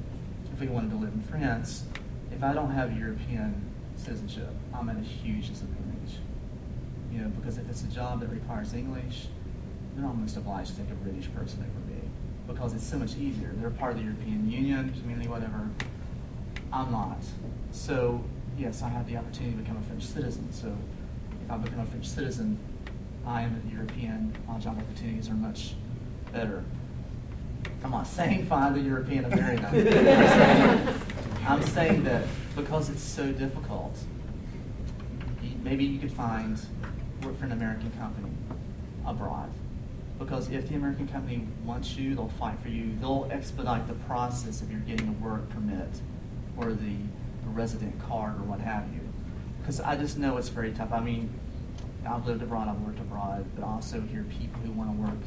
if 0.53 0.61
we 0.61 0.69
wanted 0.69 0.91
to 0.91 0.97
live 0.97 1.13
in 1.13 1.23
France, 1.23 1.85
if 2.33 2.45
I 2.45 2.53
don't 2.53 2.71
have 2.71 2.97
European 2.97 3.61
citizenship, 3.97 4.51
I'm 4.73 4.89
at 4.89 4.97
a 4.97 5.01
huge 5.01 5.49
disadvantage. 5.49 5.90
Because 7.29 7.59
if 7.59 7.69
it's 7.69 7.83
a 7.83 7.89
job 7.89 8.21
that 8.21 8.31
requires 8.31 8.75
English, 8.75 9.29
they're 9.97 10.07
almost 10.07 10.37
obliged 10.37 10.77
to 10.77 10.83
take 10.83 10.91
a 10.91 10.95
British 10.95 11.33
person 11.35 11.61
over 11.61 11.93
me 11.93 12.01
because 12.47 12.75
it's 12.75 12.87
so 12.87 12.99
much 12.99 13.17
easier. 13.17 13.53
They're 13.57 13.71
part 13.71 13.93
of 13.93 13.99
the 13.99 14.05
European 14.05 14.51
Union, 14.51 14.95
community, 15.01 15.29
whatever. 15.29 15.69
I'm 16.73 16.93
not. 16.93 17.19
So, 17.73 18.23
yes, 18.59 18.83
I 18.83 18.89
have 18.89 19.07
the 19.07 19.17
opportunity 19.17 19.57
to 19.57 19.63
become 19.63 19.77
a 19.77 19.83
French 19.83 20.05
citizen. 20.05 20.53
So, 20.53 20.75
if 21.45 21.51
I 21.51 21.57
become 21.57 21.81
a 21.81 21.87
French 21.87 22.07
citizen, 22.07 22.59
I 23.27 23.43
am 23.43 23.63
a 23.67 23.75
European. 23.75 24.35
My 24.49 24.59
job 24.59 24.79
opportunities 24.79 25.29
are 25.29 25.35
much 25.35 25.75
better. 26.33 26.65
I'm 27.85 27.91
not 27.91 28.07
saying 28.07 28.47
find 28.47 28.77
a 28.77 28.81
European 28.81 29.27
American. 29.27 29.67
I'm 31.47 31.63
saying 31.63 32.05
that 32.05 32.27
because 32.57 32.91
it's 32.91 33.03
so 33.03 33.33
difficult, 33.33 33.97
maybe 35.63 35.85
you 35.85 35.99
could 35.99 36.13
find 36.13 36.61
work 37.31 37.39
for 37.39 37.47
an 37.47 37.53
American 37.53 37.91
company 37.93 38.31
abroad. 39.07 39.51
Because 40.19 40.51
if 40.51 40.69
the 40.69 40.75
American 40.75 41.09
company 41.09 41.47
wants 41.65 41.97
you, 41.97 42.15
they'll 42.15 42.29
fight 42.29 42.59
for 42.61 42.69
you. 42.69 42.97
They'll 43.01 43.29
expedite 43.31 43.87
the 43.87 43.95
process 43.95 44.61
of 44.61 44.71
your 44.71 44.81
getting 44.81 45.09
a 45.09 45.25
work 45.25 45.49
permit 45.51 45.89
or 46.57 46.73
the, 46.73 46.97
the 47.45 47.49
resident 47.51 47.99
card 48.07 48.35
or 48.37 48.43
what 48.43 48.61
have 48.61 48.85
you. 48.93 49.01
Because 49.61 49.81
I 49.81 49.97
just 49.97 50.19
know 50.19 50.37
it's 50.37 50.49
very 50.49 50.73
tough. 50.73 50.93
I 50.93 51.01
mean, 51.01 51.33
I've 52.07 52.27
lived 52.27 52.43
abroad, 52.43 52.69
I've 52.69 52.81
worked 52.81 52.99
abroad, 52.99 53.47
but 53.55 53.65
I 53.65 53.69
also 53.69 54.01
hear 54.01 54.25
people 54.25 54.61
who 54.63 54.73
want 54.73 54.91
to 54.91 55.03
work 55.03 55.21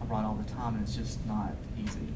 abroad 0.00 0.24
all 0.24 0.34
the 0.34 0.50
time, 0.52 0.74
and 0.74 0.82
it's 0.82 0.94
just 0.94 1.24
not 1.26 1.52
easy. 1.82 2.08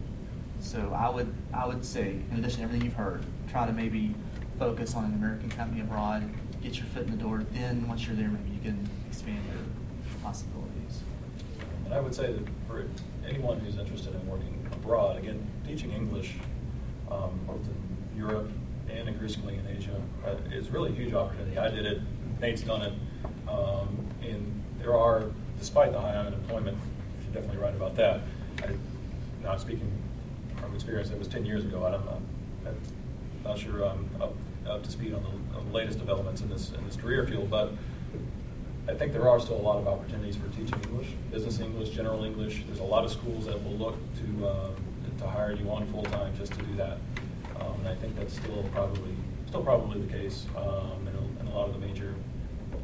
So 0.61 0.95
I 0.97 1.09
would, 1.09 1.35
I 1.53 1.67
would 1.67 1.85
say, 1.85 2.21
in 2.31 2.39
addition 2.39 2.59
to 2.59 2.65
everything 2.65 2.85
you've 2.85 2.95
heard, 2.95 3.25
try 3.51 3.67
to 3.67 3.73
maybe 3.73 4.15
focus 4.59 4.95
on 4.95 5.05
an 5.05 5.15
American 5.15 5.51
company 5.51 5.81
abroad, 5.81 6.23
get 6.63 6.77
your 6.77 6.87
foot 6.87 7.07
in 7.07 7.11
the 7.11 7.23
door. 7.23 7.45
Then 7.53 7.89
once 7.89 8.07
you're 8.07 8.15
there, 8.15 8.29
maybe 8.29 8.51
you 8.51 8.61
can 8.61 8.89
possibilities. 10.23 11.03
And 11.85 11.95
I 11.95 12.01
would 12.01 12.15
say 12.15 12.33
that 12.33 12.45
for 12.67 12.87
anyone 13.29 13.61
who's 13.61 13.77
interested 13.77 14.15
in 14.15 14.27
working 14.27 14.67
abroad, 14.73 15.19
again, 15.19 15.47
teaching 15.67 15.93
English, 15.93 16.35
um, 17.11 17.39
both 17.47 17.61
in 17.67 18.19
Europe 18.19 18.51
and 18.91 19.09
increasingly 19.09 19.57
in 19.57 19.67
Asia, 19.67 20.01
uh, 20.27 20.35
is 20.53 20.71
really 20.71 20.91
a 20.91 20.95
huge 20.95 21.15
opportunity. 21.15 21.59
I 21.59 21.69
did 21.69 21.87
it, 21.87 22.01
Nate's 22.41 22.63
done 22.63 22.83
it, 22.83 22.93
um, 23.49 24.07
and 24.23 24.63
there 24.79 24.97
are, 24.97 25.25
despite 25.59 25.93
the 25.93 26.01
high 26.01 26.17
unemployment, 26.17 26.79
you're 27.23 27.35
definitely 27.35 27.63
right 27.63 27.75
about 27.75 27.97
that. 27.97 28.23
I, 28.63 28.71
not 29.43 29.61
speaking 29.61 29.91
from 30.57 30.75
experience, 30.75 31.11
it 31.11 31.19
was 31.19 31.29
10 31.29 31.45
years 31.45 31.65
ago. 31.65 31.85
I 31.85 31.91
don't 31.91 32.03
I'm 32.67 32.77
not 33.45 33.59
sure 33.59 33.85
I'm 33.85 34.09
up, 34.21 34.35
up 34.67 34.83
to 34.85 34.91
speed 34.91 35.13
on 35.15 35.23
the, 35.23 35.59
on 35.59 35.67
the 35.67 35.73
latest 35.73 35.99
developments 35.99 36.41
in 36.41 36.49
this 36.49 36.71
in 36.71 36.85
this 36.87 36.97
career 36.97 37.27
field, 37.27 37.51
but 37.51 37.73
I 38.89 38.95
think 38.95 39.13
there 39.13 39.29
are 39.29 39.39
still 39.39 39.57
a 39.57 39.63
lot 39.63 39.79
of 39.79 39.87
opportunities 39.87 40.37
for 40.37 40.49
teaching 40.49 40.81
English, 40.91 41.09
business 41.31 41.61
English, 41.61 41.91
general 41.91 42.25
English. 42.25 42.65
There's 42.67 42.81
a 42.81 42.85
lot 42.85 43.05
of 43.05 43.13
schools 43.13 43.47
that 43.47 43.63
will 43.63 43.77
look 43.77 43.97
to 44.17 44.47
uh, 44.47 44.71
to 45.19 45.27
hire 45.29 45.53
you 45.53 45.71
on 45.71 45.87
full 45.87 46.03
time 46.03 46.37
just 46.37 46.53
to 46.55 46.63
do 46.63 46.75
that, 46.77 46.99
um, 47.61 47.75
and 47.81 47.89
I 47.89 47.95
think 47.95 48.17
that's 48.17 48.35
still 48.35 48.65
probably 48.73 49.15
still 49.47 49.63
probably 49.63 50.01
the 50.01 50.13
case 50.13 50.47
um, 50.57 51.07
in, 51.07 51.15
a, 51.15 51.41
in 51.41 51.47
a 51.47 51.55
lot 51.55 51.69
of 51.69 51.81
the 51.81 51.87
major 51.87 52.13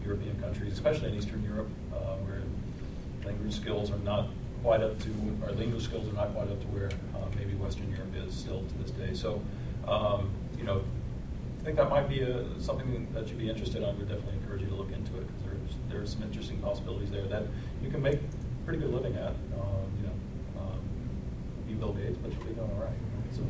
European 0.05 0.41
countries, 0.41 0.73
especially 0.73 1.09
in 1.09 1.17
Eastern 1.17 1.43
Europe, 1.43 1.69
uh, 1.93 2.15
where 2.25 2.43
language 3.25 3.55
skills 3.55 3.91
are 3.91 3.99
not 3.99 4.29
quite 4.63 4.83
up 4.83 4.99
to, 5.01 5.11
or 5.43 5.51
English 5.61 5.85
skills 5.85 6.09
are 6.09 6.13
not 6.15 6.33
quite 6.33 6.49
up 6.49 6.61
to 6.61 6.67
where 6.69 6.91
uh, 7.15 7.27
maybe 7.37 7.55
Western 7.55 7.91
Europe 7.91 8.15
is 8.25 8.35
still 8.35 8.63
to 8.63 8.75
this 8.79 8.93
day. 8.93 9.15
So, 9.15 9.43
um, 9.87 10.31
you 10.57 10.65
know, 10.65 10.85
I 11.61 11.65
think 11.65 11.77
that 11.77 11.91
might 11.91 12.09
be 12.09 12.21
a, 12.23 12.45
something 12.61 13.09
that 13.15 13.29
you'd 13.29 13.39
be 13.39 13.51
interested 13.51 13.79
in. 13.79 13.85
I 13.85 13.93
would 13.93 14.09
definitely 14.09 14.39
encourage 14.41 14.63
you 14.63 14.69
to 14.69 14.75
look 14.75 14.93
into 14.93 15.17
it 15.19 15.27
because 15.27 15.58
there's 15.69 15.93
there's 15.93 16.13
some 16.13 16.23
interesting 16.23 16.59
possibilities 16.59 17.11
there 17.11 17.27
that 17.27 17.45
you 17.83 17.91
can 17.91 18.03
make 18.03 18.21
pretty 18.65 18.81
good 18.81 18.93
living 18.93 19.15
at. 19.17 19.29
Um, 19.29 19.35
you 19.97 20.07
know, 20.07 20.61
um, 20.61 20.81
be 21.67 21.75
Bill 21.75 21.93
Gates, 21.93 22.19
but 22.23 22.33
you'll 22.33 22.45
be 22.45 22.55
doing 22.55 22.71
all 22.71 22.81
right. 22.81 22.93
So. 23.35 23.43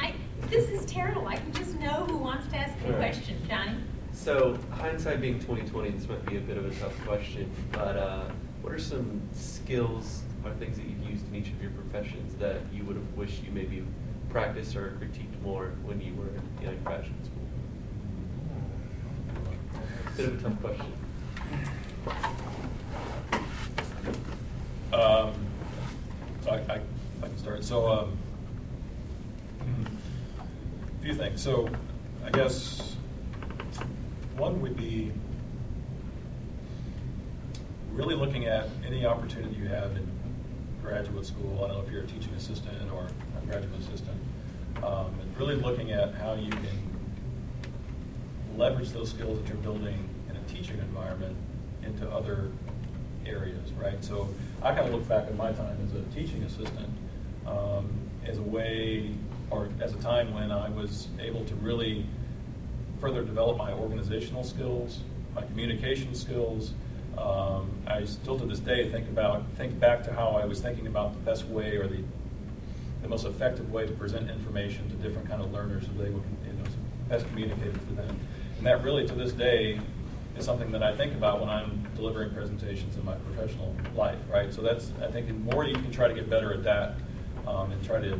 I, 0.00 0.14
this 0.48 0.68
is 0.68 0.84
terrible. 0.86 1.26
I 1.26 1.36
can 1.36 1.52
just 1.52 1.78
know 1.78 2.04
who 2.06 2.16
wants 2.18 2.48
to 2.48 2.56
ask 2.56 2.74
a 2.84 2.88
Right. 2.88 2.96
question. 2.96 3.36
Johnny? 3.48 3.76
So, 4.12 4.58
hindsight 4.70 5.20
being 5.20 5.38
2020, 5.38 5.90
this 5.90 6.08
might 6.08 6.24
be 6.26 6.36
a 6.36 6.40
bit 6.40 6.56
of 6.56 6.66
a 6.66 6.74
tough 6.80 6.98
question, 7.06 7.50
but 7.72 7.96
uh, 7.96 8.24
what 8.62 8.72
are 8.72 8.78
some 8.78 9.20
skills 9.32 10.22
or 10.44 10.50
things 10.52 10.76
that 10.76 10.86
you've 10.86 11.10
used 11.10 11.28
in 11.28 11.36
each 11.36 11.48
of 11.48 11.60
your 11.62 11.70
professions 11.72 12.34
that 12.36 12.60
you 12.72 12.84
would 12.84 12.96
have 12.96 13.16
wished 13.16 13.44
you 13.44 13.50
maybe 13.52 13.84
practiced 14.36 14.76
or 14.76 14.98
critiqued 15.00 15.40
more 15.40 15.72
when 15.82 15.98
you 15.98 16.12
were 16.12 16.28
in 16.60 16.66
like, 16.66 16.84
graduate 16.84 17.24
school? 17.24 17.48
Bit 20.14 20.26
of 20.26 20.38
a 20.38 20.42
tough 20.42 20.60
question. 20.60 20.92
Um, 24.92 25.32
so 26.42 26.50
I, 26.50 26.56
I, 26.70 26.80
I 27.22 27.28
can 27.28 27.38
start. 27.38 27.64
So, 27.64 27.88
um, 27.90 28.18
a 31.00 31.02
few 31.02 31.14
things. 31.14 31.42
So, 31.42 31.70
I 32.22 32.28
guess 32.28 32.94
one 34.36 34.60
would 34.60 34.76
be 34.76 35.12
really 37.94 38.14
looking 38.14 38.44
at 38.44 38.68
any 38.86 39.06
opportunity 39.06 39.56
you 39.56 39.68
have 39.68 39.96
in 39.96 40.06
graduate 40.82 41.24
school. 41.24 41.64
I 41.64 41.68
don't 41.68 41.78
know 41.78 41.84
if 41.84 41.90
you're 41.90 42.02
a 42.02 42.06
teaching 42.06 42.34
assistant 42.34 42.92
or 42.92 43.08
a 43.42 43.46
graduate 43.46 43.80
assistant, 43.80 44.18
um, 44.82 45.14
and 45.20 45.38
really 45.38 45.56
looking 45.56 45.92
at 45.92 46.14
how 46.14 46.34
you 46.34 46.50
can 46.50 46.86
leverage 48.56 48.90
those 48.90 49.10
skills 49.10 49.38
that 49.38 49.48
you're 49.48 49.56
building 49.58 50.08
in 50.30 50.36
a 50.36 50.40
teaching 50.48 50.78
environment 50.78 51.36
into 51.84 52.08
other 52.10 52.50
areas, 53.26 53.72
right? 53.72 54.02
So 54.04 54.28
I 54.62 54.74
kind 54.74 54.86
of 54.88 54.94
look 54.94 55.08
back 55.08 55.26
at 55.26 55.36
my 55.36 55.52
time 55.52 55.76
as 55.84 55.94
a 55.94 56.02
teaching 56.14 56.42
assistant 56.44 56.90
um, 57.46 57.88
as 58.24 58.38
a 58.38 58.42
way, 58.42 59.10
or 59.50 59.68
as 59.80 59.94
a 59.94 59.98
time 59.98 60.34
when 60.34 60.50
I 60.50 60.68
was 60.68 61.08
able 61.20 61.44
to 61.44 61.54
really 61.56 62.06
further 63.00 63.22
develop 63.22 63.56
my 63.56 63.72
organizational 63.72 64.42
skills, 64.42 65.00
my 65.34 65.42
communication 65.42 66.14
skills. 66.14 66.72
Um, 67.16 67.70
I 67.86 68.04
still 68.04 68.38
to 68.38 68.44
this 68.44 68.58
day 68.58 68.90
think 68.90 69.08
about, 69.08 69.44
think 69.56 69.78
back 69.78 70.02
to 70.04 70.12
how 70.12 70.30
I 70.30 70.44
was 70.44 70.60
thinking 70.60 70.86
about 70.86 71.12
the 71.12 71.20
best 71.20 71.46
way 71.46 71.76
or 71.76 71.86
the 71.86 72.02
the 73.06 73.10
most 73.10 73.24
effective 73.24 73.70
way 73.70 73.86
to 73.86 73.92
present 73.92 74.28
information 74.28 74.88
to 74.90 74.96
different 74.96 75.28
kind 75.28 75.40
of 75.40 75.52
learners 75.52 75.84
so 75.84 75.92
they 76.02 76.10
would 76.10 76.22
you 76.44 76.52
know, 76.52 76.64
best 77.08 77.26
communicate 77.28 77.68
it 77.68 77.88
to 77.88 77.94
them. 77.94 78.18
And 78.58 78.66
that 78.66 78.82
really, 78.82 79.06
to 79.06 79.14
this 79.14 79.32
day, 79.32 79.78
is 80.36 80.44
something 80.44 80.72
that 80.72 80.82
I 80.82 80.94
think 80.94 81.14
about 81.14 81.40
when 81.40 81.48
I'm 81.48 81.86
delivering 81.94 82.34
presentations 82.34 82.96
in 82.96 83.04
my 83.04 83.14
professional 83.14 83.74
life, 83.94 84.18
right? 84.28 84.52
So 84.52 84.60
that's, 84.60 84.90
I 85.00 85.10
think 85.10 85.28
the 85.28 85.34
more 85.34 85.64
you 85.64 85.74
can 85.74 85.90
try 85.92 86.08
to 86.08 86.14
get 86.14 86.28
better 86.28 86.52
at 86.52 86.64
that 86.64 86.96
um, 87.46 87.70
and 87.70 87.82
try 87.84 88.00
to 88.00 88.18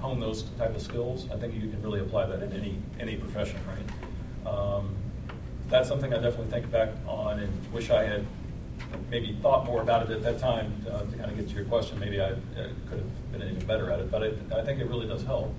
hone 0.00 0.18
those 0.18 0.44
type 0.58 0.74
of 0.74 0.80
skills, 0.80 1.28
I 1.30 1.36
think 1.36 1.54
you 1.54 1.68
can 1.68 1.82
really 1.82 2.00
apply 2.00 2.26
that 2.26 2.42
in 2.42 2.52
any, 2.52 2.78
any 2.98 3.16
profession, 3.16 3.60
right? 3.68 4.50
Um, 4.50 4.96
that's 5.68 5.88
something 5.88 6.12
I 6.12 6.20
definitely 6.20 6.50
think 6.50 6.70
back 6.70 6.88
on 7.06 7.38
and 7.38 7.72
wish 7.72 7.90
I 7.90 8.04
had 8.04 8.24
maybe 9.10 9.36
thought 9.40 9.64
more 9.66 9.82
about 9.82 10.08
it 10.08 10.10
at 10.10 10.22
that 10.22 10.38
time 10.38 10.84
uh, 10.90 11.00
to 11.00 11.16
kind 11.16 11.30
of 11.30 11.36
get 11.36 11.48
to 11.48 11.54
your 11.54 11.64
question. 11.64 11.98
Maybe 11.98 12.20
I 12.20 12.30
uh, 12.30 12.36
could 12.88 12.98
have 12.98 13.32
been 13.32 13.42
even 13.42 13.66
better 13.66 13.90
at 13.90 14.00
it, 14.00 14.10
but 14.10 14.22
I, 14.22 14.58
I 14.58 14.64
think 14.64 14.80
it 14.80 14.88
really 14.88 15.06
does 15.06 15.22
help. 15.22 15.54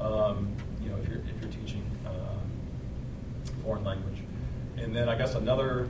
Um, 0.00 0.54
you 0.82 0.90
know, 0.90 0.96
if 0.96 1.08
you're 1.08 1.18
if 1.18 1.40
you're 1.40 1.50
teaching 1.50 1.84
uh, 2.06 2.38
foreign 3.62 3.84
language, 3.84 4.18
and 4.76 4.94
then 4.94 5.08
I 5.08 5.16
guess 5.16 5.34
another 5.34 5.88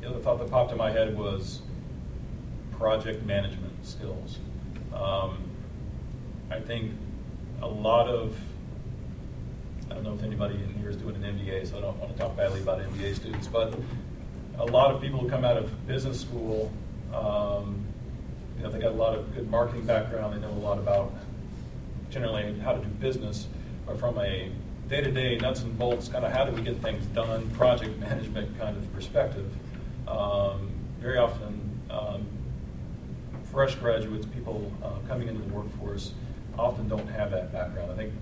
the 0.00 0.08
other 0.08 0.20
thought 0.20 0.38
that 0.38 0.50
popped 0.50 0.72
in 0.72 0.78
my 0.78 0.90
head 0.90 1.16
was 1.16 1.62
project 2.72 3.24
management 3.24 3.86
skills. 3.86 4.38
Um, 4.94 5.38
I 6.50 6.58
think 6.60 6.92
a 7.62 7.68
lot 7.68 8.08
of 8.08 8.36
I 9.90 9.94
don't 9.94 10.04
know 10.04 10.14
if 10.14 10.22
anybody 10.22 10.54
in 10.54 10.74
here 10.74 10.90
is 10.90 10.96
doing 10.96 11.16
an 11.16 11.22
MBA, 11.22 11.68
so 11.68 11.78
I 11.78 11.80
don't 11.80 11.98
want 11.98 12.12
to 12.12 12.18
talk 12.18 12.36
badly 12.36 12.60
about 12.60 12.78
MBA 12.80 13.16
students, 13.16 13.48
but 13.48 13.74
a 14.60 14.66
lot 14.66 14.94
of 14.94 15.00
people 15.00 15.18
who 15.18 15.28
come 15.28 15.44
out 15.44 15.56
of 15.56 15.86
business 15.86 16.20
school, 16.20 16.70
um, 17.14 17.82
you 18.56 18.62
know, 18.62 18.70
they 18.70 18.78
got 18.78 18.92
a 18.92 18.94
lot 18.94 19.16
of 19.16 19.34
good 19.34 19.50
marketing 19.50 19.86
background. 19.86 20.34
They 20.34 20.46
know 20.46 20.52
a 20.52 20.60
lot 20.60 20.78
about 20.78 21.14
generally 22.10 22.58
how 22.60 22.74
to 22.74 22.80
do 22.80 22.88
business, 22.88 23.46
but 23.86 23.98
from 23.98 24.18
a 24.18 24.50
day-to-day 24.88 25.38
nuts 25.38 25.62
and 25.62 25.78
bolts 25.78 26.08
kind 26.08 26.24
of 26.24 26.32
how 26.32 26.44
do 26.44 26.52
we 26.52 26.60
get 26.60 26.76
things 26.82 27.06
done, 27.06 27.48
project 27.50 27.98
management 27.98 28.58
kind 28.58 28.76
of 28.76 28.92
perspective. 28.92 29.50
Um, 30.06 30.70
very 30.98 31.16
often, 31.16 31.80
um, 31.88 32.26
fresh 33.50 33.76
graduates, 33.76 34.26
people 34.26 34.70
uh, 34.82 34.90
coming 35.08 35.28
into 35.28 35.40
the 35.40 35.54
workforce, 35.54 36.12
often 36.58 36.86
don't 36.86 37.06
have 37.08 37.30
that 37.30 37.50
background. 37.50 37.92
I 37.92 37.94
think, 37.94 38.12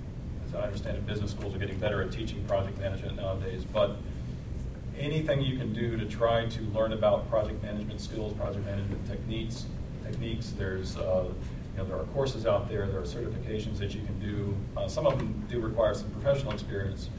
as 0.46 0.54
I 0.54 0.60
understand 0.60 0.98
it, 0.98 1.06
business 1.06 1.32
schools 1.32 1.54
are 1.56 1.58
getting 1.58 1.78
better 1.78 2.00
at 2.00 2.12
teaching 2.12 2.44
project 2.44 2.78
management 2.78 3.16
nowadays, 3.16 3.64
but 3.64 3.96
anything 4.98 5.40
you 5.40 5.56
can 5.56 5.72
do 5.72 5.96
to 5.96 6.04
try 6.06 6.46
to 6.46 6.62
learn 6.74 6.92
about 6.92 7.28
project 7.28 7.62
management 7.62 8.00
skills, 8.00 8.32
project 8.34 8.64
management 8.64 9.06
techniques. 9.08 9.66
Techniques. 10.04 10.50
There's, 10.50 10.96
uh, 10.96 11.24
you 11.72 11.78
know, 11.78 11.84
there 11.84 11.98
are 11.98 12.04
courses 12.06 12.46
out 12.46 12.68
there. 12.68 12.86
There 12.86 13.00
are 13.00 13.04
certifications 13.04 13.78
that 13.78 13.94
you 13.94 14.02
can 14.02 14.18
do. 14.18 14.56
Uh, 14.76 14.88
some 14.88 15.06
of 15.06 15.18
them 15.18 15.46
do 15.48 15.60
require 15.60 15.94
some 15.94 16.10
professional 16.10 16.52
experience, 16.52 17.10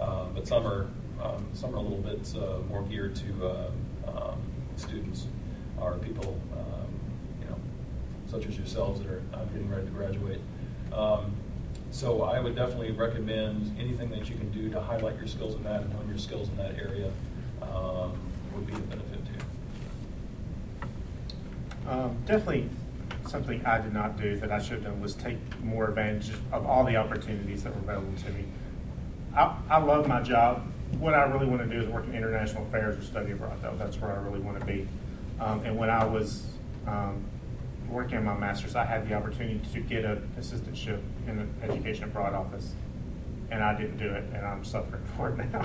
uh, 0.00 0.24
but 0.34 0.46
some 0.46 0.66
are 0.66 0.88
um, 1.22 1.46
some 1.52 1.74
are 1.74 1.78
a 1.78 1.80
little 1.80 1.98
bit 1.98 2.32
uh, 2.36 2.58
more 2.68 2.82
geared 2.82 3.16
to 3.16 3.46
uh, 3.46 3.70
um, 4.06 4.40
students 4.76 5.26
or 5.80 5.94
people, 5.94 6.40
um, 6.52 6.88
you 7.40 7.50
know, 7.50 7.56
such 8.30 8.46
as 8.46 8.56
yourselves 8.56 9.00
that 9.00 9.10
are 9.10 9.22
uh, 9.34 9.44
getting 9.46 9.68
ready 9.68 9.84
to 9.84 9.90
graduate. 9.90 10.40
Um, 10.92 11.32
so 11.90 12.22
I 12.22 12.38
would 12.38 12.54
definitely 12.54 12.92
recommend 12.92 13.76
anything 13.80 14.10
that 14.10 14.28
you 14.28 14.36
can 14.36 14.50
do 14.52 14.68
to 14.70 14.80
highlight 14.80 15.16
your 15.16 15.26
skills 15.26 15.54
in 15.54 15.64
that 15.64 15.82
and 15.82 15.92
hone 15.92 16.08
your 16.08 16.18
skills 16.18 16.48
in 16.48 16.56
that 16.58 16.76
area 16.78 17.10
um, 17.78 18.18
would 18.54 18.66
be 18.66 18.74
a 18.74 18.78
benefit 18.78 19.20
to. 21.84 21.90
Um, 21.90 22.16
definitely 22.26 22.68
something 23.26 23.64
I 23.64 23.78
did 23.80 23.92
not 23.92 24.18
do 24.18 24.36
that 24.38 24.50
I 24.50 24.58
should 24.58 24.72
have 24.72 24.84
done 24.84 25.00
was 25.00 25.14
take 25.14 25.38
more 25.62 25.88
advantage 25.88 26.32
of 26.52 26.66
all 26.66 26.84
the 26.84 26.96
opportunities 26.96 27.62
that 27.64 27.74
were 27.74 27.80
available 27.80 28.16
to 28.24 28.30
me. 28.30 28.44
I, 29.36 29.56
I 29.68 29.78
love 29.78 30.08
my 30.08 30.22
job. 30.22 30.66
What 30.98 31.14
I 31.14 31.24
really 31.24 31.46
want 31.46 31.62
to 31.62 31.68
do 31.68 31.82
is 31.82 31.88
work 31.88 32.06
in 32.06 32.14
international 32.14 32.66
affairs 32.66 32.98
or 32.98 33.02
study 33.02 33.32
abroad, 33.32 33.58
though. 33.62 33.76
That's 33.78 34.00
where 34.00 34.12
I 34.12 34.16
really 34.16 34.40
want 34.40 34.58
to 34.58 34.66
be. 34.66 34.88
Um, 35.38 35.64
and 35.64 35.76
when 35.76 35.90
I 35.90 36.04
was 36.04 36.46
um, 36.86 37.22
working 37.88 38.18
on 38.18 38.24
my 38.24 38.36
master's, 38.36 38.74
I 38.74 38.84
had 38.84 39.08
the 39.08 39.14
opportunity 39.14 39.60
to 39.72 39.80
get 39.80 40.04
an 40.04 40.28
assistantship 40.38 41.00
in 41.26 41.38
an 41.38 41.54
education 41.62 42.04
abroad 42.04 42.34
office. 42.34 42.72
And 43.50 43.62
I 43.62 43.76
didn't 43.78 43.98
do 43.98 44.08
it, 44.08 44.24
and 44.34 44.44
I'm 44.44 44.64
suffering 44.64 45.02
for 45.16 45.28
it 45.30 45.52
now. 45.52 45.64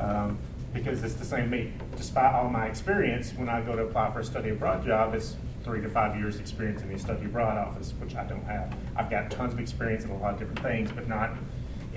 Um, 0.00 0.38
because 0.72 1.02
it's 1.02 1.14
the 1.14 1.24
same 1.24 1.50
me. 1.50 1.72
Despite 1.96 2.34
all 2.34 2.48
my 2.48 2.66
experience, 2.66 3.32
when 3.32 3.48
I 3.48 3.60
go 3.62 3.76
to 3.76 3.82
apply 3.82 4.12
for 4.12 4.20
a 4.20 4.24
study 4.24 4.50
abroad 4.50 4.84
job, 4.84 5.14
it's 5.14 5.36
three 5.64 5.80
to 5.80 5.88
five 5.88 6.16
years 6.16 6.38
experience 6.38 6.82
in 6.82 6.92
the 6.92 6.98
study 6.98 7.24
abroad 7.24 7.58
office, 7.58 7.92
which 7.98 8.14
I 8.14 8.24
don't 8.24 8.44
have. 8.44 8.72
I've 8.96 9.10
got 9.10 9.30
tons 9.30 9.52
of 9.52 9.60
experience 9.60 10.04
in 10.04 10.10
a 10.10 10.16
lot 10.16 10.34
of 10.34 10.38
different 10.38 10.62
things, 10.62 10.92
but 10.92 11.08
not 11.08 11.30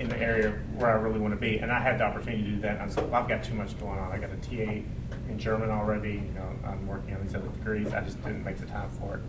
in 0.00 0.08
the 0.08 0.18
area 0.18 0.58
where 0.76 0.90
I 0.90 0.94
really 0.94 1.20
want 1.20 1.34
to 1.34 1.40
be. 1.40 1.58
And 1.58 1.70
I 1.70 1.78
had 1.78 1.98
the 1.98 2.04
opportunity 2.04 2.42
to 2.42 2.50
do 2.50 2.60
that. 2.62 2.80
I 2.80 2.86
was 2.86 2.96
like, 2.96 3.06
well, 3.12 3.22
I've 3.22 3.28
got 3.28 3.44
too 3.44 3.54
much 3.54 3.78
going 3.78 3.98
on. 3.98 4.10
I 4.10 4.18
got 4.18 4.30
a 4.30 4.36
TA 4.36 4.82
in 5.28 5.38
German 5.38 5.70
already. 5.70 6.14
You 6.14 6.32
know, 6.34 6.48
I'm 6.64 6.86
working 6.86 7.14
on 7.14 7.22
these 7.22 7.34
other 7.34 7.48
degrees. 7.48 7.92
I 7.92 8.00
just 8.00 8.22
didn't 8.24 8.42
make 8.42 8.56
the 8.56 8.66
time 8.66 8.88
for 8.98 9.16
it. 9.16 9.22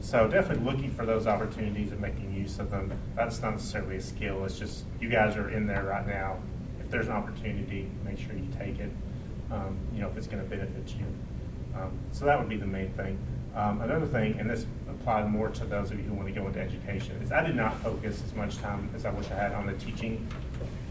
So 0.00 0.28
definitely 0.28 0.64
looking 0.64 0.90
for 0.90 1.06
those 1.06 1.26
opportunities 1.26 1.92
and 1.92 2.00
making 2.00 2.34
use 2.34 2.58
of 2.58 2.70
them. 2.70 2.92
That's 3.14 3.40
not 3.40 3.52
necessarily 3.52 3.96
a 3.96 4.00
skill. 4.00 4.44
It's 4.44 4.58
just 4.58 4.84
you 5.00 5.08
guys 5.08 5.36
are 5.36 5.48
in 5.48 5.66
there 5.66 5.84
right 5.84 6.06
now. 6.06 6.38
If 6.86 6.92
there's 6.92 7.08
an 7.08 7.14
opportunity, 7.14 7.90
make 8.04 8.16
sure 8.16 8.32
you 8.34 8.46
take 8.56 8.78
it. 8.78 8.92
Um, 9.50 9.76
you 9.92 10.00
know, 10.00 10.08
if 10.08 10.16
it's 10.16 10.28
going 10.28 10.40
to 10.40 10.48
benefit 10.48 10.94
you. 10.96 11.04
Um, 11.74 11.90
so 12.12 12.24
that 12.26 12.38
would 12.38 12.48
be 12.48 12.56
the 12.56 12.66
main 12.66 12.92
thing. 12.92 13.18
Um, 13.56 13.80
another 13.80 14.06
thing, 14.06 14.38
and 14.38 14.48
this 14.48 14.66
applies 14.88 15.28
more 15.28 15.48
to 15.48 15.64
those 15.64 15.90
of 15.90 15.98
you 15.98 16.04
who 16.04 16.14
want 16.14 16.28
to 16.28 16.32
go 16.32 16.46
into 16.46 16.60
education, 16.60 17.20
is 17.20 17.32
I 17.32 17.42
did 17.42 17.56
not 17.56 17.76
focus 17.80 18.22
as 18.24 18.32
much 18.36 18.58
time 18.58 18.88
as 18.94 19.04
I 19.04 19.10
wish 19.10 19.28
I 19.32 19.34
had 19.34 19.50
on 19.50 19.66
the 19.66 19.72
teaching 19.72 20.28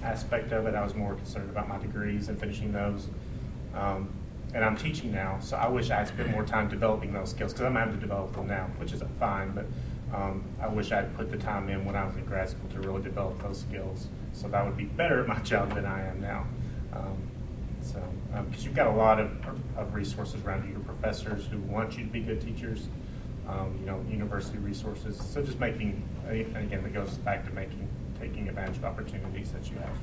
aspect 0.03 0.51
of 0.51 0.65
it. 0.67 0.75
I 0.75 0.83
was 0.83 0.95
more 0.95 1.15
concerned 1.15 1.49
about 1.49 1.69
my 1.69 1.77
degrees 1.77 2.27
and 2.27 2.37
finishing 2.37 2.73
those. 2.73 3.07
Um, 3.73 4.09
and 4.53 4.65
I'm 4.65 4.75
teaching 4.75 5.13
now, 5.13 5.39
so 5.39 5.55
I 5.55 5.69
wish 5.69 5.91
I 5.91 5.99
had 5.99 6.09
spent 6.09 6.29
more 6.31 6.43
time 6.43 6.67
developing 6.67 7.13
those 7.13 7.29
skills 7.29 7.53
because 7.53 7.65
I'm 7.67 7.75
having 7.75 7.93
to 7.93 8.01
develop 8.01 8.35
them 8.35 8.47
now, 8.47 8.69
which 8.79 8.91
is 8.91 9.01
fine. 9.17 9.51
But 9.51 9.65
um, 10.13 10.43
I 10.61 10.67
wish 10.67 10.91
I 10.91 10.97
had 10.97 11.15
put 11.15 11.31
the 11.31 11.37
time 11.37 11.69
in 11.69 11.85
when 11.85 11.95
I 11.95 12.05
was 12.05 12.15
in 12.15 12.25
grad 12.25 12.49
school 12.49 12.69
to 12.69 12.79
really 12.79 13.01
develop 13.01 13.41
those 13.41 13.59
skills. 13.59 14.07
So 14.33 14.47
that 14.49 14.65
would 14.65 14.77
be 14.77 14.85
better 14.85 15.21
at 15.21 15.27
my 15.27 15.39
job 15.43 15.73
than 15.73 15.85
I 15.85 16.07
am 16.07 16.21
now. 16.21 16.45
Um, 16.93 17.31
so, 17.81 18.01
because 18.31 18.61
um, 18.61 18.65
you've 18.65 18.75
got 18.75 18.87
a 18.87 18.95
lot 18.95 19.19
of, 19.19 19.31
of 19.77 19.93
resources 19.93 20.43
around 20.43 20.65
you, 20.65 20.71
your 20.71 20.81
professors 20.81 21.45
who 21.45 21.59
want 21.59 21.97
you 21.97 22.03
to 22.03 22.09
be 22.09 22.19
good 22.19 22.41
teachers, 22.41 22.87
um, 23.47 23.77
you 23.79 23.85
know, 23.85 24.03
university 24.09 24.57
resources. 24.57 25.17
So 25.17 25.43
just 25.43 25.59
making, 25.59 26.07
and 26.27 26.57
again, 26.57 26.83
it 26.83 26.93
goes 26.93 27.11
back 27.19 27.45
to 27.45 27.51
making, 27.53 27.87
taking 28.19 28.49
advantage 28.49 28.77
of 28.77 28.85
opportunities 28.85 29.51
that 29.51 29.69
you 29.69 29.77
have. 29.77 29.97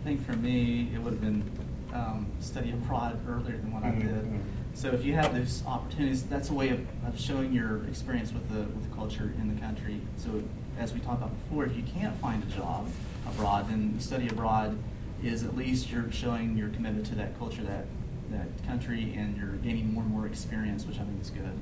I 0.00 0.04
think 0.04 0.24
for 0.24 0.32
me, 0.32 0.90
it 0.94 0.98
would 0.98 1.12
have 1.12 1.20
been 1.20 1.48
um, 1.92 2.26
study 2.40 2.70
abroad 2.70 3.20
earlier 3.28 3.56
than 3.58 3.72
what 3.72 3.82
mm-hmm. 3.82 4.08
I 4.08 4.12
did. 4.12 4.40
So 4.74 4.88
if 4.90 5.04
you 5.04 5.12
have 5.14 5.34
those 5.34 5.62
opportunities, 5.66 6.22
that's 6.22 6.50
a 6.50 6.54
way 6.54 6.70
of, 6.70 6.80
of 7.06 7.20
showing 7.20 7.52
your 7.52 7.84
experience 7.86 8.32
with 8.32 8.48
the 8.48 8.60
with 8.60 8.88
the 8.88 8.96
culture 8.96 9.32
in 9.38 9.54
the 9.54 9.60
country. 9.60 10.00
So 10.16 10.42
as 10.78 10.92
we 10.94 11.00
talked 11.00 11.18
about 11.18 11.32
before, 11.44 11.66
if 11.66 11.76
you 11.76 11.82
can't 11.82 12.16
find 12.16 12.42
a 12.42 12.46
job 12.46 12.88
abroad, 13.26 13.68
then 13.68 13.98
study 14.00 14.28
abroad 14.28 14.78
is 15.22 15.44
at 15.44 15.54
least 15.54 15.90
you're 15.90 16.10
showing 16.10 16.56
your 16.56 16.70
commitment 16.70 17.06
to 17.06 17.14
that 17.16 17.38
culture, 17.38 17.62
that 17.62 17.84
that 18.30 18.46
country, 18.66 19.12
and 19.16 19.36
you're 19.36 19.56
gaining 19.56 19.92
more 19.92 20.02
and 20.02 20.12
more 20.12 20.26
experience, 20.26 20.86
which 20.86 20.96
I 20.96 21.02
think 21.02 21.20
is 21.20 21.30
good. 21.30 21.58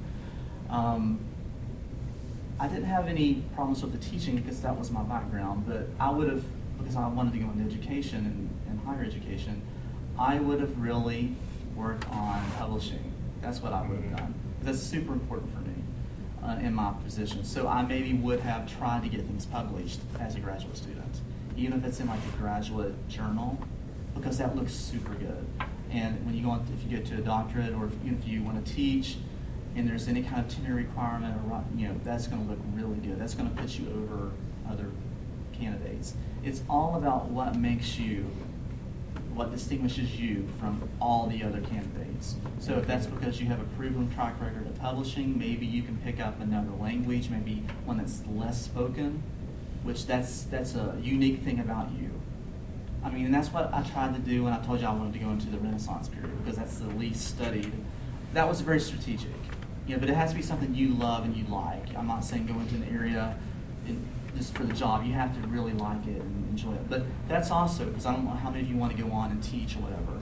Um, 0.71 1.19
I 2.61 2.69
didn't 2.69 2.85
have 2.85 3.09
any 3.09 3.43
problems 3.55 3.83
with 3.83 3.93
the 3.93 4.11
teaching 4.11 4.37
because 4.37 4.61
that 4.61 4.77
was 4.77 4.91
my 4.91 5.03
background, 5.03 5.65
but 5.67 5.89
I 5.99 6.11
would 6.11 6.29
have, 6.29 6.45
because 6.79 6.97
I 6.97 7.07
wanted 7.09 7.33
to 7.35 7.39
go 7.39 7.51
into 7.51 7.65
education 7.65 8.19
and, 8.19 8.51
and 8.69 8.81
higher 8.81 9.05
education, 9.05 9.63
I 10.19 10.41
would 10.41 10.61
have 10.61 10.79
really 10.79 11.35
worked 11.79 12.09
on 12.11 12.45
publishing. 12.59 13.13
That's 13.41 13.63
what 13.63 13.73
I 13.73 13.87
would 13.87 14.01
have 14.01 14.17
done. 14.17 14.35
That's 14.63 14.81
super 14.81 15.13
important 15.13 15.53
for 15.55 15.61
me 15.61 15.75
uh, 16.45 16.59
in 16.59 16.75
my 16.75 16.93
position. 17.05 17.45
So 17.45 17.69
I 17.69 17.83
maybe 17.83 18.13
would 18.15 18.41
have 18.41 18.71
tried 18.79 19.05
to 19.05 19.09
get 19.09 19.25
things 19.25 19.47
published 19.47 20.01
as 20.19 20.35
a 20.35 20.41
graduate 20.41 20.77
student, 20.77 21.21
even 21.57 21.79
if 21.79 21.85
it's 21.85 22.01
in 22.01 22.09
like 22.09 22.21
a 22.35 22.37
graduate 22.37 23.09
journal, 23.09 23.59
because 24.15 24.39
that 24.39 24.57
looks 24.57 24.73
super 24.73 25.15
good. 25.15 25.47
And 25.91 26.25
when 26.27 26.35
you 26.35 26.43
go 26.43 26.51
on, 26.51 26.67
if 26.77 26.83
you 26.91 26.99
get 26.99 27.07
to 27.07 27.19
a 27.19 27.21
doctorate 27.21 27.73
or 27.75 27.87
if, 27.87 27.93
if 28.05 28.27
you 28.27 28.43
want 28.43 28.65
to 28.65 28.75
teach, 28.75 29.17
and 29.77 29.89
there's 29.89 30.09
any 30.09 30.23
kind 30.23 30.45
of 30.45 30.53
tenure 30.53 30.75
requirement, 30.75 31.37
or 31.47 31.65
you 31.77 31.87
know, 31.87 31.95
that's 32.03 32.27
going 32.27 32.43
to 32.45 32.51
look 32.51 32.59
really 32.75 32.97
good. 32.97 33.21
That's 33.21 33.35
going 33.35 33.49
to 33.49 33.63
put 33.63 33.79
you 33.79 33.87
over 33.91 34.33
other 34.69 34.91
candidates. 35.53 36.15
It's 36.43 36.63
all 36.69 36.97
about 36.97 37.27
what 37.27 37.55
makes 37.55 37.99
you 37.99 38.27
what 39.39 39.53
distinguishes 39.53 40.19
you 40.19 40.45
from 40.59 40.83
all 41.01 41.29
the 41.29 41.45
other 41.45 41.61
candidates. 41.61 42.35
So 42.59 42.73
if 42.73 42.89
that's 42.89 43.07
because 43.07 43.41
you 43.41 43.47
have 43.47 43.61
a 43.61 43.65
proven 43.77 44.13
track 44.13 44.35
record 44.41 44.67
of 44.67 44.77
publishing, 44.81 45.39
maybe 45.39 45.65
you 45.65 45.83
can 45.83 45.97
pick 45.99 46.19
up 46.19 46.41
another 46.41 46.73
language, 46.81 47.31
maybe 47.31 47.63
one 47.85 47.99
that's 47.99 48.23
less 48.35 48.61
spoken, 48.61 49.23
which 49.85 50.07
that's 50.07 50.43
that's 50.43 50.75
a 50.75 50.99
unique 51.01 51.43
thing 51.43 51.61
about 51.61 51.93
you. 51.93 52.11
I 53.05 53.11
mean, 53.11 53.27
and 53.27 53.33
that's 53.33 53.53
what 53.53 53.73
I 53.73 53.83
tried 53.83 54.13
to 54.15 54.21
do 54.21 54.43
when 54.43 54.53
I 54.53 54.61
told 54.67 54.81
you 54.81 54.89
I 54.89 54.93
wanted 54.93 55.13
to 55.13 55.21
go 55.21 55.31
into 55.31 55.47
the 55.51 55.59
Renaissance 55.59 56.09
period 56.09 56.37
because 56.45 56.59
that's 56.59 56.79
the 56.79 56.89
least 56.89 57.29
studied. 57.29 57.73
That 58.35 58.49
was 58.49 58.61
very 58.61 58.81
strategic, 58.81 59.31
know, 59.87 59.99
but 59.99 60.11
it 60.11 60.15
has 60.15 60.31
to 60.31 60.37
be 60.37 60.43
something 60.43 60.75
you 60.75 60.95
love 60.95 61.25
and 61.25 61.37
you 61.37 61.45
like. 61.45 61.95
I'm 61.97 62.09
not 62.09 62.25
saying 62.25 62.47
go 62.47 62.59
into 62.59 62.75
an 62.75 62.89
area 62.93 63.39
in, 63.87 64.05
just 64.37 64.57
for 64.57 64.65
the 64.65 64.75
job. 64.75 65.07
You 65.07 65.13
have 65.13 65.41
to 65.41 65.49
really 65.49 65.75
like 65.75 66.05
it 66.09 66.21
and 66.21 66.38
enjoy 66.59 66.75
it. 66.75 66.89
But 66.89 67.03
that's 67.29 67.51
also 67.51 67.85
because 67.87 68.07
I 68.07 68.13
don't 68.13 68.25
know 68.25 68.31
how 68.33 68.51
many 68.51 68.63
of 68.63 68.71
you 68.71 68.77
want 68.77 68.97
to 68.97 69.03
go 69.03 69.11
on 69.13 69.31
and 69.31 69.43
teach 69.43 69.77
or 69.77 69.81
whatever. 69.81 70.21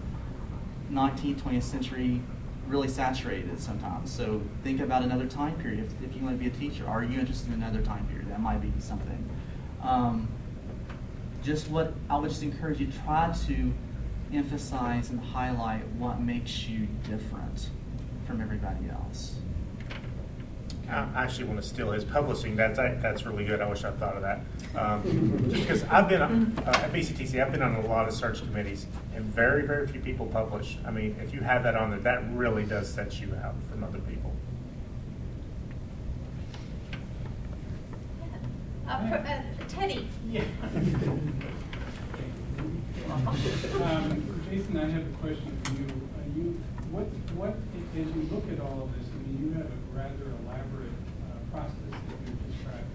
19th, 0.91 1.41
20th 1.43 1.63
century 1.63 2.21
really 2.69 2.89
saturated 2.89 3.61
sometimes. 3.61 4.11
So 4.11 4.43
think 4.63 4.81
about 4.81 5.03
another 5.03 5.27
time 5.27 5.55
period. 5.57 5.81
If, 5.81 6.11
if 6.11 6.17
you 6.17 6.23
want 6.23 6.39
to 6.39 6.43
be 6.43 6.49
a 6.49 6.59
teacher, 6.59 6.87
are 6.87 7.03
you 7.03 7.19
interested 7.19 7.49
in 7.49 7.55
another 7.55 7.81
time 7.83 8.07
period? 8.09 8.31
That 8.31 8.41
might 8.41 8.61
be 8.61 8.73
something. 8.81 9.29
Um, 9.83 10.29
just 11.43 11.69
what 11.69 11.95
I 12.11 12.19
would 12.19 12.31
just 12.31 12.43
encourage 12.43 12.81
you 12.81 12.89
try 13.05 13.33
to 13.47 13.73
emphasize 14.33 15.11
and 15.11 15.21
highlight 15.21 15.87
what 15.91 16.21
makes 16.21 16.67
you 16.67 16.89
different 17.09 17.71
from 18.27 18.41
everybody 18.41 18.91
else. 18.91 19.37
I 20.89 21.25
actually 21.25 21.45
want 21.45 21.61
to 21.61 21.67
steal 21.67 21.91
his 21.91 22.05
publishing. 22.05 22.55
That's 22.57 22.79
that's 22.79 23.27
really 23.27 23.45
good. 23.45 23.61
I 23.61 23.69
wish 23.69 23.85
I'd 23.85 23.99
thought 23.99 24.17
of 24.17 24.23
that. 24.23 24.41
Um, 24.77 25.49
just 25.51 25.63
because 25.63 25.85
I've 25.85 26.09
been 26.09 26.23
uh, 26.23 26.83
at 26.83 26.93
BCTC, 26.93 27.45
I've 27.45 27.53
been 27.53 27.63
on 27.63 27.75
a 27.77 27.87
lot 27.87 28.07
of 28.09 28.15
search 28.15 28.39
committees, 28.41 28.87
and 29.15 29.25
very 29.25 29.67
very 29.67 29.87
few 29.89 30.01
people 30.01 30.27
publish. 30.27 30.79
I 30.87 30.91
mean, 30.91 31.17
if 31.23 31.35
you 31.35 31.41
have 31.41 31.63
that 31.65 31.75
on 31.77 31.91
there, 31.91 32.01
that 32.01 32.23
really 32.33 32.65
does 32.65 32.89
set 32.89 33.21
you 33.21 33.35
out 33.45 33.55
from 33.71 33.83
other 33.85 33.99
people. 34.01 34.33
Uh, 38.89 38.99
per- 39.09 39.17
uh, 39.17 39.43
Teddy? 39.69 40.07
Yeah. 40.31 40.45
Um, 43.83 44.41
Jason, 44.49 44.77
I 44.77 44.89
have 44.91 45.03
a 45.07 45.17
question 45.21 45.59
for 45.65 45.73
you. 45.73 45.87
Uh, 45.87 46.37
You, 46.37 46.61
what, 46.91 47.07
what, 47.35 47.55
as 47.99 48.07
you 48.07 48.29
look 48.31 48.45
at 48.53 48.61
all 48.61 48.83
of 48.85 48.95
this, 48.99 49.07
I 49.11 49.17
mean, 49.27 49.39
you 49.43 49.53
have 49.59 49.67
a 49.67 49.79
rather 49.97 50.31
elaborate 50.45 50.93
uh, 51.27 51.35
process 51.51 51.91
that 51.91 52.19
you 52.27 52.35
described. 52.51 52.91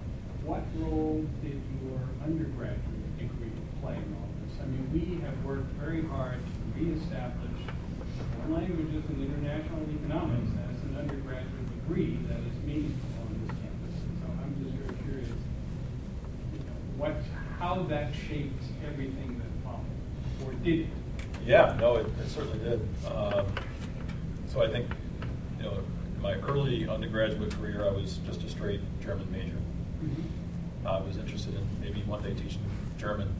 What 0.51 0.67
role 0.75 1.25
did 1.41 1.61
your 1.79 2.01
undergraduate 2.21 3.17
degree 3.17 3.55
play 3.79 3.95
in 3.95 4.15
all 4.19 4.27
this? 4.43 4.59
I 4.59 4.67
mean, 4.67 4.83
we 4.91 5.23
have 5.23 5.45
worked 5.45 5.71
very 5.79 6.03
hard 6.03 6.43
to 6.43 6.59
reestablish 6.75 7.71
languages 8.49 9.01
and 9.07 9.31
international 9.31 9.79
economics 9.95 10.51
as 10.67 10.75
an 10.83 10.97
undergraduate 10.99 11.87
degree 11.87 12.19
that 12.27 12.39
is 12.43 12.63
meaningful 12.67 13.09
on 13.23 13.47
this 13.47 13.55
campus. 13.63 13.95
And 14.03 14.19
so 14.19 14.27
I'm 14.43 14.51
just 14.59 14.75
very 14.75 14.91
curious, 15.07 15.31
you 15.31 16.59
know, 16.59 16.75
what, 16.97 17.15
how 17.57 17.83
that 17.83 18.11
shaped 18.13 18.65
everything 18.85 19.39
that 19.39 19.51
followed, 19.63 19.87
or 20.43 20.51
did 20.65 20.81
it? 20.81 20.87
Yeah, 21.45 21.77
no, 21.79 21.95
it, 21.95 22.07
it 22.07 22.27
certainly 22.27 22.59
did. 22.59 22.81
Um, 23.07 23.47
so 24.51 24.61
I 24.61 24.67
think, 24.67 24.91
you 25.59 25.63
know, 25.63 25.79
in 26.13 26.21
my 26.21 26.33
early 26.41 26.89
undergraduate 26.89 27.55
career, 27.55 27.87
I 27.87 27.91
was 27.93 28.19
just 28.27 28.43
a 28.43 28.49
straight 28.49 28.81
German 28.99 29.31
major. 29.31 29.55
I 30.85 30.99
was 30.99 31.17
interested 31.17 31.53
in 31.53 31.67
maybe 31.79 32.01
one 32.03 32.23
day 32.23 32.33
teaching 32.33 32.61
German, 32.97 33.33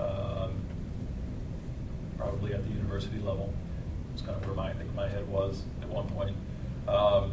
um, 0.00 0.54
probably 2.16 2.54
at 2.54 2.66
the 2.66 2.72
university 2.74 3.18
level. 3.18 3.52
It's 4.12 4.22
kind 4.22 4.36
of 4.36 4.46
where 4.46 4.54
my, 4.54 4.70
I 4.70 4.74
think 4.74 4.94
my 4.94 5.08
head 5.08 5.28
was 5.28 5.62
at 5.82 5.88
one 5.88 6.08
point. 6.08 6.36
Um, 6.88 7.32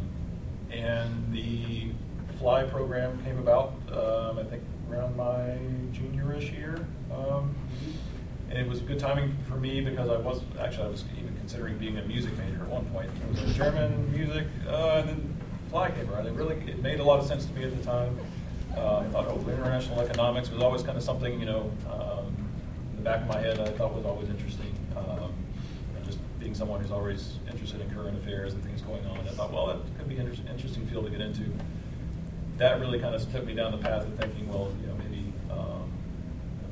and 0.70 1.32
the 1.32 1.90
Fly 2.38 2.64
program 2.64 3.22
came 3.24 3.38
about, 3.38 3.72
um, 3.92 4.38
I 4.38 4.44
think, 4.44 4.62
around 4.90 5.16
my 5.16 5.56
juniorish 5.92 6.52
year. 6.52 6.86
Um, 7.12 7.54
and 8.50 8.58
it 8.58 8.68
was 8.68 8.80
good 8.80 8.98
timing 8.98 9.36
for 9.48 9.56
me 9.56 9.80
because 9.80 10.10
I 10.10 10.16
was 10.16 10.42
actually 10.60 10.84
I 10.84 10.90
was 10.90 11.04
even 11.18 11.34
considering 11.38 11.78
being 11.78 11.98
a 11.98 12.02
music 12.02 12.36
major 12.38 12.62
at 12.62 12.68
one 12.68 12.84
point. 12.86 13.10
It 13.32 13.44
was 13.44 13.54
German 13.56 14.12
music, 14.12 14.46
uh, 14.68 14.98
and 14.98 15.08
then 15.08 15.36
Fly 15.70 15.90
came 15.90 16.10
around. 16.10 16.26
It 16.26 16.34
really 16.34 16.56
it 16.68 16.82
made 16.82 17.00
a 17.00 17.04
lot 17.04 17.18
of 17.20 17.26
sense 17.26 17.46
to 17.46 17.52
me 17.52 17.64
at 17.64 17.76
the 17.76 17.82
time. 17.84 18.18
Uh, 18.76 18.98
I 18.98 19.08
thought 19.10 19.26
oh, 19.28 19.40
international 19.48 20.00
economics 20.00 20.50
was 20.50 20.62
always 20.62 20.82
kind 20.82 20.96
of 20.96 21.04
something 21.04 21.38
you 21.38 21.46
know 21.46 21.70
um, 21.90 22.34
in 22.90 22.96
the 22.96 23.02
back 23.02 23.22
of 23.22 23.28
my 23.28 23.38
head 23.38 23.60
I 23.60 23.70
thought 23.70 23.94
was 23.94 24.04
always 24.04 24.28
interesting. 24.28 24.74
Um, 24.96 25.32
and 25.96 26.04
just 26.04 26.18
being 26.40 26.54
someone 26.54 26.80
who's 26.80 26.90
always 26.90 27.38
interested 27.50 27.80
in 27.80 27.90
current 27.90 28.16
affairs 28.18 28.52
and 28.54 28.62
things 28.64 28.80
going 28.82 29.04
on, 29.06 29.18
I 29.18 29.30
thought, 29.32 29.52
well, 29.52 29.66
that 29.66 29.78
could 29.98 30.08
be 30.08 30.16
an 30.16 30.28
inter- 30.28 30.50
interesting 30.50 30.86
field 30.86 31.04
to 31.04 31.10
get 31.10 31.20
into. 31.20 31.44
That 32.58 32.80
really 32.80 33.00
kind 33.00 33.14
of 33.14 33.32
took 33.32 33.44
me 33.44 33.54
down 33.54 33.72
the 33.72 33.78
path 33.78 34.02
of 34.06 34.14
thinking, 34.14 34.48
well, 34.48 34.72
you 34.80 34.86
know, 34.86 34.94
maybe 34.96 35.32
um, 35.50 35.90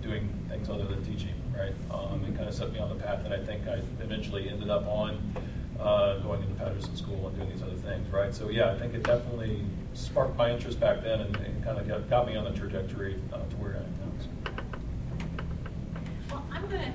doing 0.01 0.29
things 0.49 0.69
other 0.69 0.85
than 0.85 1.05
teaching, 1.05 1.35
right? 1.57 1.75
Um, 1.91 2.25
it 2.25 2.37
kind 2.37 2.49
of 2.49 2.55
set 2.55 2.73
me 2.73 2.79
on 2.79 2.89
the 2.89 3.03
path 3.03 3.23
that 3.25 3.33
I 3.33 3.45
think 3.45 3.67
I 3.67 3.81
eventually 4.03 4.49
ended 4.49 4.71
up 4.71 4.87
on, 4.87 5.35
uh, 5.83 6.19
going 6.21 6.43
into 6.43 6.55
Patterson 6.55 6.97
School 6.97 7.29
and 7.29 7.37
doing 7.37 7.51
these 7.51 7.63
other 7.63 7.75
things, 7.75 8.09
right? 8.11 8.35
So 8.35 8.49
yeah, 8.49 8.71
I 8.73 8.79
think 8.79 8.95
it 8.95 9.03
definitely 9.03 9.65
sparked 9.95 10.37
my 10.37 10.51
interest 10.51 10.81
back 10.81 11.03
then 11.03 11.21
and, 11.21 11.37
and 11.37 11.65
kind 11.65 11.79
of 11.79 11.89
got, 11.89 12.09
got 12.09 12.27
me 12.27 12.37
on 12.37 12.45
the 12.45 12.53
trajectory 12.53 13.21
uh, 13.33 13.39
to 13.39 13.57
where 13.57 13.75
I 13.75 13.79
am 13.79 13.95
now. 14.01 14.63
Well, 16.31 16.45
I'm 16.53 16.63
gonna, 16.69 16.95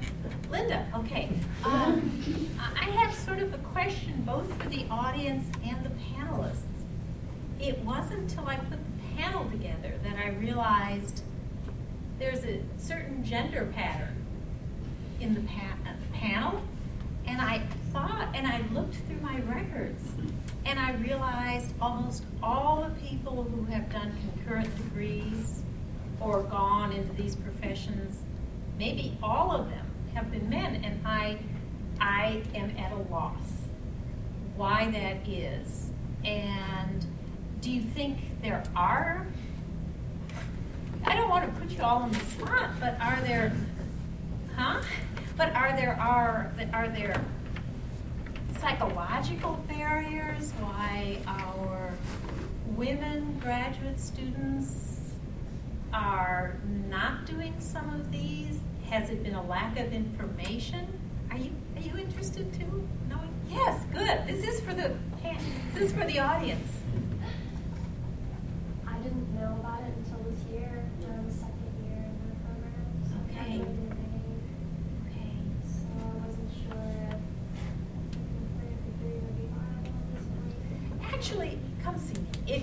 Linda, 0.49 0.87
okay. 0.95 1.29
Um, 1.63 2.47
I 2.79 2.85
have 2.85 3.13
sort 3.13 3.39
of 3.39 3.53
a 3.53 3.57
question 3.59 4.23
both 4.25 4.51
for 4.61 4.69
the 4.69 4.85
audience 4.89 5.45
and 5.65 5.85
the 5.85 5.91
panelists. 6.15 6.61
It 7.59 7.77
wasn't 7.79 8.21
until 8.21 8.47
I 8.47 8.55
put 8.55 8.71
the 8.71 9.15
panel 9.17 9.49
together 9.49 9.93
that 10.03 10.15
I 10.17 10.29
realized 10.29 11.23
there's 12.19 12.43
a 12.45 12.61
certain 12.77 13.23
gender 13.23 13.71
pattern 13.75 14.25
in 15.19 15.33
the 15.33 15.41
pa- 15.41 15.77
uh, 15.85 15.93
panel. 16.13 16.61
And 17.25 17.41
I 17.41 17.67
thought, 17.97 18.29
and 18.35 18.45
I 18.45 18.61
looked 18.73 18.95
through 19.07 19.19
my 19.21 19.39
records, 19.41 20.03
and 20.65 20.79
I 20.79 20.93
realized 20.95 21.73
almost 21.81 22.23
all 22.43 22.83
the 22.83 23.07
people 23.07 23.43
who 23.43 23.63
have 23.65 23.91
done 23.91 24.15
concurrent 24.35 24.75
degrees 24.77 25.63
or 26.19 26.43
gone 26.43 26.91
into 26.91 27.11
these 27.13 27.35
professions, 27.35 28.19
maybe 28.77 29.17
all 29.23 29.51
of 29.51 29.69
them 29.69 29.85
have 30.13 30.29
been 30.29 30.47
men, 30.47 30.83
and 30.83 30.99
I, 31.07 31.39
I 31.99 32.43
am 32.53 32.69
at 32.77 32.91
a 32.91 33.11
loss 33.11 33.53
why 34.55 34.91
that 34.91 35.27
is. 35.27 35.89
And 36.23 37.03
do 37.61 37.71
you 37.71 37.81
think 37.81 38.19
there 38.43 38.63
are? 38.75 39.25
I 41.03 41.15
don't 41.15 41.29
want 41.29 41.45
to 41.45 41.61
put 41.61 41.71
you 41.71 41.81
all 41.81 42.03
on 42.03 42.11
the 42.11 42.19
spot, 42.19 42.71
but 42.79 42.99
are 42.99 43.19
there, 43.21 43.53
huh? 44.55 44.81
But 45.35 45.53
are 45.53 45.75
there 45.75 45.95
are 45.99 46.51
are 46.73 46.89
there 46.89 47.23
psychological 48.59 49.53
barriers 49.67 50.51
why 50.59 51.19
our 51.27 51.93
women 52.75 53.37
graduate 53.41 53.99
students 53.99 55.11
are 55.93 56.57
not 56.89 57.25
doing 57.25 57.53
some 57.59 57.89
of 57.93 58.11
these? 58.11 58.59
Has 58.89 59.09
it 59.09 59.23
been 59.23 59.35
a 59.35 59.45
lack 59.45 59.77
of 59.77 59.93
information? 59.93 60.87
Are 61.31 61.37
you 61.37 61.51
are 61.75 61.81
you 61.81 61.97
interested 61.97 62.51
too? 62.53 62.87
Knowing? 63.09 63.33
Yes, 63.49 63.81
good. 63.93 64.25
This 64.27 64.47
is 64.47 64.61
for 64.61 64.73
the 64.73 64.95
this 65.73 65.91
is 65.91 65.93
for 65.93 66.05
the 66.05 66.19
audience. 66.19 66.76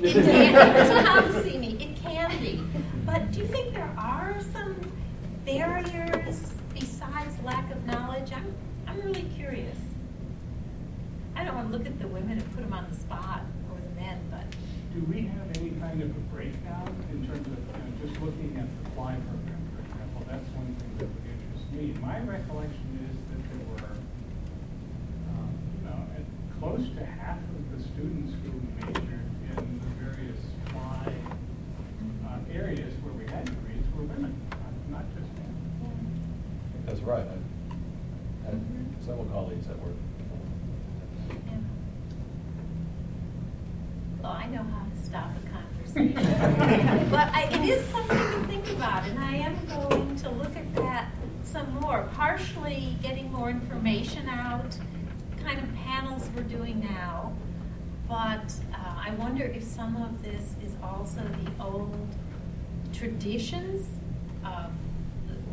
It, 0.04 0.12
can. 0.12 1.60
me. 1.60 1.76
It 1.80 1.96
can 2.02 2.30
be. 2.40 2.62
But 3.06 3.30
do 3.32 3.40
you 3.40 3.46
think 3.46 3.72
there 3.74 3.92
are 3.98 4.36
some 4.52 4.76
barriers 5.46 6.52
besides 6.74 7.34
lack 7.42 7.70
of 7.70 7.84
knowledge? 7.86 8.30
I'm, 8.32 8.54
I'm 8.86 9.00
really 9.00 9.24
curious. 9.36 9.78
I 11.36 11.44
don't 11.44 11.54
want 11.54 11.72
to 11.72 11.76
look 11.78 11.86
at 11.86 11.98
the 11.98 12.06
women 12.08 12.32
and 12.38 12.54
put 12.54 12.62
them 12.62 12.72
on 12.72 12.86
the 12.90 12.96
spot 12.96 13.42
or 13.72 13.78
the 13.80 14.00
men, 14.00 14.20
but 14.30 14.44
Do 14.94 15.04
we 15.10 15.22
have 15.26 15.56
any 15.58 15.70
kind 15.80 16.00
of 16.02 16.10
a 16.10 16.20
breakdown 16.34 16.94
in 17.10 17.26
terms 17.26 17.46
of, 17.46 17.52
you 17.56 17.56
know, 17.56 18.06
just 18.06 18.20
looking 18.20 18.56
at 18.60 18.68
the 18.84 18.90
fly 18.90 19.16
program, 19.16 19.62
for 19.74 19.80
example? 19.82 20.22
That's 20.30 20.48
one 20.50 20.74
thing 20.78 20.92
that 20.98 21.08
would 21.08 21.26
interest 21.32 21.72
me. 21.72 21.94
My 22.00 22.20
recollection 22.20 23.08
is 23.10 23.16
that 23.32 23.40
there 23.50 23.66
were, 23.72 23.96
um, 25.32 25.50
you 25.80 25.88
know, 25.88 25.98
at 26.14 26.24
close 26.60 26.86
to 26.96 27.04
half 27.04 27.38
of 27.38 27.76
the 27.76 27.82
students 27.82 28.32
who 28.44 28.52
majored 28.86 29.26
in 29.58 29.80
the 29.80 29.90
various 30.04 30.38
fly 30.70 31.12
uh, 32.26 32.38
areas 32.52 32.92
where 33.02 33.12
we 33.14 33.24
had 33.30 33.44
degrees 33.44 33.82
were 33.96 34.02
women, 34.04 34.34
not- 34.90 35.02
not 35.02 35.04
just 35.18 35.30
men. 35.34 35.54
That's 36.86 37.00
right. 37.00 37.26
I 37.26 38.46
had 38.50 38.60
several 39.04 39.24
colleagues 39.26 39.66
that 39.66 39.78
were. 39.80 39.90
yeah. 41.30 41.58
Well, 44.22 44.32
I 44.32 44.46
know 44.46 44.62
how 44.62 44.84
to 44.84 45.04
stop 45.04 45.30
a 45.36 45.94
conversation. 45.94 47.10
but 47.10 47.28
I, 47.34 47.48
it 47.52 47.68
is 47.68 47.84
something 47.88 48.16
to 48.18 48.46
think 48.48 48.68
about, 48.70 49.04
and 49.06 49.18
I 49.18 49.36
am 49.36 49.54
going 49.66 50.16
to 50.16 50.30
look 50.30 50.56
at 50.56 50.74
that 50.76 51.10
some 51.44 51.72
more. 51.80 52.08
Partially 52.14 52.96
getting 53.02 53.30
more 53.32 53.50
information 53.50 54.28
out, 54.28 54.76
kind 55.42 55.58
of 55.60 55.74
panels 55.74 56.23
we're 56.34 56.42
doing 56.42 56.80
now. 56.80 57.32
But 58.08 58.52
uh, 58.72 58.76
I 58.76 59.14
wonder 59.18 59.44
if 59.44 59.62
some 59.62 59.96
of 59.96 60.22
this 60.22 60.54
is 60.64 60.72
also 60.82 61.20
the 61.20 61.64
old 61.64 62.08
traditions 62.92 63.88
of 64.44 64.70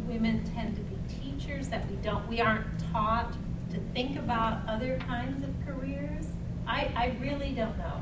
women 0.08 0.44
tend 0.54 0.76
to 0.76 0.82
be 0.82 0.98
teachers 1.08 1.70
that 1.70 1.90
we 1.90 1.96
don't, 1.98 2.28
we 2.28 2.42
aren't 2.42 2.66
taught 2.92 3.34
to 3.72 3.80
think 3.94 4.18
about 4.20 4.68
other 4.68 4.98
kinds 5.08 5.44
of 5.44 5.50
careers? 5.66 6.28
I, 6.68 6.92
I 6.96 7.16
really 7.22 7.54
don't 7.54 7.78
know. 7.78 8.02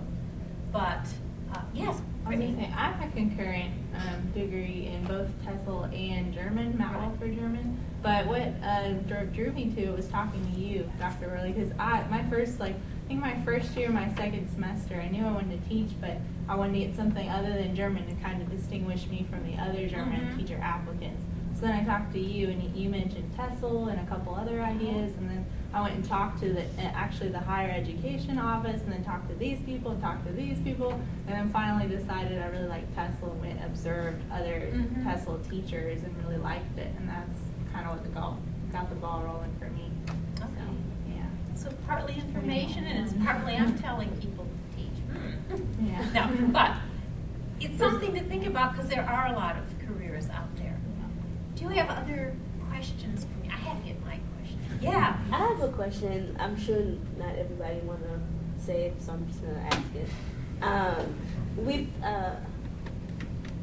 But, 0.72 1.06
uh, 1.54 1.62
yes, 1.74 2.02
I 2.26 2.36
Brittany? 2.36 2.56
say, 2.56 2.74
I 2.76 2.92
have 2.92 3.08
a 3.08 3.12
concurrent 3.12 3.74
um, 3.96 4.32
degree 4.32 4.92
in 4.92 5.06
both 5.06 5.30
TESOL 5.46 5.94
and 5.94 6.34
German, 6.34 6.74
Matwell 6.74 7.18
for 7.20 7.28
German. 7.28 7.80
But 8.02 8.28
what 8.28 8.42
uh, 8.64 8.94
drew, 9.08 9.26
drew 9.28 9.52
me 9.52 9.72
to 9.76 9.82
it 9.82 9.96
was 9.96 10.08
talking 10.08 10.42
to 10.54 10.60
you, 10.60 10.90
Dr. 11.00 11.28
Worley, 11.28 11.52
because 11.52 11.72
I, 11.78 12.04
my 12.10 12.24
first, 12.30 12.60
like, 12.60 12.76
I 12.76 13.08
think 13.10 13.20
my 13.22 13.36
first 13.44 13.76
year, 13.76 13.90
my 13.90 14.14
second 14.16 14.50
semester, 14.54 14.96
I 14.96 15.10
knew 15.10 15.26
I 15.26 15.32
wanted 15.32 15.62
to 15.62 15.70
teach, 15.70 15.90
but 16.00 16.18
I 16.48 16.56
wanted 16.56 16.74
to 16.80 16.80
get 16.86 16.96
something 16.96 17.28
other 17.30 17.52
than 17.52 17.76
German 17.76 18.06
to 18.08 18.16
kind 18.24 18.42
of 18.42 18.50
distinguish 18.50 19.06
me 19.08 19.26
from 19.30 19.44
the 19.46 19.62
other 19.62 19.88
German 19.90 20.22
Mhm. 20.22 20.38
teacher 20.38 20.60
applicants. 20.62 21.24
So 21.56 21.62
then 21.66 21.72
I 21.76 21.84
talked 21.84 22.14
to 22.14 22.20
you, 22.20 22.50
and 22.50 22.64
you 22.74 22.90
mentioned 22.90 23.32
TESOL 23.36 23.90
and 23.92 24.00
a 24.00 24.06
couple 24.06 24.34
other 24.34 24.62
ideas, 24.62 25.18
and 25.18 25.30
then 25.30 25.46
I 25.74 25.82
went 25.82 25.96
and 25.96 26.06
talked 26.06 26.40
to 26.40 26.54
the 26.54 26.62
uh, 26.62 26.92
actually 26.94 27.30
the 27.32 27.40
higher 27.40 27.70
education 27.70 28.38
office, 28.40 28.82
and 28.84 28.94
then 28.94 29.04
talked 29.04 29.28
to 29.30 29.36
these 29.36 29.60
people, 29.64 29.92
and 29.92 30.02
talked 30.02 30.26
to 30.26 30.32
these 30.32 30.58
people, 30.60 30.92
and 31.28 31.36
then 31.36 31.50
finally 31.50 31.88
decided 31.94 32.42
I 32.42 32.48
really 32.48 32.70
liked 32.70 32.96
TESOL 32.96 33.32
and 33.34 33.42
went 33.42 33.66
observed 33.66 34.22
other 34.32 34.70
Mhm. 34.72 35.04
TESOL 35.04 35.50
teachers 35.50 36.02
and 36.04 36.16
really 36.24 36.38
liked 36.38 36.78
it, 36.78 36.94
and 36.98 37.10
that's 37.10 37.40
kind 37.90 38.00
of 38.00 38.14
the 38.14 38.20
got 38.20 38.36
got 38.72 38.90
the 38.90 38.96
ball 38.96 39.22
rolling 39.24 39.54
for 39.60 39.66
me. 39.72 39.90
So, 40.38 40.44
Okay. 40.44 41.16
yeah. 41.16 41.24
So 41.56 41.70
partly 41.88 42.16
information 42.16 42.86
and 42.86 43.06
it's 43.06 43.14
partly 43.24 43.56
I'm 43.56 43.78
telling 43.80 44.10
people 44.18 44.46
to 44.46 44.78
teach. 44.78 45.62
Yeah. 45.82 46.06
No, 46.14 46.48
but 46.52 46.74
it's 47.60 47.78
something 47.78 48.14
to 48.14 48.24
think 48.24 48.46
about 48.46 48.74
because 48.74 48.90
there 48.90 49.04
are 49.04 49.28
a 49.28 49.34
lot 49.34 49.58
of 49.58 49.64
careers 49.88 50.30
out 50.30 50.56
there. 50.58 50.76
Do 51.56 51.64
you 51.64 51.70
have 51.70 51.90
other 51.90 52.36
questions 52.70 53.26
for 53.26 53.38
me? 53.44 53.50
I 53.52 53.58
have 53.58 53.80
to 53.82 53.88
get 53.88 54.00
my 54.06 54.18
question. 54.38 54.60
Yeah. 54.82 55.18
I 55.32 55.38
have 55.38 55.62
a 55.62 55.70
question. 55.70 56.36
I'm 56.40 56.58
sure 56.58 56.80
not 57.18 57.36
everybody 57.38 57.80
want 57.80 58.02
to 58.04 58.64
say 58.64 58.86
it, 58.86 59.02
so 59.02 59.14
I'm 59.14 59.28
just 59.28 59.42
going 59.42 59.56
to 59.56 59.62
ask 59.62 59.82
it. 59.96 60.10
Um, 60.62 61.16
with 61.58 61.88
uh, 62.04 62.36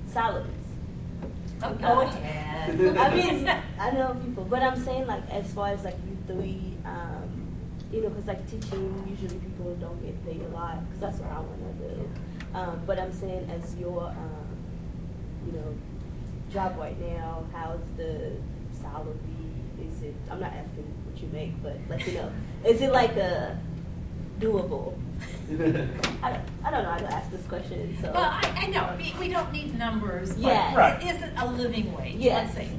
salaries. 0.07 0.51
Oh, 1.63 1.75
go 1.75 2.01
ahead. 2.01 2.71
I 2.99 3.15
mean, 3.15 3.49
I 3.79 3.91
know 3.91 4.15
people, 4.25 4.45
but 4.45 4.63
I'm 4.63 4.83
saying 4.85 5.07
like 5.07 5.29
as 5.31 5.53
far 5.53 5.69
as 5.69 5.85
like 5.85 5.97
you 6.07 6.17
three, 6.27 6.77
um, 6.85 7.47
you 7.93 8.03
know, 8.03 8.09
because 8.11 8.27
like 8.27 8.51
teaching, 8.51 9.07
usually 9.09 9.39
people 9.41 9.75
don't 9.77 10.03
get 10.05 10.25
paid 10.27 10.43
a 10.43 10.49
lot 10.49 10.85
because 10.87 11.01
that's 11.01 11.19
what 11.19 11.31
I 11.31 11.41
want 11.41 11.81
to 11.81 11.89
do. 11.89 12.11
Um, 12.55 12.83
but 12.87 12.99
I'm 12.99 13.13
saying 13.13 13.49
as 13.51 13.75
your, 13.77 14.09
um, 14.09 14.57
you 15.47 15.53
know, 15.53 15.75
job 16.53 16.77
right 16.79 16.99
now, 17.01 17.45
how's 17.53 17.81
the 17.97 18.33
salary? 18.73 19.15
Is 19.81 20.03
it? 20.03 20.15
I'm 20.31 20.41
not 20.41 20.53
asking 20.53 20.85
what 21.05 21.23
you 21.23 21.29
make, 21.29 21.63
but 21.63 21.79
like 21.89 22.07
you 22.07 22.15
know, 22.15 22.33
is 22.65 22.81
it 22.81 22.93
like 22.93 23.17
a 23.17 23.59
doable? 24.41 24.95
I 25.51 25.53
don't, 26.33 26.43
I 26.65 26.71
don't 26.71 26.83
know 26.83 26.91
how 26.91 26.99
to 26.99 27.15
ask 27.15 27.31
this 27.31 27.47
question. 27.47 27.97
So 28.01 28.11
Well, 28.13 28.25
I, 28.25 28.63
I 28.63 28.67
know, 28.67 28.97
we, 28.99 29.15
we 29.21 29.33
don't 29.33 29.53
need 29.53 29.79
numbers, 29.79 30.31
but 30.35 30.41
Yes. 30.41 30.77
Right. 30.77 31.01
it 31.03 31.15
isn't 31.17 31.37
a 31.37 31.47
living 31.53 31.93
wage, 31.97 32.17
Yes. 32.17 32.53
let's 32.57 32.69
say. 32.69 32.77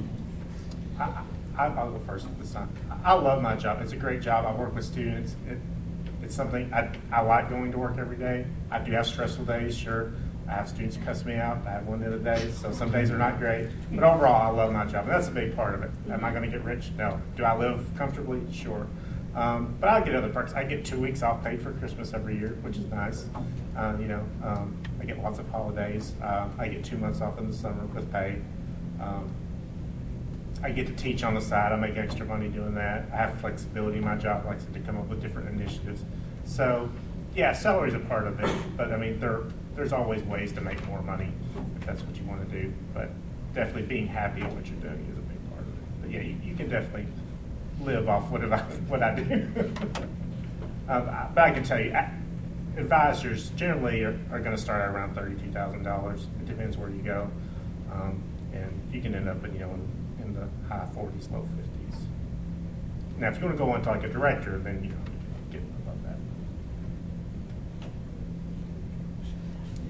I, 1.00 1.22
I, 1.56 1.66
I'll 1.68 1.92
go 1.92 1.98
first 2.00 2.26
this 2.38 2.52
time. 2.52 2.68
I 3.04 3.14
love 3.14 3.42
my 3.42 3.56
job. 3.56 3.80
It's 3.80 3.92
a 3.92 3.96
great 3.96 4.20
job. 4.20 4.44
I 4.44 4.52
work 4.52 4.74
with 4.74 4.84
students. 4.84 5.34
It, 5.48 5.58
it's 6.22 6.34
something 6.34 6.70
I, 6.74 6.90
I 7.10 7.22
like 7.22 7.48
going 7.48 7.72
to 7.72 7.78
work 7.78 7.96
every 7.98 8.16
day. 8.16 8.44
I 8.70 8.80
do 8.80 8.92
have 8.92 9.06
stressful 9.06 9.46
days, 9.46 9.76
sure. 9.76 10.12
I 10.46 10.52
have 10.52 10.68
students 10.68 10.98
cuss 11.04 11.24
me 11.24 11.36
out. 11.36 11.58
I 11.66 11.70
have 11.72 11.86
one 11.86 12.00
the 12.00 12.06
other 12.06 12.18
day, 12.18 12.50
so 12.52 12.72
some 12.72 12.90
days 12.90 13.10
are 13.10 13.18
not 13.18 13.38
great. 13.38 13.68
But 13.92 14.02
overall, 14.04 14.42
I 14.42 14.48
love 14.54 14.72
my 14.72 14.84
job, 14.86 15.04
and 15.04 15.12
that's 15.12 15.28
a 15.28 15.30
big 15.30 15.54
part 15.56 15.74
of 15.74 15.82
it. 15.82 15.90
Am 16.10 16.24
I 16.24 16.30
going 16.30 16.42
to 16.42 16.48
get 16.48 16.64
rich? 16.64 16.90
No. 16.96 17.20
Do 17.36 17.44
I 17.44 17.56
live 17.56 17.86
comfortably? 17.96 18.40
Sure. 18.52 18.86
Um, 19.34 19.76
but 19.80 19.90
I 19.90 20.00
get 20.00 20.14
other 20.14 20.30
perks. 20.30 20.52
I 20.54 20.64
get 20.64 20.84
two 20.84 21.00
weeks 21.00 21.22
off 21.22 21.44
paid 21.44 21.62
for 21.62 21.72
Christmas 21.72 22.12
every 22.12 22.36
year, 22.38 22.58
which 22.62 22.76
is 22.76 22.86
nice. 22.86 23.26
Uh, 23.76 23.94
you 24.00 24.08
know, 24.08 24.24
um, 24.42 24.76
I 25.00 25.04
get 25.04 25.22
lots 25.22 25.38
of 25.38 25.48
holidays. 25.50 26.12
Um, 26.22 26.54
I 26.58 26.68
get 26.68 26.84
two 26.84 26.96
months 26.96 27.20
off 27.20 27.38
in 27.38 27.50
the 27.50 27.56
summer 27.56 27.84
with 27.86 28.10
pay. 28.10 28.38
Um, 29.00 29.30
I 30.62 30.70
get 30.70 30.86
to 30.88 30.92
teach 30.94 31.22
on 31.22 31.34
the 31.34 31.40
side. 31.40 31.72
I 31.72 31.76
make 31.76 31.96
extra 31.96 32.26
money 32.26 32.48
doing 32.48 32.74
that. 32.74 33.06
I 33.12 33.16
have 33.16 33.40
flexibility 33.40 34.00
my 34.00 34.16
job. 34.16 34.42
I 34.44 34.50
like 34.50 34.72
to 34.72 34.80
come 34.80 34.98
up 34.98 35.06
with 35.06 35.22
different 35.22 35.48
initiatives. 35.50 36.02
So, 36.44 36.90
yeah, 37.36 37.52
salary's 37.52 37.94
a 37.94 38.00
part 38.00 38.26
of 38.26 38.40
it. 38.40 38.50
But 38.76 38.92
I 38.92 38.96
mean, 38.96 39.20
there 39.20 39.42
there's 39.76 39.92
always 39.92 40.22
ways 40.24 40.50
to 40.52 40.60
make 40.60 40.84
more 40.88 41.00
money 41.02 41.32
if 41.76 41.86
that's 41.86 42.02
what 42.02 42.16
you 42.16 42.24
want 42.24 42.48
to 42.48 42.62
do. 42.62 42.72
But 42.92 43.10
definitely 43.54 43.82
being 43.82 44.08
happy 44.08 44.42
at 44.42 44.52
what 44.52 44.66
you're 44.66 44.80
doing 44.80 45.06
is 45.12 45.18
a 45.18 45.20
big 45.20 45.50
part 45.50 45.60
of 45.60 45.68
it. 45.68 46.02
But 46.02 46.10
yeah, 46.10 46.22
you, 46.22 46.36
you 46.42 46.56
can 46.56 46.68
definitely 46.68 47.06
live 47.82 48.08
off 48.08 48.30
what 48.30 48.42
I 48.52 48.58
what 48.88 49.02
I 49.02 49.14
do. 49.14 49.48
um, 50.88 51.10
but 51.34 51.38
I 51.38 51.50
can 51.50 51.62
tell 51.64 51.80
you, 51.80 51.94
advisors 52.76 53.50
generally 53.50 54.02
are, 54.02 54.18
are 54.30 54.40
going 54.40 54.56
to 54.56 54.60
start 54.60 54.82
at 54.82 54.88
around 54.94 55.14
thirty-two 55.14 55.52
thousand 55.52 55.82
dollars. 55.82 56.26
It 56.40 56.46
depends 56.46 56.76
where 56.76 56.90
you 56.90 57.02
go, 57.02 57.30
um, 57.92 58.22
and 58.52 58.80
you 58.92 59.00
can 59.00 59.14
end 59.14 59.28
up 59.28 59.44
in 59.44 59.52
you 59.54 59.60
know 59.60 59.70
in, 59.70 59.88
in 60.22 60.34
the 60.34 60.48
high 60.68 60.88
forties, 60.94 61.28
low 61.30 61.46
fifties. 61.56 62.06
Now, 63.18 63.28
if 63.28 63.38
you 63.38 63.44
want 63.44 63.58
to 63.58 63.64
go 63.64 63.70
on 63.72 63.82
to 63.82 63.90
like 63.90 64.04
a 64.04 64.08
director, 64.08 64.58
then 64.58 64.82
you 64.84 64.90
know 64.90 64.96
get 65.50 65.62
above 65.62 66.02
that. 66.04 66.18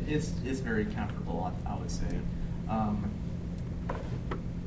It's, 0.06 0.32
it's 0.44 0.60
very 0.60 0.86
comfortable, 0.86 1.52
I, 1.66 1.70
I 1.70 1.76
would 1.76 1.90
say. 1.90 2.06
Um, 2.70 3.10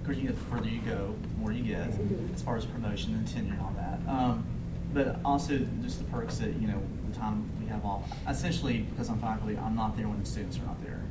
you 0.08 0.28
get 0.28 0.36
the 0.36 0.46
further 0.46 0.68
you 0.68 0.82
go, 0.82 1.16
more 1.42 1.52
you 1.52 1.64
get, 1.64 1.88
as 2.34 2.42
far 2.42 2.56
as 2.56 2.66
promotion 2.66 3.14
and 3.16 3.28
tenure 3.28 3.54
and 3.54 3.62
all 3.62 3.74
that. 3.76 4.00
Um, 4.10 4.46
but 4.94 5.20
also 5.24 5.58
just 5.82 6.00
the 6.00 6.06
perks 6.06 6.38
that, 6.38 6.54
you 6.62 6.68
know, 6.68 6.82
the 7.10 7.18
time 7.18 7.50
we 7.60 7.68
have 7.68 7.84
off. 7.86 8.04
Essentially, 8.28 8.80
because 8.92 9.10
I'm 9.10 9.20
faculty, 9.20 9.58
I'm 9.58 9.76
not 9.76 9.98
there 9.98 10.08
when 10.08 10.20
the 10.20 10.26
students 10.26 10.58
are 10.58 10.66
not 10.66 10.82
there. 10.84 11.02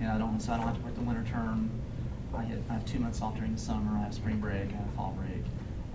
And 0.00 0.08
I 0.10 0.18
don't, 0.18 0.40
so 0.40 0.52
I 0.52 0.56
don't 0.56 0.66
have 0.66 0.76
to 0.76 0.82
work 0.82 0.94
the 0.94 1.02
winter 1.02 1.24
term. 1.30 1.70
I 2.34 2.46
I 2.68 2.72
have 2.72 2.84
two 2.84 2.98
months 2.98 3.20
off 3.22 3.34
during 3.36 3.54
the 3.54 3.60
summer, 3.60 3.98
I 3.98 4.04
have 4.04 4.14
spring 4.14 4.38
break, 4.38 4.70
I 4.72 4.76
have 4.76 4.92
fall 4.94 5.16
break. 5.18 5.44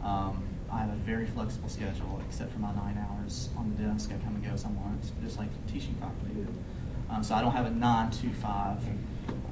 Um, 0.03 0.43
I 0.71 0.79
have 0.79 0.89
a 0.89 0.95
very 0.95 1.25
flexible 1.25 1.69
schedule, 1.69 2.21
except 2.27 2.51
for 2.51 2.59
my 2.59 2.73
nine 2.73 2.97
hours 2.97 3.49
on 3.57 3.73
the 3.75 3.83
desk. 3.83 4.11
I 4.11 4.17
come 4.23 4.35
and 4.35 4.43
go 4.43 4.51
as 4.51 4.65
I 4.65 4.69
want, 4.69 5.01
just 5.23 5.37
like 5.37 5.49
teaching 5.67 5.95
faculty 5.99 6.33
do. 6.33 6.47
Um, 7.09 7.23
so 7.23 7.35
I 7.35 7.41
don't 7.41 7.53
have 7.53 7.65
a 7.65 7.71
nine 7.71 8.11
to 8.11 8.29
five. 8.33 8.79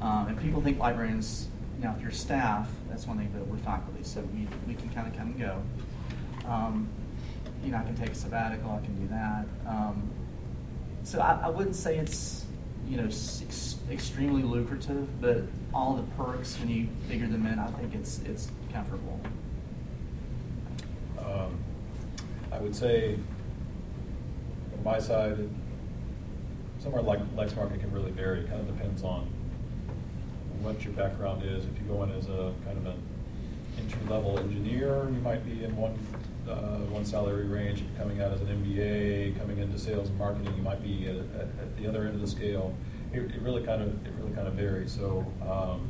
Um, 0.02 0.28
and 0.28 0.42
people 0.42 0.62
think 0.62 0.80
librarians, 0.80 1.48
now 1.84 1.94
if 1.96 2.02
you're 2.02 2.12
staff, 2.12 2.70
that's 2.90 3.06
one 3.06 3.18
thing, 3.18 3.30
but 3.34 3.46
we're 3.46 3.58
faculty, 3.58 4.04
so 4.04 4.22
we, 4.34 4.48
we 4.66 4.74
can 4.74 4.90
kind 4.90 5.06
of 5.06 5.16
come 5.18 5.28
and 5.28 5.40
go. 5.40 5.62
Um, 6.48 6.88
you 7.64 7.72
know, 7.72 7.78
I 7.78 7.84
can 7.84 7.96
take 7.96 8.10
a 8.10 8.16
sabbatical, 8.16 8.72
I 8.72 8.86
can 8.86 8.96
do 9.02 9.08
that. 9.10 9.46
Um, 9.68 10.10
so 11.04 11.20
I, 11.20 11.42
I 11.44 11.50
wouldn't 11.50 11.76
say 11.76 11.98
it's, 11.98 12.46
you 12.88 12.98
know, 12.98 13.06
ex- 13.06 13.76
extremely 13.92 14.44
lucrative, 14.44 15.22
but 15.22 15.44
all 15.74 15.96
the 15.96 16.04
perks, 16.24 16.58
when 16.60 16.70
you 16.70 16.88
figure 17.10 17.28
them 17.28 17.46
in, 17.46 17.60
I 17.60 17.68
think 17.68 17.94
it's, 17.94 18.20
it's 18.20 18.50
comfortable. 18.72 19.20
Um, 21.20 21.58
I 22.52 22.60
would 22.60 22.76
say, 22.76 23.18
from 24.72 24.84
my 24.84 25.00
side, 25.00 25.50
somewhere 26.80 27.02
like 27.02 27.20
Lexmark, 27.36 27.74
it 27.74 27.80
can 27.80 27.92
really 27.92 28.12
vary. 28.12 28.42
It 28.42 28.50
kind 28.50 28.62
of 28.62 28.68
depends 28.68 29.04
on 29.04 29.28
what 30.64 30.84
your 30.84 30.94
background 30.94 31.44
is. 31.44 31.66
If 31.66 31.78
you 31.78 31.86
go 31.88 32.04
in 32.04 32.12
as 32.12 32.28
a 32.28 32.54
kind 32.66 32.78
of 32.78 32.86
an 32.86 33.02
entry-level 33.78 34.40
engineer, 34.40 35.10
you 35.10 35.22
might 35.22 35.46
be 35.46 35.64
in 35.64 35.76
one, 35.76 36.00
uh, 36.48 36.78
one 36.90 37.06
salary 37.06 37.46
range. 37.46 37.84
Coming 37.98 38.22
out 38.22 38.32
as 38.32 38.42
an 38.42 38.48
MBA, 38.48 39.38
coming 39.38 39.60
into 39.60 39.78
sales 39.78 40.10
and 40.10 40.18
marketing, 40.18 40.54
you 40.56 40.64
might 40.64 40.82
be 40.82 41.08
at, 41.08 41.18
at, 41.18 41.48
at 41.62 41.78
the 41.78 41.88
other 41.88 42.06
end 42.06 42.16
of 42.16 42.22
the 42.22 42.28
scale. 42.28 42.74
It, 43.12 43.20
it 43.20 43.42
really 43.42 43.64
kind 43.64 43.82
of, 43.82 43.90
it 44.08 44.14
really 44.18 44.34
kind 44.34 44.48
of 44.48 44.54
varies. 44.54 44.92
So, 44.92 45.26
um, 45.48 45.90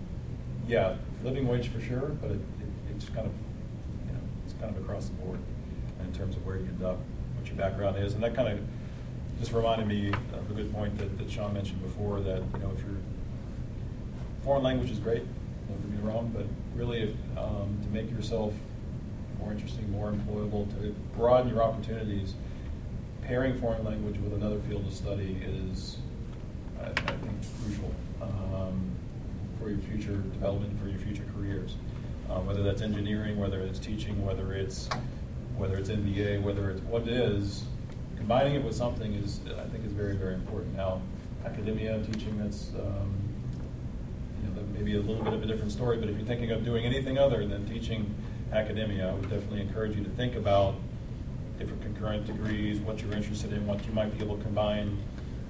yeah, 0.67 0.95
living 1.24 1.47
wage 1.47 1.69
for 1.69 1.80
sure, 1.80 2.09
but 2.21 2.32
it, 2.32 2.36
it, 2.36 2.95
it's 2.95 3.05
kind 3.05 3.28
of, 3.28 3.34
you 4.07 4.13
know, 4.13 4.19
it's 4.45 4.53
kind 4.59 4.76
of 4.76 4.82
across 4.84 5.05
the 5.05 5.13
board 5.13 5.39
in 6.01 6.13
terms 6.13 6.36
of 6.36 6.45
where 6.45 6.57
you 6.57 6.65
end 6.65 6.84
up, 6.84 6.97
what 7.36 7.47
your 7.47 7.55
background 7.55 7.97
is, 7.97 8.13
and 8.13 8.24
that 8.24 8.36
kind 8.36 8.47
of 8.47 8.59
just 9.39 9.51
reminded 9.53 9.88
me 9.88 10.09
of 10.09 10.51
a 10.51 10.53
good 10.53 10.71
point 10.74 10.97
that, 10.97 11.17
that 11.17 11.30
Sean 11.30 11.53
mentioned 11.53 11.82
before, 11.82 12.19
that, 12.21 12.41
you 12.53 12.59
know, 12.59 12.71
if 12.76 12.82
you're, 12.82 12.97
foreign 14.44 14.64
language 14.64 14.91
is 14.91 15.00
great, 15.00 15.24
don't 15.68 15.82
get 15.82 16.04
me 16.04 16.10
wrong, 16.10 16.32
but 16.36 16.46
really, 16.76 17.02
if, 17.02 17.38
um, 17.38 17.78
to 17.82 17.89
make 17.89 18.10
yourself 18.12 18.54
more 19.39 19.52
interesting, 19.52 19.89
more 19.91 20.12
employable, 20.12 20.70
to 20.82 20.94
broaden 21.16 21.54
your 21.54 21.64
opportunities, 21.64 22.34
pairing 23.22 23.60
foreign 23.60 23.84
language 23.84 24.18
with 24.20 24.34
another 24.34 24.60
field 24.68 24.86
of 24.86 24.94
study 24.94 25.41
is, 25.46 25.98
I, 26.80 26.88
I 26.88 26.94
think, 26.94 27.34
crucial 27.64 27.94
um, 28.22 28.91
for 29.60 29.70
your 29.70 29.80
future 29.80 30.18
development, 30.18 30.80
for 30.80 30.88
your 30.88 31.00
future 31.00 31.26
careers. 31.36 31.76
Uh, 32.30 32.39
whether 32.39 32.64
that's 32.64 32.82
engineering, 32.82 33.38
whether 33.38 33.60
it's 33.60 33.80
teaching, 33.80 34.26
whether 34.26 34.54
it's 34.54 34.89
whether 35.58 35.76
it's 35.78 35.89
MBA, 35.89 36.41
whether 36.41 36.72
it's 36.72 36.82
what 36.82 37.04
it 37.04 37.10
is, 37.10 37.66
combining 38.18 38.56
it 38.56 38.64
with 38.64 38.76
something 38.76 39.14
is, 39.14 39.39
I 39.46 39.66
think, 39.66 39.86
is 39.86 39.91
very, 39.91 40.16
very 40.16 40.34
important. 40.34 40.76
Now, 40.76 41.02
academia, 41.46 42.02
teaching, 42.04 42.39
that's 42.39 42.70
um, 42.80 43.14
you 44.74 44.80
know, 44.80 44.80
that 44.80 44.80
may 44.80 44.84
be 44.84 44.97
a 44.97 45.01
little 45.01 45.24
bit 45.24 45.34
of 45.34 45.43
a 45.43 45.45
different 45.45 45.71
story. 45.71 45.97
But 45.97 46.09
if 46.09 46.17
you're 46.17 46.26
thinking 46.26 46.51
of 46.51 46.63
doing 46.63 46.86
anything 46.86 47.17
other 47.17 47.45
than 47.45 47.65
teaching 47.67 48.13
academia, 48.51 49.09
I 49.09 49.13
would 49.13 49.30
definitely 49.30 49.61
encourage 49.61 49.95
you 49.95 50.03
to 50.03 50.09
think 50.11 50.36
about 50.36 50.76
different 51.57 51.82
concurrent 51.82 52.26
degrees, 52.26 52.80
what 52.80 53.01
you're 53.01 53.13
interested 53.13 53.53
in, 53.53 53.65
what 53.65 53.86
you 53.86 53.93
might 53.93 54.17
be 54.17 54.24
able 54.24 54.38
to 54.38 54.43
combine 54.43 54.97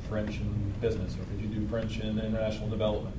French 0.09 0.37
and 0.37 0.81
business, 0.81 1.15
or 1.15 1.23
could 1.25 1.41
you 1.41 1.47
do 1.47 1.67
French 1.67 1.97
and 1.97 2.19
international 2.19 2.69
development? 2.69 3.15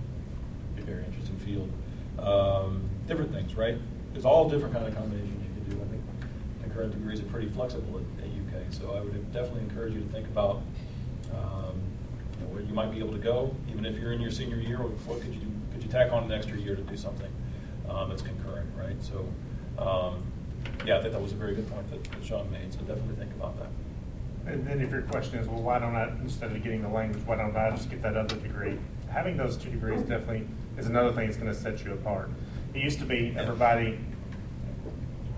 Be 0.77 0.83
a 0.83 0.85
very 0.85 1.05
interesting 1.05 1.37
field. 1.39 1.71
Um, 2.19 2.89
different 3.07 3.33
things, 3.33 3.55
right? 3.55 3.79
There's 4.13 4.25
all 4.25 4.49
different 4.49 4.75
kind 4.75 4.87
of 4.87 4.95
combinations 4.95 5.43
you 5.43 5.63
can 5.63 5.79
do. 5.79 5.83
I 5.83 5.89
think 5.89 6.03
concurrent 6.63 6.93
degrees 6.93 7.21
are 7.21 7.25
pretty 7.25 7.49
flexible 7.49 8.01
at, 8.01 8.25
at 8.25 8.31
UK, 8.31 8.73
so 8.73 8.95
I 8.95 9.01
would 9.01 9.33
definitely 9.33 9.63
encourage 9.63 9.95
you 9.95 10.01
to 10.01 10.09
think 10.09 10.27
about 10.29 10.63
um, 11.33 11.81
you 12.39 12.47
know, 12.47 12.53
where 12.53 12.63
you 12.63 12.75
might 12.75 12.93
be 12.93 12.99
able 12.99 13.13
to 13.13 13.19
go, 13.19 13.55
even 13.69 13.85
if 13.87 13.97
you're 13.97 14.13
in 14.13 14.21
your 14.21 14.31
senior 14.31 14.57
year. 14.57 14.79
What 14.79 15.21
could 15.21 15.35
you 15.35 15.41
do? 15.41 15.54
You 15.85 15.91
tack 15.91 16.13
on 16.13 16.25
an 16.25 16.33
extra 16.33 16.59
year 16.59 16.75
to 16.75 16.83
do 16.83 16.97
something 16.97 17.31
um, 17.91 18.09
that's 18.09 18.23
concurrent, 18.23 18.71
right? 18.75 18.97
So, 19.03 19.29
um, 19.79 20.23
yeah, 20.87 20.97
I 20.97 21.03
think 21.03 21.13
that 21.13 21.21
was 21.21 21.33
a 21.33 21.37
very 21.37 21.55
good 21.55 21.71
point 21.71 21.91
that, 21.91 22.03
that 22.05 22.25
Sean 22.25 22.51
made. 22.51 22.73
So 22.73 22.81
definitely 22.81 23.17
think 23.17 23.33
about 23.33 23.59
that. 23.59 23.69
And 24.51 24.67
then 24.67 24.81
if 24.81 24.91
your 24.91 25.03
question 25.03 25.39
is, 25.39 25.47
well, 25.47 25.61
why 25.61 25.79
don't 25.79 25.95
I, 25.95 26.09
instead 26.23 26.53
of 26.53 26.63
getting 26.63 26.81
the 26.81 26.89
language, 26.89 27.23
why 27.27 27.37
don't 27.37 27.55
I 27.55 27.71
just 27.71 27.91
get 27.91 28.01
that 28.03 28.17
other 28.17 28.37
degree? 28.37 28.79
Having 29.11 29.37
those 29.37 29.59
two 29.59 29.71
degrees 29.71 30.01
definitely 30.01 30.47
is 30.79 30.87
another 30.87 31.13
thing 31.13 31.27
that's 31.27 31.37
gonna 31.37 31.55
set 31.55 31.85
you 31.85 31.93
apart. 31.93 32.31
It 32.73 32.83
used 32.83 32.99
to 33.01 33.05
be 33.05 33.35
everybody, 33.37 33.99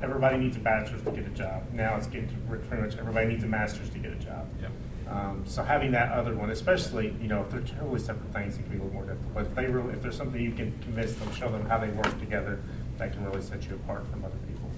everybody 0.01 0.39
needs 0.39 0.57
a 0.57 0.61
bachelor's 0.61 1.03
to 1.03 1.11
get 1.11 1.27
a 1.27 1.31
job. 1.31 1.63
Now 1.73 1.97
it's 1.97 2.07
getting 2.07 2.29
to 2.29 2.35
pretty 2.67 2.83
much 2.83 2.97
everybody 2.97 3.27
needs 3.27 3.45
a 3.45 3.49
master's 3.49 3.91
to 3.91 3.99
get 3.99 4.13
a 4.13 4.17
job. 4.17 4.49
Yep. 4.63 4.71
Um, 5.09 5.45
so 5.47 5.63
having 5.63 5.93
that 5.93 6.13
other 6.13 6.35
one, 6.35 6.51
especially, 6.51 7.15
you 7.21 7.29
know, 7.29 7.43
if 7.43 7.51
they're 7.51 7.61
totally 7.61 8.01
separate 8.01 8.33
things, 8.33 8.57
it 8.57 8.63
can 8.63 8.71
be 8.71 8.79
a 8.79 8.83
little 8.83 8.93
more 8.93 9.05
difficult. 9.05 9.35
But 9.35 9.47
if 9.47 9.55
they 9.55 9.67
really, 9.67 9.93
if 9.93 10.03
there's 10.03 10.17
something 10.17 10.41
you 10.41 10.53
can 10.53 10.77
convince 10.81 11.13
them, 11.15 11.33
show 11.33 11.49
them 11.49 11.65
how 11.67 11.79
they 11.79 11.89
work 11.89 12.19
together, 12.19 12.61
that 12.99 13.13
can 13.13 13.25
really 13.25 13.43
set 13.43 13.69
you 13.69 13.77
apart 13.77 14.07
from 14.11 14.25
other 14.25 14.37
people. 14.49 14.69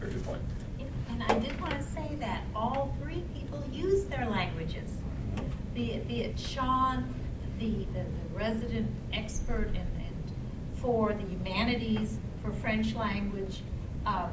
Very 0.00 0.12
good 0.12 0.24
point. 0.24 0.42
And 1.10 1.22
I 1.22 1.38
did 1.38 1.60
want 1.60 1.74
to 1.74 1.82
say 1.82 2.16
that 2.20 2.44
all 2.54 2.94
three 3.02 3.22
people 3.34 3.62
use 3.70 4.04
their 4.04 4.26
languages. 4.26 4.96
Be 5.74 5.92
it, 5.92 6.08
be 6.08 6.22
it 6.22 6.38
Sean, 6.38 7.14
the, 7.58 7.86
the, 7.92 8.00
the 8.00 8.34
resident 8.34 8.90
expert 9.12 9.68
and, 9.68 9.76
and 9.76 10.32
for 10.76 11.12
the 11.12 11.22
humanities, 11.22 12.18
for 12.42 12.52
French 12.52 12.94
language. 12.94 13.62
Um, 14.06 14.30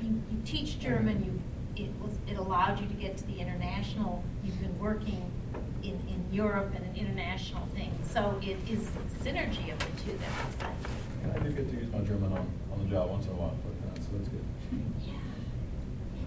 you, 0.00 0.22
you 0.30 0.42
teach 0.44 0.78
German, 0.78 1.24
you, 1.24 1.40
it 1.76 1.90
was, 2.00 2.12
it 2.28 2.36
allowed 2.36 2.80
you 2.80 2.86
to 2.86 2.94
get 2.94 3.16
to 3.18 3.26
the 3.26 3.38
international, 3.38 4.22
you've 4.44 4.60
been 4.60 4.78
working 4.78 5.30
in, 5.82 5.92
in 6.08 6.24
Europe 6.30 6.72
and 6.74 6.84
an 6.84 6.94
international 6.96 7.66
thing. 7.74 7.92
So 8.04 8.38
it 8.42 8.56
is 8.68 8.90
synergy 9.22 9.72
of 9.72 9.78
the 9.78 10.02
two 10.02 10.18
that's 10.18 10.54
exciting. 10.54 10.76
And 11.22 11.32
I 11.32 11.38
do 11.38 11.50
get 11.50 11.70
to 11.70 11.76
use 11.76 11.92
my 11.92 12.00
German 12.00 12.32
on, 12.32 12.48
on 12.72 12.78
the 12.78 12.90
job 12.90 13.10
once 13.10 13.26
in 13.26 13.32
a 13.32 13.34
while, 13.34 13.56
but, 13.64 13.72
uh, 13.88 13.94
so 14.02 14.08
that's 14.16 14.28
good. 14.28 14.44
Yeah. 15.06 15.12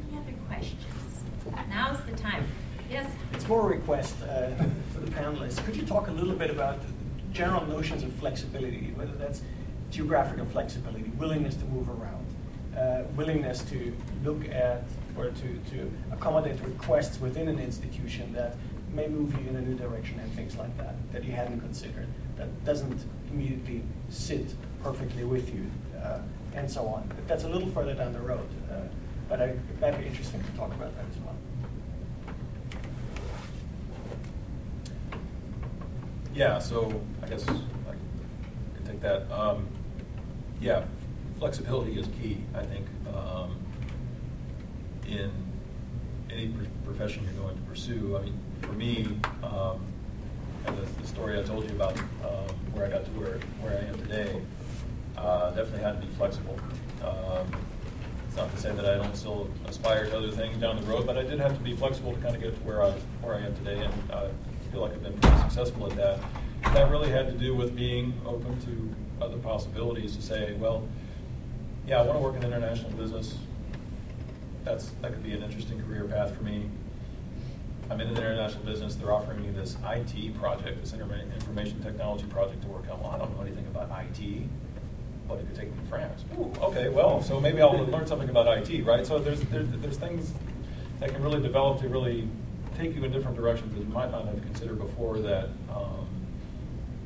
Any 0.09 0.19
other 0.19 0.33
questions? 0.47 1.23
Now's 1.69 1.99
the 2.05 2.15
time. 2.15 2.45
Yes? 2.89 3.09
It's 3.33 3.47
more 3.47 3.61
a 3.61 3.75
request 3.75 4.15
uh, 4.23 4.49
for 4.93 4.99
the 4.99 5.11
panelists. 5.11 5.63
Could 5.65 5.75
you 5.75 5.85
talk 5.85 6.07
a 6.07 6.11
little 6.11 6.35
bit 6.35 6.49
about 6.49 6.81
the 6.81 6.87
general 7.31 7.65
notions 7.65 8.03
of 8.03 8.13
flexibility, 8.13 8.93
whether 8.95 9.13
that's 9.13 9.41
geographical 9.89 10.45
flexibility, 10.45 11.11
willingness 11.17 11.55
to 11.55 11.65
move 11.65 11.89
around, 11.89 12.25
uh, 12.77 13.03
willingness 13.15 13.61
to 13.63 13.95
look 14.23 14.47
at 14.49 14.83
or 15.17 15.25
to, 15.25 15.31
to 15.71 15.91
accommodate 16.11 16.59
requests 16.61 17.19
within 17.19 17.47
an 17.47 17.59
institution 17.59 18.33
that 18.33 18.55
may 18.93 19.07
move 19.07 19.33
you 19.41 19.49
in 19.49 19.55
a 19.55 19.61
new 19.61 19.75
direction 19.75 20.19
and 20.19 20.31
things 20.33 20.55
like 20.55 20.75
that, 20.77 20.95
that 21.11 21.23
you 21.23 21.31
hadn't 21.31 21.59
considered, 21.59 22.07
that 22.35 22.65
doesn't 22.65 23.05
immediately 23.31 23.83
sit 24.09 24.53
perfectly 24.83 25.23
with 25.23 25.53
you, 25.53 25.65
uh, 26.03 26.19
and 26.55 26.69
so 26.69 26.85
on. 26.87 27.07
But 27.07 27.27
that's 27.27 27.43
a 27.43 27.49
little 27.49 27.69
further 27.69 27.93
down 27.93 28.13
the 28.13 28.19
road, 28.19 28.47
uh, 28.71 28.81
but 29.27 29.41
I, 29.41 29.55
that'd 29.79 29.99
be 29.99 30.05
interesting 30.05 30.43
to 30.43 30.51
talk 30.51 30.73
about 30.73 30.95
that 30.95 31.05
as 31.09 31.17
well. 31.19 31.35
Yeah, 36.35 36.59
so 36.59 37.01
I 37.21 37.27
guess 37.27 37.47
I 37.47 37.53
can 37.53 38.85
take 38.85 39.01
that. 39.01 39.31
Um, 39.31 39.67
yeah, 40.59 40.83
flexibility 41.39 41.99
is 41.99 42.07
key, 42.21 42.37
I 42.55 42.63
think, 42.63 42.85
um, 43.13 43.57
in 45.07 45.31
any 46.29 46.47
pr- 46.49 46.63
profession 46.85 47.23
you're 47.23 47.43
going 47.43 47.55
to 47.55 47.61
pursue. 47.63 48.17
I 48.17 48.23
mean, 48.23 48.39
for 48.61 48.73
me, 48.73 49.07
um, 49.43 49.81
and 50.65 50.77
the, 50.77 51.01
the 51.01 51.07
story 51.07 51.39
I 51.39 51.43
told 51.43 51.65
you 51.69 51.75
about 51.75 51.97
um, 51.97 52.55
where 52.71 52.85
I 52.85 52.89
got 52.89 53.05
to 53.05 53.11
where, 53.11 53.39
where 53.61 53.77
I 53.77 53.85
am 53.87 53.97
today, 53.99 54.41
uh, 55.17 55.51
definitely 55.51 55.81
had 55.81 55.99
to 56.01 56.07
be 56.07 56.13
flexible. 56.13 56.57
Um, 57.03 57.47
it's 58.27 58.37
not 58.37 58.51
to 58.51 58.57
say 58.59 58.71
that 58.71 58.85
I 58.85 58.95
don't 58.95 59.15
still 59.15 59.47
aspire 59.67 60.05
to 60.05 60.17
other 60.17 60.31
things 60.31 60.57
down 60.57 60.81
the 60.81 60.87
road, 60.87 61.05
but 61.05 61.17
I 61.17 61.23
did 61.23 61.39
have 61.39 61.55
to 61.55 61.63
be 61.63 61.75
flexible 61.75 62.13
to 62.13 62.19
kind 62.19 62.35
of 62.35 62.41
get 62.41 62.55
to 62.55 62.61
where 62.61 62.81
I 62.81 62.91
where 63.21 63.35
I 63.35 63.41
am 63.41 63.55
today, 63.57 63.77
and 63.77 63.93
I 64.11 64.29
feel 64.71 64.81
like 64.81 64.93
I've 64.93 65.03
been 65.03 65.17
pretty 65.19 65.37
successful 65.37 65.85
at 65.91 65.95
that. 65.97 66.19
That 66.73 66.89
really 66.89 67.11
had 67.11 67.27
to 67.27 67.33
do 67.33 67.53
with 67.53 67.75
being 67.75 68.13
open 68.25 68.59
to 68.61 69.23
other 69.23 69.37
possibilities. 69.37 70.15
To 70.15 70.21
say, 70.21 70.53
well, 70.53 70.87
yeah, 71.85 71.99
I 71.99 72.03
want 72.03 72.17
to 72.17 72.23
work 72.23 72.35
in 72.35 72.43
international 72.43 72.89
business. 72.91 73.37
That's 74.63 74.89
that 75.01 75.13
could 75.13 75.23
be 75.23 75.33
an 75.33 75.43
interesting 75.43 75.81
career 75.83 76.05
path 76.05 76.35
for 76.35 76.43
me. 76.43 76.69
I'm 77.89 77.99
in 77.99 78.07
an 78.07 78.17
international 78.17 78.63
business. 78.63 78.95
They're 78.95 79.11
offering 79.11 79.41
me 79.41 79.49
this 79.49 79.77
IT 79.85 80.39
project, 80.39 80.81
this 80.81 80.93
information 80.93 81.83
technology 81.83 82.25
project 82.25 82.61
to 82.61 82.67
work 82.69 82.85
on. 82.89 83.01
Well, 83.01 83.11
I 83.11 83.17
don't 83.17 83.35
know 83.35 83.41
anything 83.43 83.67
about 83.67 83.91
IT 83.91 84.47
but 85.27 85.39
it 85.39 85.47
could 85.47 85.55
take 85.55 85.71
me 85.71 85.77
to 85.81 85.89
France. 85.89 86.25
Ooh, 86.37 86.51
okay, 86.61 86.89
well, 86.89 87.21
so 87.21 87.39
maybe 87.39 87.61
I'll 87.61 87.77
learn 87.85 88.05
something 88.05 88.29
about 88.29 88.47
IT, 88.47 88.85
right? 88.85 89.05
So 89.05 89.19
there's, 89.19 89.41
there's, 89.43 89.69
there's 89.69 89.97
things 89.97 90.33
that 90.99 91.13
can 91.13 91.23
really 91.23 91.41
develop 91.41 91.79
to 91.81 91.87
really 91.87 92.27
take 92.77 92.95
you 92.95 93.03
in 93.03 93.11
different 93.11 93.37
directions 93.37 93.73
that 93.73 93.81
you 93.81 93.93
might 93.93 94.11
not 94.11 94.25
have 94.25 94.41
considered 94.41 94.79
before 94.79 95.19
that, 95.19 95.49
um, 95.73 96.07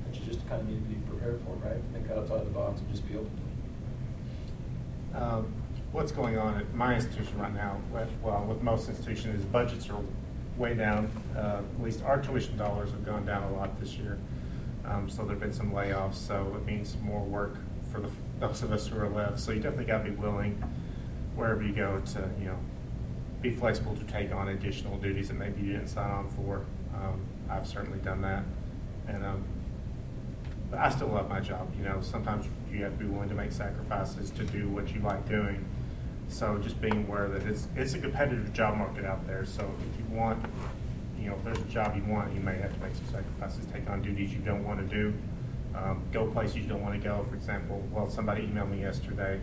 that 0.06 0.20
you 0.20 0.26
just 0.26 0.48
kind 0.48 0.62
of 0.62 0.68
need 0.68 0.84
to 0.84 0.96
be 0.96 0.96
prepared 1.08 1.40
for, 1.42 1.54
right? 1.68 1.78
Think 1.94 2.10
outside 2.12 2.46
the 2.46 2.52
box 2.52 2.80
and 2.80 2.90
just 2.90 3.08
be 3.08 3.16
open 3.16 3.30
to 3.30 5.18
it. 5.18 5.22
Um, 5.22 5.54
what's 5.98 6.12
going 6.12 6.38
on 6.38 6.56
at 6.56 6.74
my 6.76 6.94
institution 6.94 7.36
right 7.40 7.56
now, 7.56 7.82
well, 8.22 8.46
with 8.48 8.62
most 8.62 8.88
institutions, 8.88 9.40
is 9.40 9.46
budgets 9.46 9.90
are 9.90 10.00
way 10.56 10.76
down. 10.76 11.10
Uh, 11.36 11.62
at 11.76 11.84
least 11.84 12.04
our 12.04 12.22
tuition 12.22 12.56
dollars 12.56 12.92
have 12.92 13.04
gone 13.04 13.26
down 13.26 13.42
a 13.42 13.52
lot 13.54 13.80
this 13.80 13.96
year. 13.96 14.20
Um, 14.86 15.10
so 15.10 15.24
there 15.24 15.32
have 15.32 15.40
been 15.40 15.52
some 15.52 15.72
layoffs, 15.72 16.14
so 16.14 16.56
it 16.56 16.68
means 16.68 16.96
more 17.02 17.24
work 17.24 17.56
for 17.92 18.00
the, 18.00 18.12
those 18.40 18.62
of 18.62 18.72
us 18.72 18.86
who 18.86 19.00
are 19.00 19.10
left. 19.10 19.40
So 19.40 19.52
you 19.52 19.60
definitely 19.60 19.86
got 19.86 20.04
to 20.04 20.12
be 20.12 20.16
willing, 20.16 20.64
wherever 21.36 21.64
you 21.64 21.74
go, 21.74 22.00
to 22.14 22.30
you 22.40 22.46
know, 22.46 22.60
be 23.42 23.56
flexible 23.56 23.96
to 23.96 24.04
take 24.04 24.32
on 24.32 24.50
additional 24.50 25.00
duties 25.00 25.30
that 25.30 25.34
maybe 25.34 25.64
you 25.64 25.74
didn't 25.74 25.88
sign 25.88 26.12
on 26.12 26.30
for. 26.30 26.64
Um, 26.94 27.26
I've 27.50 27.66
certainly 27.66 27.98
done 28.00 28.22
that, 28.22 28.44
and 29.08 29.26
um, 29.26 29.44
but 30.70 30.78
I 30.78 30.92
still 30.92 31.08
love 31.08 31.28
my 31.28 31.40
job. 31.40 31.74
You 31.76 31.86
know, 31.86 32.02
sometimes 32.02 32.46
you 32.72 32.84
have 32.84 33.00
to 33.00 33.04
be 33.04 33.10
willing 33.10 33.30
to 33.30 33.36
make 33.36 33.52
sacrifices 33.52 34.30
to 34.32 34.44
do 34.44 34.70
what 34.70 34.94
you 34.94 35.02
like 35.02 35.28
doing. 35.28 35.66
So 36.30 36.58
just 36.58 36.80
being 36.82 37.06
aware 37.08 37.30
that 37.30 37.44
it's 37.44 37.68
it's 37.76 37.94
a 37.94 38.00
competitive 38.00 38.54
job 38.54 38.78
market 38.78 39.06
out 39.06 39.26
there. 39.28 39.46
So 39.46 39.62
if 39.62 40.00
you 40.00 40.16
want, 40.16 40.44
you 41.20 41.30
know, 41.30 41.36
if 41.36 41.44
there's 41.44 41.60
a 41.60 41.64
job 41.64 41.96
you 41.96 42.04
want, 42.04 42.34
you 42.34 42.42
may 42.42 42.58
have 42.58 42.74
to 42.74 42.80
make 42.80 42.96
some 42.96 43.06
sacrifices, 43.06 43.66
take 43.74 43.90
on 43.90 44.02
duties 44.02 44.34
you 44.34 44.40
don't 44.40 44.64
want 44.64 44.80
to 44.80 44.86
do 44.86 45.14
um, 45.78 46.02
go 46.12 46.28
places 46.28 46.58
you 46.58 46.64
don't 46.64 46.82
want 46.82 47.02
to 47.02 47.08
go. 47.08 47.26
For 47.30 47.36
example, 47.36 47.84
well, 47.92 48.10
somebody 48.10 48.44
emailed 48.44 48.72
me 48.72 48.82
yesterday. 48.82 49.40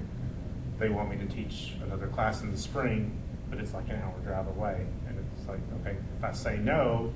They 0.78 0.88
want 0.88 1.10
me 1.10 1.16
to 1.18 1.26
teach 1.26 1.74
another 1.82 2.08
class 2.08 2.42
in 2.42 2.50
the 2.50 2.58
spring, 2.58 3.16
but 3.48 3.58
it's 3.58 3.74
like 3.74 3.88
an 3.88 3.96
hour 3.96 4.14
drive 4.24 4.48
away. 4.48 4.86
And 5.08 5.18
it's 5.18 5.48
like, 5.48 5.60
okay, 5.80 5.96
if 6.18 6.24
I 6.24 6.32
say 6.32 6.58
no, 6.58 7.12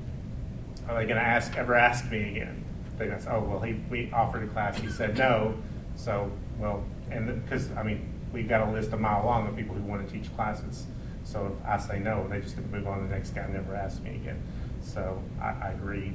are 0.88 0.94
they 0.94 1.04
going 1.04 1.20
to 1.20 1.26
ask 1.26 1.56
ever 1.56 1.74
ask 1.74 2.10
me 2.10 2.30
again? 2.30 2.64
They're 2.96 3.08
going 3.08 3.18
to 3.18 3.24
say, 3.24 3.30
oh, 3.32 3.40
well, 3.40 3.60
he, 3.60 3.74
we 3.90 4.10
offered 4.12 4.44
a 4.44 4.48
class, 4.48 4.78
he 4.78 4.88
said 4.88 5.18
no. 5.18 5.54
So, 5.96 6.30
well, 6.58 6.84
and 7.10 7.42
because, 7.44 7.70
I 7.72 7.82
mean, 7.82 8.08
we've 8.32 8.48
got 8.48 8.66
a 8.68 8.70
list 8.70 8.92
a 8.92 8.96
mile 8.96 9.24
long 9.24 9.46
of 9.48 9.56
people 9.56 9.74
who 9.74 9.82
want 9.82 10.06
to 10.06 10.12
teach 10.12 10.34
classes. 10.34 10.86
So 11.24 11.56
if 11.58 11.66
I 11.66 11.76
say 11.76 11.98
no, 11.98 12.26
they 12.28 12.40
just 12.40 12.56
move 12.56 12.86
on 12.86 12.98
to 12.98 13.04
the 13.04 13.14
next 13.14 13.30
guy 13.30 13.42
and 13.42 13.54
never 13.54 13.74
ask 13.74 14.02
me 14.02 14.16
again. 14.16 14.42
So 14.80 15.22
I, 15.40 15.48
I 15.62 15.68
agree. 15.72 16.12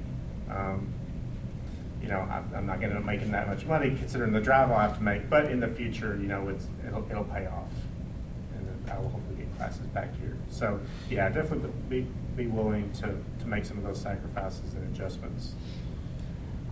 Um, 0.49 0.91
you 2.01 2.09
know, 2.09 2.19
I'm, 2.19 2.51
I'm 2.55 2.65
not 2.65 2.79
going 2.79 2.89
to 2.89 2.97
end 2.97 2.97
up 2.97 3.05
making 3.05 3.31
that 3.31 3.47
much 3.47 3.65
money 3.65 3.95
considering 3.95 4.33
the 4.33 4.41
drive 4.41 4.69
I'll 4.71 4.79
have 4.79 4.97
to 4.97 5.03
make. 5.03 5.29
But 5.29 5.45
in 5.45 5.59
the 5.59 5.69
future, 5.69 6.17
you 6.19 6.27
know, 6.27 6.49
it's 6.49 6.67
it'll, 6.85 7.09
it'll 7.09 7.23
pay 7.23 7.45
off, 7.45 7.71
and 8.55 8.91
I 8.91 8.97
will 8.99 9.09
hopefully 9.09 9.37
get 9.37 9.55
classes 9.57 9.87
back 9.87 10.09
here. 10.19 10.35
So 10.49 10.79
yeah, 11.09 11.29
definitely 11.29 11.69
be 11.89 12.07
be 12.35 12.47
willing 12.47 12.91
to 12.93 13.15
to 13.39 13.47
make 13.47 13.63
some 13.63 13.77
of 13.77 13.83
those 13.83 14.01
sacrifices 14.01 14.73
and 14.73 14.93
adjustments. 14.93 15.53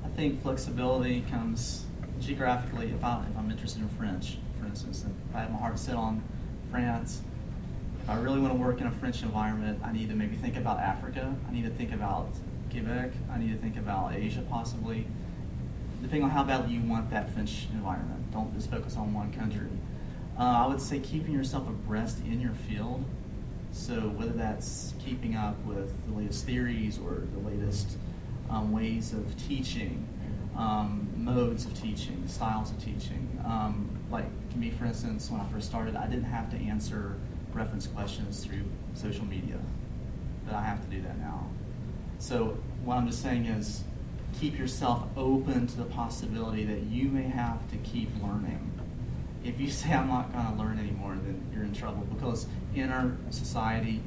I 0.03 0.09
think 0.09 0.41
flexibility 0.41 1.21
comes 1.29 1.85
geographically. 2.19 2.91
If 2.91 3.03
I 3.03 3.23
if 3.29 3.37
I'm 3.37 3.49
interested 3.49 3.81
in 3.81 3.89
French, 3.89 4.37
instance, 4.71 5.05
if 5.29 5.35
I 5.35 5.41
have 5.41 5.51
my 5.51 5.59
heart 5.59 5.77
set 5.77 5.95
on 5.95 6.23
France. 6.71 7.21
If 8.01 8.09
I 8.09 8.17
really 8.17 8.39
want 8.39 8.53
to 8.53 8.59
work 8.59 8.81
in 8.81 8.87
a 8.87 8.91
French 8.91 9.21
environment, 9.21 9.79
I 9.83 9.91
need 9.91 10.09
to 10.09 10.15
maybe 10.15 10.35
think 10.35 10.57
about 10.57 10.79
Africa. 10.79 11.35
I 11.47 11.51
need 11.53 11.63
to 11.65 11.69
think 11.69 11.93
about 11.93 12.29
Quebec. 12.71 13.11
I 13.31 13.37
need 13.37 13.51
to 13.51 13.57
think 13.57 13.77
about 13.77 14.15
Asia 14.15 14.43
possibly 14.49 15.05
depending 16.01 16.23
on 16.23 16.31
how 16.31 16.43
badly 16.43 16.73
you 16.73 16.81
want 16.81 17.09
that 17.11 17.31
French 17.31 17.67
environment. 17.73 18.31
Don't 18.31 18.51
just 18.55 18.71
focus 18.71 18.95
on 18.97 19.13
one 19.13 19.31
country. 19.33 19.69
Uh, 20.37 20.63
I 20.63 20.67
would 20.67 20.81
say 20.81 20.99
keeping 20.99 21.33
yourself 21.33 21.67
abreast 21.67 22.19
in 22.25 22.41
your 22.41 22.53
field 22.53 23.05
So 23.71 23.93
whether 23.93 24.31
that's 24.31 24.93
keeping 25.03 25.35
up 25.35 25.55
with 25.65 25.93
the 26.07 26.13
latest 26.13 26.45
theories 26.45 26.99
or 26.99 27.23
the 27.33 27.47
latest 27.47 27.97
um, 28.49 28.71
ways 28.71 29.13
of 29.13 29.37
teaching, 29.47 30.07
um, 30.57 31.07
modes 31.15 31.65
of 31.65 31.79
teaching, 31.79 32.23
styles 32.27 32.71
of 32.71 32.83
teaching. 32.83 33.39
Um, 33.45 33.89
like 34.09 34.25
me, 34.57 34.71
for 34.71 34.85
instance, 34.85 35.29
when 35.29 35.41
I 35.41 35.45
first 35.45 35.67
started, 35.67 35.95
I 35.95 36.07
didn't 36.07 36.25
have 36.25 36.49
to 36.51 36.57
answer 36.57 37.15
reference 37.53 37.87
questions 37.87 38.43
through 38.43 38.63
social 38.93 39.25
media, 39.25 39.59
but 40.45 40.55
I 40.55 40.63
have 40.63 40.81
to 40.81 40.87
do 40.87 41.01
that 41.01 41.17
now. 41.19 41.47
So 42.19 42.57
what 42.83 42.97
I'm 42.97 43.07
just 43.07 43.21
saying 43.21 43.45
is 43.45 43.83
keep 44.39 44.57
yourself 44.57 45.03
open 45.17 45.67
to 45.67 45.77
the 45.77 45.85
possibility 45.85 46.65
that 46.65 46.83
you 46.83 47.09
may 47.09 47.23
have 47.23 47.69
to 47.71 47.77
keep 47.77 48.09
learning. 48.21 48.71
If 49.43 49.59
you 49.59 49.69
say 49.71 49.93
I'm 49.93 50.07
not 50.07 50.31
going 50.31 50.45
to 50.45 50.53
learn 50.53 50.79
anymore, 50.79 51.17
then 51.23 51.41
you're 51.53 51.63
in 51.63 51.73
trouble 51.73 52.03
because 52.03 52.47
in 52.75 52.91
our 52.91 53.11
society, 53.29 54.01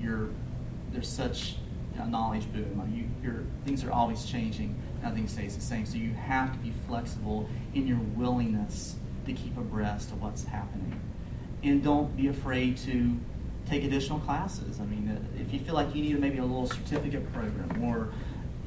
there's 0.93 1.09
such 1.09 1.57
a 1.99 2.07
knowledge 2.07 2.51
boom. 2.53 2.79
Like 2.79 2.95
you, 2.95 3.47
things 3.65 3.85
are 3.85 3.93
always 3.93 4.25
changing. 4.25 4.75
Nothing 5.03 5.29
stays 5.29 5.55
the 5.55 5.63
same. 5.63 5.87
So 5.87 5.97
you 5.97 6.13
have 6.13 6.53
to 6.53 6.59
be 6.59 6.73
flexible 6.87 7.49
in 7.75 7.87
your 7.87 7.99
willingness 8.17 8.97
to 9.27 9.33
keep 9.33 9.57
abreast 9.57 10.11
of 10.13 10.23
what's 10.23 10.45
happening, 10.45 11.01
and 11.63 11.83
don't 11.83 12.17
be 12.17 12.29
afraid 12.29 12.77
to 12.79 13.19
take 13.69 13.85
additional 13.85 14.19
classes. 14.21 14.81
I 14.81 14.85
mean, 14.85 15.09
uh, 15.09 15.41
if 15.41 15.53
you 15.53 15.61
feel 15.61 15.75
like 15.75 15.95
you 15.95 16.03
need 16.03 16.19
maybe 16.21 16.39
a 16.39 16.45
little 16.45 16.67
certificate 16.67 17.33
program 17.33 17.83
or 17.83 18.11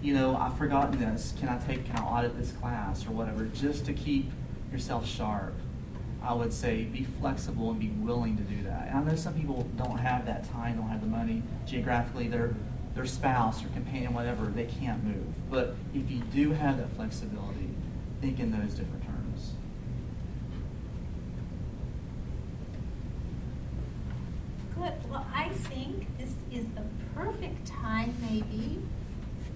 you 0.01 0.13
know, 0.13 0.35
I've 0.35 0.57
forgotten 0.57 0.99
this. 0.99 1.33
Can 1.39 1.49
I 1.49 1.57
take, 1.57 1.85
can 1.85 1.97
I 1.97 2.03
audit 2.03 2.37
this 2.37 2.51
class 2.51 3.05
or 3.07 3.11
whatever, 3.11 3.45
just 3.45 3.85
to 3.85 3.93
keep 3.93 4.31
yourself 4.71 5.07
sharp? 5.07 5.55
I 6.21 6.33
would 6.33 6.51
say 6.51 6.83
be 6.83 7.03
flexible 7.19 7.71
and 7.71 7.79
be 7.79 7.89
willing 7.89 8.37
to 8.37 8.43
do 8.43 8.63
that. 8.63 8.87
And 8.89 8.97
I 8.97 9.03
know 9.03 9.15
some 9.15 9.33
people 9.33 9.67
don't 9.77 9.97
have 9.97 10.25
that 10.25 10.49
time, 10.51 10.77
don't 10.77 10.89
have 10.89 11.01
the 11.01 11.07
money. 11.07 11.43
Geographically, 11.65 12.27
their 12.27 12.53
their 12.95 13.05
spouse 13.05 13.63
or 13.63 13.67
companion, 13.69 14.13
whatever, 14.13 14.47
they 14.47 14.65
can't 14.65 15.03
move. 15.03 15.51
But 15.51 15.75
if 15.93 16.09
you 16.09 16.19
do 16.33 16.51
have 16.51 16.77
that 16.77 16.89
flexibility, 16.93 17.69
think 18.21 18.39
in 18.39 18.51
those 18.51 18.73
different 18.73 19.03
terms. 19.05 19.51
Good. 24.77 24.93
Well, 25.09 25.25
I 25.33 25.49
think 25.49 26.05
this 26.19 26.33
is 26.51 26.67
the 26.75 26.83
perfect 27.15 27.65
time, 27.65 28.13
maybe, 28.29 28.79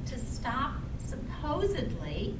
to 0.07 0.17
stop 0.17 0.73
supposedly 0.97 2.35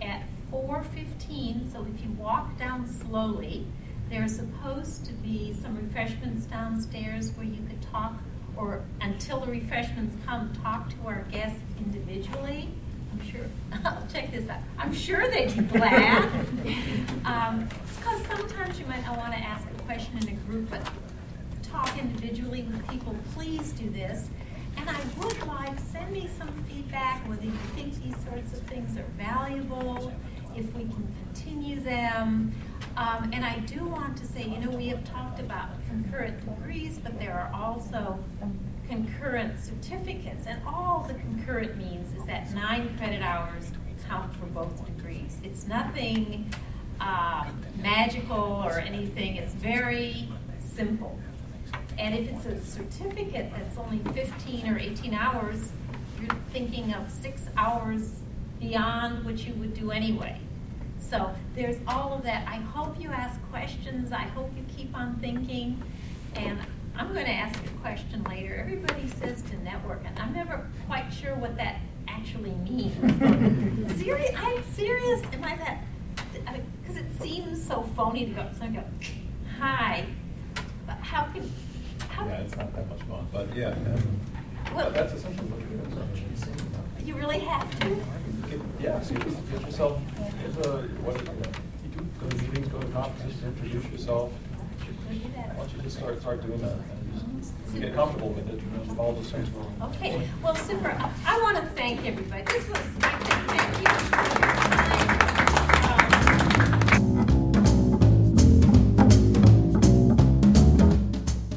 at 0.00 0.22
4:15. 0.50 1.70
So 1.70 1.84
if 1.84 2.02
you 2.02 2.10
walk 2.12 2.58
down 2.58 2.88
slowly, 2.88 3.66
there's 4.08 4.36
supposed 4.36 5.04
to 5.06 5.12
be 5.12 5.54
some 5.60 5.76
refreshments 5.76 6.46
downstairs 6.46 7.32
where 7.32 7.46
you 7.46 7.62
could 7.68 7.82
talk, 7.82 8.14
or 8.56 8.80
until 9.02 9.40
the 9.40 9.50
refreshments 9.50 10.16
come, 10.24 10.52
talk 10.62 10.88
to 10.88 10.96
our 11.06 11.22
guests 11.30 11.60
individually. 11.78 12.70
I'm 13.12 13.30
sure. 13.30 13.46
I'll 13.84 14.06
check 14.10 14.30
this 14.30 14.48
out. 14.48 14.60
I'm 14.78 14.94
sure 14.94 15.28
they'd 15.28 15.54
be 15.54 15.64
glad. 15.64 16.22
um, 17.26 17.68
because 17.96 18.26
sometimes 18.26 18.80
you 18.80 18.86
might 18.86 19.04
not 19.04 19.18
want 19.18 19.34
to 19.34 19.38
ask 19.38 19.66
a 19.70 19.82
question 19.82 20.16
in 20.18 20.28
a 20.28 20.36
group, 20.46 20.70
but 20.70 20.80
talk 21.70 21.98
individually 21.98 22.62
with 22.62 22.86
people. 22.88 23.14
Please 23.34 23.72
do 23.72 23.90
this. 23.90 24.28
And 24.76 24.90
I 24.90 25.00
would 25.18 25.46
like, 25.46 25.78
send 25.78 26.12
me 26.12 26.28
some 26.38 26.52
feedback 26.64 27.26
whether 27.28 27.44
you 27.44 27.52
think 27.74 27.94
these 28.02 28.16
sorts 28.24 28.52
of 28.52 28.60
things 28.66 28.96
are 28.98 29.06
valuable, 29.16 30.12
if 30.54 30.66
we 30.74 30.82
can 30.82 31.14
continue 31.24 31.80
them. 31.80 32.52
Um, 32.96 33.30
and 33.32 33.44
I 33.44 33.58
do 33.60 33.84
want 33.84 34.16
to 34.18 34.26
say, 34.26 34.44
you 34.44 34.58
know, 34.58 34.70
we 34.70 34.88
have 34.88 35.04
talked 35.04 35.40
about 35.40 35.68
concurrent 35.88 36.44
degrees, 36.44 36.98
but 37.02 37.18
there 37.18 37.34
are 37.34 37.50
also 37.54 38.18
concurrent 38.88 39.58
certificates. 39.58 40.46
And 40.46 40.60
all 40.66 41.04
the 41.06 41.14
concurrent 41.14 41.76
means 41.76 42.14
is 42.16 42.24
that 42.26 42.52
nine 42.54 42.96
credit 42.98 43.22
hours 43.22 43.72
count 44.08 44.34
for 44.36 44.46
both 44.46 44.84
degrees. 44.86 45.38
It's 45.42 45.66
nothing 45.66 46.52
uh, 47.00 47.46
magical 47.82 48.62
or 48.64 48.78
anything, 48.78 49.36
it's 49.36 49.52
very 49.54 50.28
simple. 50.60 51.18
And 51.98 52.14
if 52.14 52.28
it's 52.28 52.46
a 52.46 52.64
certificate 52.64 53.50
that's 53.52 53.78
only 53.78 53.98
15 54.12 54.68
or 54.68 54.78
18 54.78 55.14
hours, 55.14 55.72
you're 56.20 56.36
thinking 56.50 56.92
of 56.92 57.10
six 57.10 57.42
hours 57.56 58.16
beyond 58.60 59.24
what 59.24 59.46
you 59.46 59.54
would 59.54 59.74
do 59.74 59.90
anyway. 59.90 60.38
So 60.98 61.34
there's 61.54 61.76
all 61.86 62.12
of 62.12 62.22
that. 62.24 62.46
I 62.48 62.56
hope 62.56 63.00
you 63.00 63.10
ask 63.10 63.40
questions. 63.50 64.12
I 64.12 64.22
hope 64.22 64.50
you 64.56 64.64
keep 64.76 64.94
on 64.96 65.16
thinking. 65.16 65.82
And 66.34 66.58
I'm 66.96 67.12
going 67.12 67.26
to 67.26 67.32
ask 67.32 67.58
a 67.64 67.68
question 67.80 68.24
later. 68.24 68.56
Everybody 68.56 69.08
says 69.08 69.42
to 69.42 69.62
network, 69.62 70.02
and 70.04 70.18
I'm 70.18 70.32
never 70.32 70.66
quite 70.86 71.10
sure 71.10 71.34
what 71.36 71.56
that 71.56 71.76
actually 72.08 72.50
means. 72.50 73.96
serious? 73.98 74.30
I'm 74.36 74.62
serious? 74.72 75.22
Am 75.32 75.44
I 75.44 75.56
that? 75.56 75.82
Because 76.82 76.96
it 76.96 77.06
seems 77.20 77.64
so 77.64 77.82
phony 77.94 78.26
to 78.26 78.32
go. 78.32 78.48
So 78.58 78.64
I 78.64 78.68
go, 78.68 78.84
hi. 79.58 80.06
But 80.86 80.96
how 80.96 81.24
can 81.24 81.50
yeah, 82.18 82.40
it's 82.40 82.56
not 82.56 82.74
that 82.74 82.88
much 82.88 83.00
fun, 83.02 83.26
but 83.32 83.54
yeah. 83.54 83.74
Well, 84.74 84.90
that's 84.90 85.12
essentially 85.12 85.48
what 85.48 85.60
you're 85.60 85.78
doing. 85.78 87.06
You 87.06 87.14
really 87.14 87.38
have 87.38 87.70
to. 87.80 87.88
Get, 88.50 88.60
yeah, 88.80 89.00
so 89.00 89.14
you 89.14 89.20
get 89.20 89.60
yourself 89.62 90.00
into 90.44 90.68
what 91.02 91.18
you 91.20 91.24
do, 91.24 92.06
go 92.20 92.28
to 92.28 92.36
meetings, 92.42 92.68
go 92.68 92.80
to 92.80 92.86
conferences, 92.88 93.42
introduce 93.44 93.90
yourself. 93.90 94.32
Why 94.32 95.54
don't 95.56 95.72
you 95.72 95.82
just 95.82 95.98
start 95.98 96.20
start 96.20 96.42
doing 96.42 96.60
that 96.62 96.78
get 97.80 97.94
comfortable 97.94 98.30
with 98.30 98.48
it 98.48 98.98
all 98.98 99.12
those 99.12 99.30
things. 99.30 99.48
Okay, 99.82 100.28
well, 100.42 100.54
super. 100.54 100.88
I, 100.88 101.10
I 101.26 101.42
want 101.42 101.56
to 101.56 101.62
thank 101.74 102.04
everybody. 102.06 102.42
This 102.42 102.68
was 102.68 102.78
thank 102.98 104.90
you. 104.90 104.95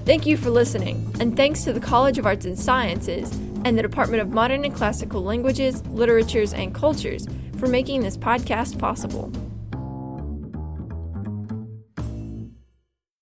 Thank 0.10 0.26
you 0.26 0.38
for 0.38 0.49
listening, 0.49 1.16
and 1.20 1.38
thanks 1.38 1.64
to 1.66 1.72
the 1.72 1.80
College 1.80 2.18
of 2.18 2.26
Arts 2.26 2.43
and 2.43 2.57
Sciences 2.57 3.32
and 3.64 3.78
the 3.78 3.84
Department 3.84 4.24
of 4.24 4.32
Modern 4.32 4.66
and 4.66 4.74
Classical 4.74 5.22
Languages, 5.22 5.86
Literatures, 5.86 6.51
and 6.51 6.74
Cultures 6.74 7.28
for 7.60 7.68
making 7.68 8.01
this 8.01 8.18
podcast 8.18 8.80
possible. 8.80 9.32